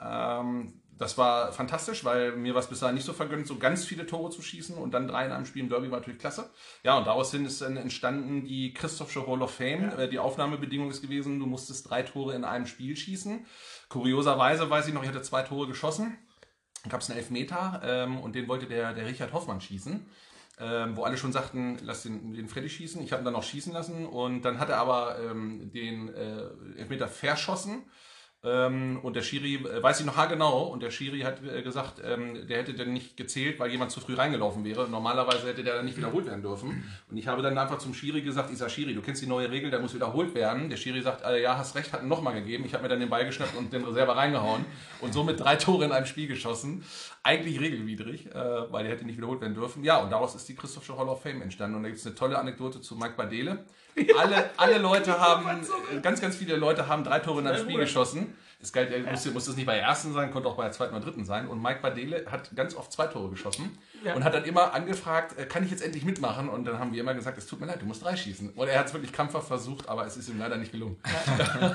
Ähm, 0.00 0.80
das 0.98 1.16
war 1.16 1.52
fantastisch, 1.52 2.04
weil 2.04 2.32
mir 2.32 2.54
war 2.54 2.60
es 2.60 2.66
bis 2.66 2.80
dahin 2.80 2.96
nicht 2.96 3.04
so 3.04 3.12
vergönnt, 3.12 3.46
so 3.46 3.56
ganz 3.56 3.84
viele 3.84 4.04
Tore 4.04 4.30
zu 4.30 4.42
schießen 4.42 4.76
und 4.76 4.92
dann 4.92 5.06
drei 5.06 5.26
in 5.26 5.32
einem 5.32 5.46
Spiel 5.46 5.62
im 5.62 5.68
Derby 5.68 5.90
war 5.90 6.00
natürlich 6.00 6.18
klasse. 6.18 6.50
Ja, 6.82 6.98
und 6.98 7.06
daraus 7.06 7.30
hin 7.30 7.46
ist 7.46 7.60
dann 7.60 7.76
entstanden 7.76 8.44
die 8.44 8.74
Christophsche 8.74 9.26
Hall 9.26 9.42
of 9.42 9.54
Fame. 9.54 9.90
Äh, 9.96 10.08
Die 10.08 10.18
Aufnahmebedingung 10.18 10.90
ist 10.90 11.00
gewesen, 11.00 11.38
du 11.38 11.46
musstest 11.46 11.88
drei 11.88 12.02
Tore 12.02 12.34
in 12.34 12.44
einem 12.44 12.66
Spiel 12.66 12.96
schießen. 12.96 13.46
Kurioserweise 13.88 14.68
weiß 14.68 14.88
ich 14.88 14.94
noch, 14.94 15.02
ich 15.02 15.08
hatte 15.08 15.22
zwei 15.22 15.42
Tore 15.42 15.68
geschossen. 15.68 16.18
Dann 16.82 16.90
gab 16.90 17.00
es 17.00 17.10
einen 17.10 17.18
Elfmeter 17.18 17.80
ähm, 17.84 18.18
und 18.18 18.34
den 18.34 18.48
wollte 18.48 18.66
der, 18.66 18.92
der 18.92 19.06
Richard 19.06 19.32
Hoffmann 19.32 19.60
schießen. 19.60 20.06
Ähm, 20.60 20.96
wo 20.96 21.04
alle 21.04 21.16
schon 21.16 21.30
sagten, 21.30 21.78
lass 21.84 22.02
den, 22.02 22.34
den 22.34 22.48
Freddy 22.48 22.68
schießen. 22.68 23.00
Ich 23.02 23.12
habe 23.12 23.22
ihn 23.22 23.24
dann 23.24 23.36
auch 23.36 23.44
schießen 23.44 23.72
lassen 23.72 24.06
und 24.06 24.42
dann 24.42 24.58
hat 24.58 24.68
er 24.68 24.78
aber 24.78 25.16
ähm, 25.20 25.70
den 25.72 26.08
äh, 26.08 26.48
Elfmeter 26.76 27.06
verschossen. 27.06 27.84
Ähm, 28.44 29.00
und 29.02 29.16
der 29.16 29.22
Schiri, 29.22 29.56
äh, 29.56 29.82
weiß 29.82 29.98
ich 29.98 30.06
noch 30.06 30.16
haargenau, 30.16 30.68
und 30.68 30.80
der 30.80 30.92
Schiri 30.92 31.20
hat 31.20 31.42
äh, 31.44 31.60
gesagt, 31.62 32.00
ähm, 32.04 32.46
der 32.46 32.58
hätte 32.58 32.72
dann 32.72 32.92
nicht 32.92 33.16
gezählt, 33.16 33.58
weil 33.58 33.68
jemand 33.72 33.90
zu 33.90 33.98
früh 33.98 34.14
reingelaufen 34.14 34.64
wäre. 34.64 34.88
Normalerweise 34.88 35.48
hätte 35.48 35.64
der 35.64 35.74
dann 35.74 35.84
nicht 35.84 35.96
wiederholt 35.96 36.26
werden 36.26 36.42
dürfen. 36.42 36.84
Und 37.10 37.16
ich 37.16 37.26
habe 37.26 37.42
dann 37.42 37.58
einfach 37.58 37.78
zum 37.78 37.94
Schiri 37.94 38.22
gesagt, 38.22 38.52
ich 38.52 38.58
sag 38.58 38.70
Schiri, 38.70 38.94
du 38.94 39.02
kennst 39.02 39.22
die 39.22 39.26
neue 39.26 39.50
Regel, 39.50 39.72
der 39.72 39.80
muss 39.80 39.92
wiederholt 39.92 40.36
werden. 40.36 40.70
Der 40.70 40.76
Schiri 40.76 41.02
sagt, 41.02 41.24
äh, 41.24 41.42
ja, 41.42 41.58
hast 41.58 41.74
recht, 41.74 41.92
hat 41.92 42.02
ihn 42.02 42.08
nochmal 42.08 42.34
gegeben. 42.34 42.64
Ich 42.64 42.74
habe 42.74 42.84
mir 42.84 42.88
dann 42.88 43.00
den 43.00 43.10
Ball 43.10 43.26
geschnappt 43.26 43.56
und 43.56 43.72
den 43.72 43.82
Reserve 43.82 44.14
reingehauen 44.14 44.64
und 45.00 45.12
somit 45.12 45.40
drei 45.40 45.56
Tore 45.56 45.86
in 45.86 45.90
einem 45.90 46.06
Spiel 46.06 46.28
geschossen. 46.28 46.84
Eigentlich 47.24 47.58
regelwidrig, 47.58 48.26
äh, 48.26 48.72
weil 48.72 48.84
der 48.84 48.92
hätte 48.92 49.04
nicht 49.04 49.16
wiederholt 49.16 49.40
werden 49.40 49.54
dürfen. 49.54 49.82
Ja, 49.82 49.98
und 49.98 50.10
daraus 50.10 50.36
ist 50.36 50.48
die 50.48 50.54
Christophsche 50.54 50.96
Hall 50.96 51.08
of 51.08 51.22
Fame 51.22 51.42
entstanden. 51.42 51.76
Und 51.76 51.82
da 51.82 51.88
gibt 51.88 51.98
es 51.98 52.06
eine 52.06 52.14
tolle 52.14 52.38
Anekdote 52.38 52.80
zu 52.80 52.94
Mike 52.94 53.14
Badele. 53.16 53.64
Alle, 54.18 54.50
alle 54.56 54.78
Leute 54.78 55.18
haben, 55.20 55.66
ganz, 56.02 56.20
ganz 56.20 56.36
viele 56.36 56.56
Leute 56.56 56.88
haben 56.88 57.04
drei 57.04 57.18
Tore 57.18 57.40
in 57.40 57.46
einem 57.46 57.58
Spiel 57.62 57.78
geschossen. 57.78 58.34
Es 58.60 58.72
galt, 58.72 58.90
er 58.90 58.98
musste, 59.08 59.30
musste 59.30 59.52
es 59.52 59.56
nicht 59.56 59.66
bei 59.66 59.74
der 59.74 59.84
ersten 59.84 60.12
sein, 60.12 60.32
konnte 60.32 60.48
auch 60.48 60.56
bei 60.56 60.64
der 60.64 60.72
zweiten 60.72 60.92
oder 60.92 61.04
dritten 61.04 61.24
sein. 61.24 61.46
Und 61.46 61.62
Mike 61.62 61.78
Badele 61.80 62.26
hat 62.28 62.50
ganz 62.56 62.74
oft 62.74 62.90
zwei 62.90 63.06
Tore 63.06 63.30
geschossen 63.30 63.78
und 64.16 64.24
hat 64.24 64.34
dann 64.34 64.42
immer 64.42 64.74
angefragt, 64.74 65.38
äh, 65.38 65.44
kann 65.46 65.62
ich 65.62 65.70
jetzt 65.70 65.80
endlich 65.80 66.04
mitmachen? 66.04 66.48
Und 66.48 66.64
dann 66.64 66.78
haben 66.80 66.92
wir 66.92 67.00
immer 67.00 67.14
gesagt, 67.14 67.38
es 67.38 67.46
tut 67.46 67.60
mir 67.60 67.66
leid, 67.66 67.80
du 67.80 67.86
musst 67.86 68.02
drei 68.02 68.16
schießen. 68.16 68.50
Und 68.50 68.66
er 68.68 68.80
hat 68.80 68.86
es 68.88 68.92
wirklich 68.94 69.12
krampfhaft 69.12 69.46
versucht, 69.46 69.88
aber 69.88 70.06
es 70.06 70.16
ist 70.16 70.28
ihm 70.28 70.40
leider 70.40 70.56
nicht 70.56 70.72
gelungen. 70.72 70.96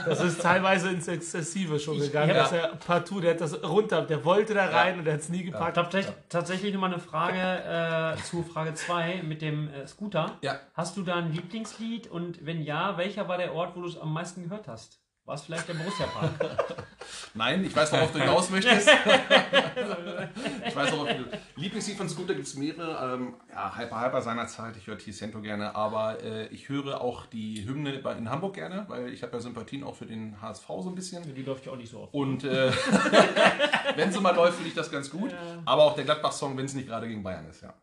Das 0.05 0.19
ist 0.21 0.41
teilweise 0.41 0.89
ins 0.89 1.07
Exzessive 1.07 1.79
schon 1.79 1.99
gegangen. 1.99 2.29
ja. 2.31 2.35
dass 2.35 2.51
er 2.51 2.67
partout, 2.75 3.21
der 3.21 3.31
hat 3.35 3.41
das 3.41 3.63
runter, 3.63 4.01
der 4.01 4.25
wollte 4.25 4.53
da 4.53 4.65
rein 4.65 4.99
und 4.99 5.05
der 5.05 5.13
hat 5.13 5.21
es 5.21 5.29
nie 5.29 5.39
Ich 5.39 5.45
gepackt. 5.45 5.77
habe 5.77 5.89
tatsächlich, 5.89 6.15
tatsächlich 6.27 6.73
nochmal 6.73 6.91
eine 6.91 7.01
Frage 7.01 8.17
äh, 8.17 8.21
zu 8.23 8.43
Frage 8.43 8.73
2 8.73 9.23
mit 9.23 9.41
dem 9.41 9.69
äh, 9.69 9.87
Scooter. 9.87 10.37
Ja. 10.41 10.59
Hast 10.73 10.97
du 10.97 11.03
da 11.03 11.15
ein 11.15 11.31
Lieblingslied 11.31 12.07
und 12.11 12.45
wenn 12.45 12.61
ja, 12.61 12.97
welcher 12.97 13.29
war 13.29 13.37
der 13.37 13.53
Ort, 13.53 13.75
wo 13.77 13.81
du 13.81 13.87
es 13.87 13.97
am 13.97 14.11
meisten 14.11 14.43
gehört 14.43 14.67
hast? 14.67 14.99
War 15.25 15.35
es 15.35 15.43
vielleicht 15.43 15.69
der 15.69 15.75
Borussia 15.75 16.05
Park? 16.05 16.31
Nein, 17.33 17.63
ich 17.63 17.73
weiß, 17.73 17.93
worauf 17.93 18.11
du 18.11 18.19
hinaus 18.19 18.49
möchtest. 18.49 18.89
ich 20.67 20.75
weiß, 20.75 20.91
worauf 20.91 21.07
du. 21.07 21.25
Lieblingslied 21.55 21.95
von 21.95 22.09
Scooter 22.09 22.33
gibt 22.33 22.47
es 22.47 22.55
mehrere. 22.55 23.15
Ähm, 23.15 23.35
ja, 23.49 23.77
Hyper 23.77 24.01
Hyper 24.01 24.21
seinerzeit. 24.21 24.75
Ich 24.75 24.87
höre 24.87 24.97
T-Cento 24.97 25.39
gerne, 25.39 25.75
aber 25.75 26.21
äh, 26.21 26.47
ich 26.47 26.67
höre 26.67 26.99
auch 26.99 27.25
die 27.25 27.65
Hymne 27.65 27.93
in 27.93 28.29
Hamburg 28.29 28.55
gerne, 28.55 28.83
weil 28.89 29.13
ich 29.13 29.23
habe 29.23 29.31
ja 29.31 29.39
Sympathien 29.39 29.85
auch 29.85 29.95
für 29.95 30.05
den 30.05 30.41
HSV 30.41 30.67
so 30.67 30.89
ein 30.89 30.95
bisschen. 30.95 31.33
Die 31.33 31.43
läuft 31.43 31.65
ja 31.65 31.71
auch 31.71 31.77
nicht 31.77 31.89
so 31.89 32.01
oft. 32.01 32.13
Und 32.13 32.43
äh, 32.43 32.73
wenn 33.95 34.11
sie 34.11 34.19
mal 34.19 34.35
läuft, 34.35 34.55
finde 34.55 34.69
ich 34.69 34.75
das 34.75 34.91
ganz 34.91 35.09
gut. 35.09 35.33
Aber 35.63 35.83
auch 35.83 35.95
der 35.95 36.03
Gladbach-Song, 36.03 36.57
wenn 36.57 36.65
es 36.65 36.73
nicht 36.73 36.87
gerade 36.89 37.07
gegen 37.07 37.23
Bayern 37.23 37.47
ist, 37.47 37.61
ja. 37.61 37.73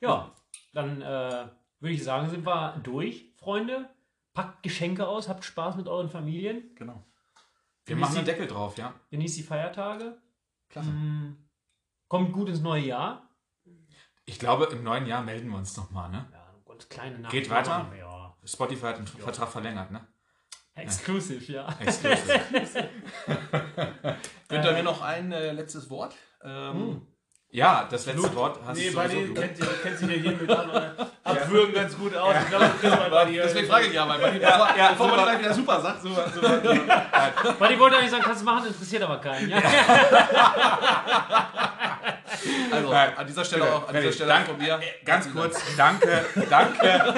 Ja, 0.00 0.32
dann 0.74 1.00
äh, 1.00 1.46
würde 1.80 1.94
ich 1.94 2.04
sagen, 2.04 2.28
sind 2.28 2.44
wir 2.44 2.78
durch, 2.82 3.32
Freunde. 3.38 3.88
Packt 4.32 4.62
Geschenke 4.62 5.06
aus, 5.06 5.28
habt 5.28 5.44
Spaß 5.44 5.76
mit 5.76 5.88
euren 5.88 6.08
Familien, 6.08 6.74
Genau. 6.76 7.04
Wir 7.86 7.96
machen 7.96 8.18
einen 8.18 8.26
Deckel 8.26 8.46
drauf, 8.46 8.78
ja. 8.78 8.94
genießt 9.10 9.38
die 9.38 9.42
Feiertage. 9.42 10.16
Klasse. 10.68 10.90
Mm, 10.90 11.48
kommt 12.06 12.32
gut 12.32 12.48
ins 12.48 12.60
neue 12.60 12.82
Jahr. 12.82 13.28
Ich 14.26 14.38
glaube, 14.38 14.66
im 14.66 14.84
neuen 14.84 15.06
Jahr 15.06 15.22
melden 15.22 15.48
wir 15.48 15.56
uns 15.58 15.76
nochmal, 15.76 16.08
ne? 16.10 16.28
Ja, 16.32 16.54
ganz 16.64 16.88
kleine 16.88 17.18
Nachricht. 17.18 17.44
Geht 17.44 17.50
weiter? 17.50 17.90
Ja. 17.98 18.36
Spotify 18.44 18.86
hat 18.86 18.98
den 18.98 19.06
Vertrag 19.08 19.48
verlängert, 19.48 19.90
ne? 19.90 20.06
Exclusive, 20.74 21.52
ja. 21.52 21.68
Exclusive. 21.80 22.88
Könnt 24.48 24.64
ihr 24.64 24.72
mir 24.72 24.82
noch 24.84 25.02
ein 25.02 25.32
äh, 25.32 25.52
letztes 25.52 25.90
Wort? 25.90 26.14
Ähm, 26.42 27.06
ja, 27.52 27.86
das 27.90 28.06
letzte 28.06 28.34
Wort 28.36 28.58
hast 28.66 28.76
Nee, 28.78 28.90
du 28.90 28.96
bei 28.96 29.08
sowieso 29.08 29.20
denen 29.20 29.34
du. 29.34 29.40
kennt, 29.40 29.58
ihr, 29.58 29.66
kennt 29.82 29.98
sich 29.98 30.08
ja 30.08 30.14
hier 30.14 30.32
mit. 30.32 30.50
Abwürgen 31.24 31.74
ganz 31.74 31.96
gut 31.96 32.16
aus. 32.16 32.34
Ich 32.42 32.48
glaube, 32.48 33.26
dir. 33.30 33.42
Deswegen 33.44 33.68
frage 33.68 33.86
ich 33.86 33.92
ja 33.92 34.04
mal, 34.06 34.18
die, 34.30 34.38
ja, 34.38 34.74
ja, 34.76 34.88
bevor 34.90 35.08
man 35.08 35.22
gleich 35.22 35.38
wieder 35.40 35.54
super 35.54 35.80
sagt. 35.80 36.02
Super, 36.02 36.26
super. 36.32 37.56
Weil 37.58 37.68
die 37.68 37.78
wollte 37.78 37.96
eigentlich 37.96 38.10
sagen, 38.10 38.22
kannst 38.24 38.40
du 38.42 38.44
machen, 38.44 38.66
interessiert 38.66 39.02
aber 39.02 39.18
keinen. 39.18 39.48
Ja? 39.50 39.58
Also 42.72 42.90
Nein. 42.90 43.12
an 43.16 43.26
dieser 43.26 43.44
Stelle 43.44 43.64
auch, 43.64 43.88
an 43.88 43.94
dieser. 43.94 44.12
Stelle 44.12 44.28
Danke. 44.30 44.50
von 44.50 44.58
mir. 44.58 44.80
Ganz 45.04 45.30
kurz, 45.30 45.60
danke, 45.76 46.24
danke. 46.48 47.14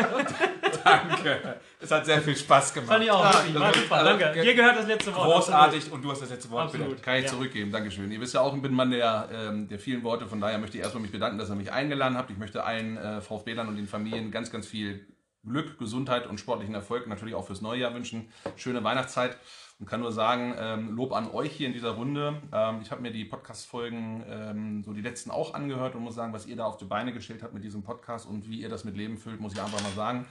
Danke. 0.83 1.61
Es 1.83 1.91
hat 1.91 2.07
sehr 2.07 2.21
viel 2.23 2.37
Spaß 2.37 2.73
gemacht. 2.75 2.89
Fand 2.91 3.05
ich 3.05 3.11
auch. 3.11 3.25
wirklich. 3.25 3.55
War 3.55 3.67
also- 3.67 3.81
super. 3.81 4.05
Danke. 4.05 4.41
Dir 4.43 4.55
gehört 4.55 4.77
das 4.77 4.87
letzte 4.87 5.15
Wort. 5.15 5.25
Großartig 5.27 5.91
und 5.93 6.03
du 6.03 6.11
hast 6.11 6.23
das 6.23 6.31
letzte 6.31 6.51
Wort 6.51 6.67
Absolut. 6.67 6.91
bitte. 6.91 7.03
Kann 7.03 7.17
ich 7.17 7.25
Ja. 7.25 7.31
zurückgeben, 7.31 7.71
Dankeschön. 7.73 8.11
Ihr 8.13 8.21
wisst 8.21 8.35
ja 8.35 8.41
auch, 8.41 8.55
ich 8.55 8.63
bin 8.63 8.73
ein 8.73 8.77
Mann 8.77 8.91
der, 8.91 9.29
ähm, 9.33 9.69
der 9.69 9.79
vielen 9.79 10.03
Worte, 10.05 10.27
von 10.27 10.41
daher 10.41 10.59
möchte 10.59 10.77
ich 10.79 10.83
erstmal 10.83 11.03
mich 11.03 11.13
bedanken, 11.13 11.39
dass 11.39 11.51
ihr 11.51 11.57
mich 11.57 11.73
eingeladen 11.73 12.17
habt. 12.17 12.31
Ich 12.31 12.39
möchte 12.39 12.65
allen 12.65 12.97
äh, 12.97 13.21
VfB-Lern 13.21 13.69
und 13.69 13.77
den 13.77 13.87
Familien 13.89 14.31
ganz, 14.31 14.51
ganz 14.51 14.67
viel 14.67 15.07
Glück, 15.45 15.77
Gesundheit 15.79 16.29
und 16.29 16.39
sportlichen 16.39 16.75
Erfolg 16.75 17.09
natürlich 17.09 17.35
auch 17.35 17.45
fürs 17.47 17.61
neue 17.63 17.81
Jahr 17.81 17.95
wünschen. 17.95 18.29
Schöne 18.55 18.85
Weihnachtszeit 18.85 19.37
und 19.81 19.87
kann 19.87 19.99
nur 19.99 20.13
sagen, 20.13 20.55
ähm, 20.57 20.95
Lob 20.95 21.13
an 21.13 21.29
euch 21.33 21.51
hier 21.51 21.67
in 21.67 21.73
dieser 21.73 21.91
Runde. 21.91 22.41
Ähm, 22.53 22.79
ich 22.81 22.93
habe 22.93 23.03
mir 23.03 23.11
die 23.11 23.25
Podcast-Folgen, 23.25 24.25
ähm, 24.29 24.85
so 24.85 24.93
die 24.93 25.01
letzten 25.01 25.33
auch 25.33 25.55
angehört 25.55 25.97
und 25.97 26.03
muss 26.05 26.15
sagen, 26.15 26.33
was 26.33 26.47
ihr 26.47 26.55
da 26.55 26.65
auf 26.65 26.77
die 26.77 26.85
Beine 26.85 27.13
gestellt 27.13 27.43
habt 27.43 27.55
mit 27.55 27.65
diesem 27.65 27.83
Podcast 27.83 28.29
und 28.29 28.49
wie 28.49 28.61
ihr 28.61 28.69
das 28.69 28.85
mit 28.85 28.97
Leben 28.97 29.17
füllt, 29.19 29.41
muss 29.41 29.53
ich 29.55 29.61
einfach 29.61 29.83
mal 29.83 29.91
sagen. 29.97 30.27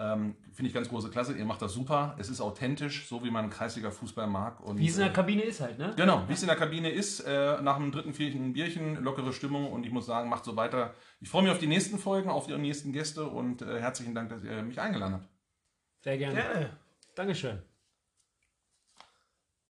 Ähm, 0.00 0.34
Finde 0.52 0.68
ich 0.68 0.74
ganz 0.74 0.88
große 0.88 1.10
Klasse. 1.10 1.34
Ihr 1.34 1.44
macht 1.44 1.60
das 1.60 1.74
super. 1.74 2.16
Es 2.18 2.30
ist 2.30 2.40
authentisch, 2.40 3.06
so 3.06 3.22
wie 3.22 3.30
man 3.30 3.50
kreisiger 3.50 3.92
Fußball 3.92 4.26
mag. 4.26 4.58
Und, 4.60 4.78
Wie 4.78 4.86
es 4.86 4.96
in 4.96 5.02
äh, 5.02 5.04
der 5.04 5.12
Kabine 5.12 5.42
ist 5.42 5.60
halt, 5.60 5.78
ne? 5.78 5.92
Genau, 5.94 6.24
wie 6.26 6.32
es 6.32 6.40
in 6.40 6.48
der 6.48 6.56
Kabine 6.56 6.90
ist, 6.90 7.20
äh, 7.20 7.60
nach 7.60 7.76
dem 7.76 7.92
dritten, 7.92 8.14
vierten 8.14 8.54
Bierchen, 8.54 8.96
lockere 9.04 9.34
Stimmung 9.34 9.70
und 9.70 9.84
ich 9.84 9.92
muss 9.92 10.06
sagen, 10.06 10.30
macht 10.30 10.44
so 10.46 10.56
weiter. 10.56 10.94
Ich 11.20 11.28
freue 11.28 11.42
mich 11.42 11.52
auf 11.52 11.58
die 11.58 11.66
nächsten 11.66 11.98
Folgen, 11.98 12.30
auf 12.30 12.46
die 12.46 12.56
nächsten 12.56 12.92
Gäste 12.92 13.24
und 13.24 13.60
äh, 13.60 13.78
herzlichen 13.78 14.14
Dank, 14.14 14.30
dass 14.30 14.42
ihr 14.42 14.62
mich 14.62 14.80
eingeladen 14.80 15.14
habt. 15.16 15.28
Sehr 16.00 16.16
gerne. 16.16 16.34
Gerne. 16.34 16.70
Dankeschön. 17.14 17.69